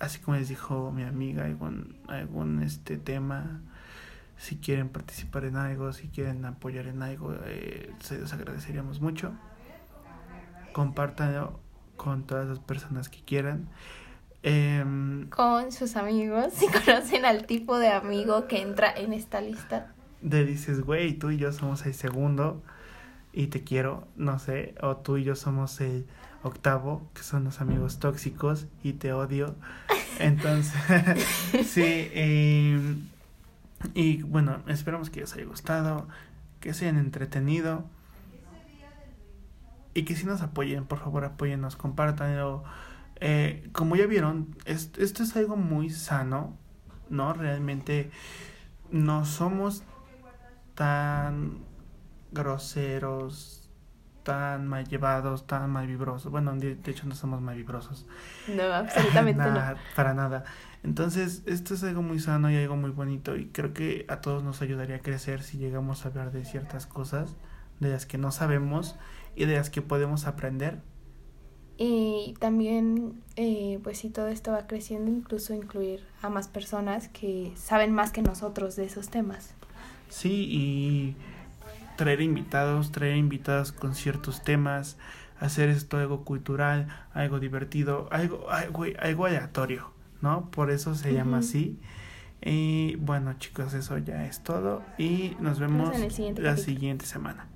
así 0.00 0.18
como 0.18 0.36
les 0.36 0.48
dijo 0.48 0.90
mi 0.90 1.04
amiga, 1.04 1.44
algún, 1.44 1.96
algún 2.08 2.64
este 2.64 2.96
tema. 2.96 3.60
Si 4.36 4.56
quieren 4.56 4.88
participar 4.88 5.44
en 5.44 5.54
algo, 5.54 5.92
si 5.92 6.08
quieren 6.08 6.44
apoyar 6.44 6.88
en 6.88 7.02
algo, 7.02 7.32
eh, 7.44 7.94
se 8.00 8.18
los 8.18 8.32
agradeceríamos 8.32 9.00
mucho. 9.00 9.30
Compártanlo 10.72 11.60
con 12.02 12.24
todas 12.24 12.48
las 12.48 12.58
personas 12.58 13.08
que 13.08 13.20
quieran. 13.22 13.68
Em, 14.42 15.28
con 15.28 15.70
sus 15.70 15.96
amigos, 15.96 16.52
si 16.54 16.66
conocen 16.68 17.26
al 17.26 17.46
tipo 17.46 17.78
de 17.78 17.88
amigo 17.88 18.48
que 18.48 18.62
entra 18.62 18.90
en 18.90 19.12
esta 19.12 19.40
lista 19.40 19.92
de 20.22 20.44
dices, 20.44 20.82
güey, 20.82 21.14
tú 21.14 21.30
y 21.30 21.38
yo 21.38 21.52
somos 21.52 21.84
el 21.86 21.94
segundo 21.94 22.62
y 23.32 23.46
te 23.46 23.62
quiero, 23.62 24.06
no 24.16 24.38
sé, 24.38 24.74
o 24.82 24.96
tú 24.96 25.16
y 25.16 25.24
yo 25.24 25.34
somos 25.34 25.80
el 25.80 26.06
octavo, 26.42 27.08
que 27.14 27.22
son 27.22 27.44
los 27.44 27.60
amigos 27.60 27.98
tóxicos 27.98 28.66
y 28.82 28.94
te 28.94 29.12
odio. 29.12 29.54
Entonces, 30.18 30.74
sí, 31.66 32.10
y 33.94 34.22
bueno, 34.22 34.62
esperamos 34.66 35.10
que 35.10 35.20
les 35.20 35.32
haya 35.34 35.44
gustado, 35.44 36.06
que 36.60 36.74
se 36.74 36.86
hayan 36.86 36.98
entretenido 36.98 37.84
y 40.00 40.04
que 40.04 40.16
si 40.16 40.24
nos 40.24 40.40
apoyen, 40.40 40.86
por 40.86 40.98
favor 40.98 41.24
apóyennos, 41.26 41.76
compártanlo. 41.76 42.64
Eh, 43.16 43.68
como 43.72 43.96
ya 43.96 44.06
vieron, 44.06 44.56
esto, 44.64 45.02
esto 45.02 45.22
es 45.22 45.36
algo 45.36 45.56
muy 45.56 45.90
sano, 45.90 46.56
¿no? 47.10 47.34
Realmente 47.34 48.10
no 48.90 49.26
somos 49.26 49.82
tan 50.74 51.58
groseros, 52.32 53.68
tan 54.22 54.66
mal 54.68 54.88
llevados, 54.88 55.46
tan 55.46 55.70
mal 55.70 55.86
vibrosos. 55.86 56.32
Bueno, 56.32 56.54
de, 56.56 56.78
hecho 56.86 57.06
no 57.06 57.14
somos 57.14 57.42
mal 57.42 57.56
vibrosos. 57.56 58.06
No, 58.48 58.62
absolutamente 58.72 59.42
no. 59.50 59.60
Para 59.94 60.14
nada. 60.14 60.44
Entonces, 60.82 61.42
esto 61.44 61.74
es 61.74 61.84
algo 61.84 62.00
muy 62.00 62.20
sano 62.20 62.50
y 62.50 62.56
algo 62.56 62.76
muy 62.76 62.90
bonito 62.90 63.36
y 63.36 63.48
creo 63.48 63.74
que 63.74 64.06
a 64.08 64.22
todos 64.22 64.42
nos 64.42 64.62
ayudaría 64.62 64.96
a 64.96 65.00
crecer 65.00 65.42
si 65.42 65.58
llegamos 65.58 66.06
a 66.06 66.08
hablar 66.08 66.32
de 66.32 66.46
ciertas 66.46 66.86
cosas, 66.86 67.36
de 67.80 67.90
las 67.90 68.06
que 68.06 68.16
no 68.16 68.30
sabemos 68.30 68.96
y 69.36 69.44
de 69.44 69.56
las 69.56 69.70
que 69.70 69.82
podemos 69.82 70.26
aprender. 70.26 70.80
Y 71.82 72.34
también, 72.38 73.22
eh, 73.36 73.80
pues 73.82 73.98
si 73.98 74.10
todo 74.10 74.28
esto 74.28 74.52
va 74.52 74.66
creciendo, 74.66 75.10
incluso 75.10 75.54
incluir 75.54 76.04
a 76.20 76.28
más 76.28 76.46
personas 76.46 77.08
que 77.08 77.52
saben 77.56 77.94
más 77.94 78.12
que 78.12 78.20
nosotros 78.20 78.76
de 78.76 78.84
esos 78.84 79.08
temas. 79.08 79.54
Sí, 80.10 80.46
y 80.50 81.16
traer 81.96 82.20
invitados, 82.20 82.92
traer 82.92 83.16
invitados 83.16 83.72
con 83.72 83.94
ciertos 83.94 84.42
temas, 84.42 84.98
hacer 85.38 85.70
esto 85.70 85.96
algo 85.96 86.24
cultural, 86.24 86.88
algo 87.14 87.40
divertido, 87.40 88.08
algo, 88.10 88.50
algo, 88.50 88.84
algo 88.98 89.26
aleatorio, 89.26 89.90
¿no? 90.20 90.50
Por 90.50 90.70
eso 90.70 90.94
se 90.94 91.14
llama 91.14 91.38
así. 91.38 91.78
Y 92.42 92.96
bueno, 92.96 93.34
chicos, 93.38 93.72
eso 93.72 93.96
ya 93.98 94.26
es 94.26 94.42
todo. 94.42 94.82
Y 94.98 95.36
nos 95.40 95.58
vemos 95.60 95.96
la 96.36 96.56
siguiente 96.56 97.06
semana. 97.06 97.48